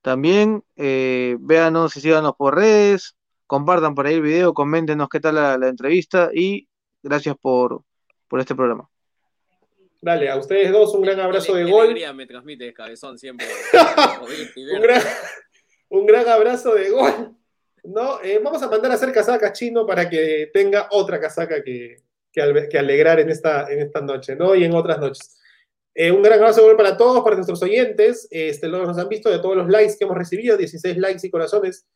[0.00, 0.62] también.
[0.76, 3.14] Eh, véanos y síganos por redes,
[3.46, 6.68] compartan por ahí el video, coméntenos qué tal la, la entrevista y
[7.02, 7.82] gracias por,
[8.28, 8.88] por este programa.
[10.00, 11.96] Dale, a ustedes dos un gran abrazo de gol.
[12.14, 13.48] me transmite cabezón siempre.
[15.90, 17.36] un, gran, abrazo de gol.
[17.84, 18.20] ¿No?
[18.22, 21.96] Eh, vamos a mandar a hacer casacas chino para que tenga otra casaca que,
[22.32, 24.54] que, alegrar en esta, en esta noche, ¿no?
[24.54, 25.38] Y en otras noches.
[25.94, 28.28] Eh, un gran abrazo para todos, para nuestros oyentes.
[28.30, 31.30] Este, lo nos han visto de todos los likes que hemos recibido, 16 likes y
[31.30, 31.86] corazones,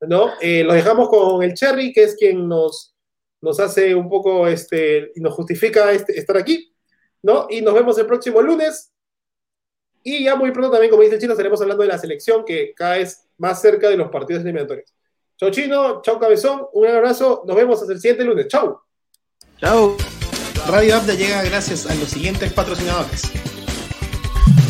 [0.00, 0.32] ¿no?
[0.40, 2.94] Eh, los dejamos con el Cherry, que es quien nos,
[3.40, 6.72] nos hace un poco, este, nos justifica este, estar aquí.
[7.22, 7.46] ¿no?
[7.48, 8.92] Y nos vemos el próximo lunes.
[10.02, 12.74] Y ya muy pronto también, como dice el chino, estaremos hablando de la selección que
[12.74, 14.92] cada vez más cerca de los partidos eliminatorios.
[15.42, 18.46] Chao chino, chao cabezón, un gran abrazo, nos vemos hasta el siguiente lunes.
[18.46, 18.80] Chao.
[19.58, 19.96] Chao.
[20.68, 23.22] Radio Abda llega gracias a los siguientes patrocinadores.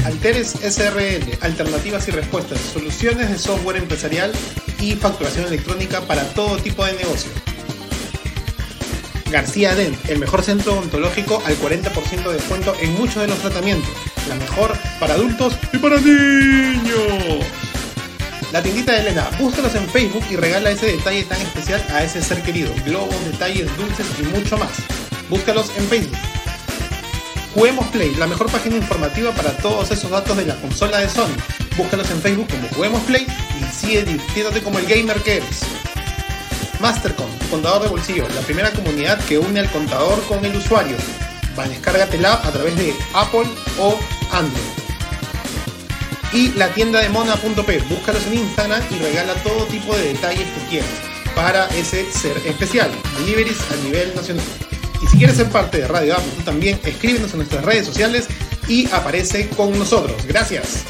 [0.07, 4.33] Alteres SRL, alternativas y respuestas, soluciones de software empresarial
[4.81, 7.31] y facturación electrónica para todo tipo de negocio.
[9.31, 13.93] García Dent, el mejor centro odontológico al 40% de descuento en muchos de los tratamientos.
[14.27, 17.45] la mejor para adultos y para niños.
[18.53, 22.21] La tiendita de Elena, búscalos en Facebook y regala ese detalle tan especial a ese
[22.21, 22.71] ser querido.
[22.85, 24.73] Globos, detalles, dulces y mucho más.
[25.31, 26.19] Búscalos en Facebook.
[27.55, 31.35] Juguemos Play, la mejor página informativa para todos esos datos de la consola de Sony.
[31.79, 33.27] Búscalos en Facebook como Juguemos Play
[33.59, 35.61] y sigue divirtiéndote como el gamer que eres.
[36.79, 40.97] Mastercom, contador de bolsillo, la primera comunidad que une al contador con el usuario.
[41.59, 43.49] Va, descárgatela a través de Apple
[43.79, 43.99] o
[44.31, 44.82] Android.
[46.33, 50.69] Y la tienda de mona.p, búscalos en Instagram y regala todo tipo de detalles que
[50.71, 50.91] quieras
[51.35, 52.91] para ese ser especial.
[53.19, 54.45] Deliveries a nivel nacional.
[55.03, 58.29] Y si quieres ser parte de Radio Apple, también escríbenos en nuestras redes sociales
[58.69, 60.25] y aparece con nosotros.
[60.27, 60.85] Gracias.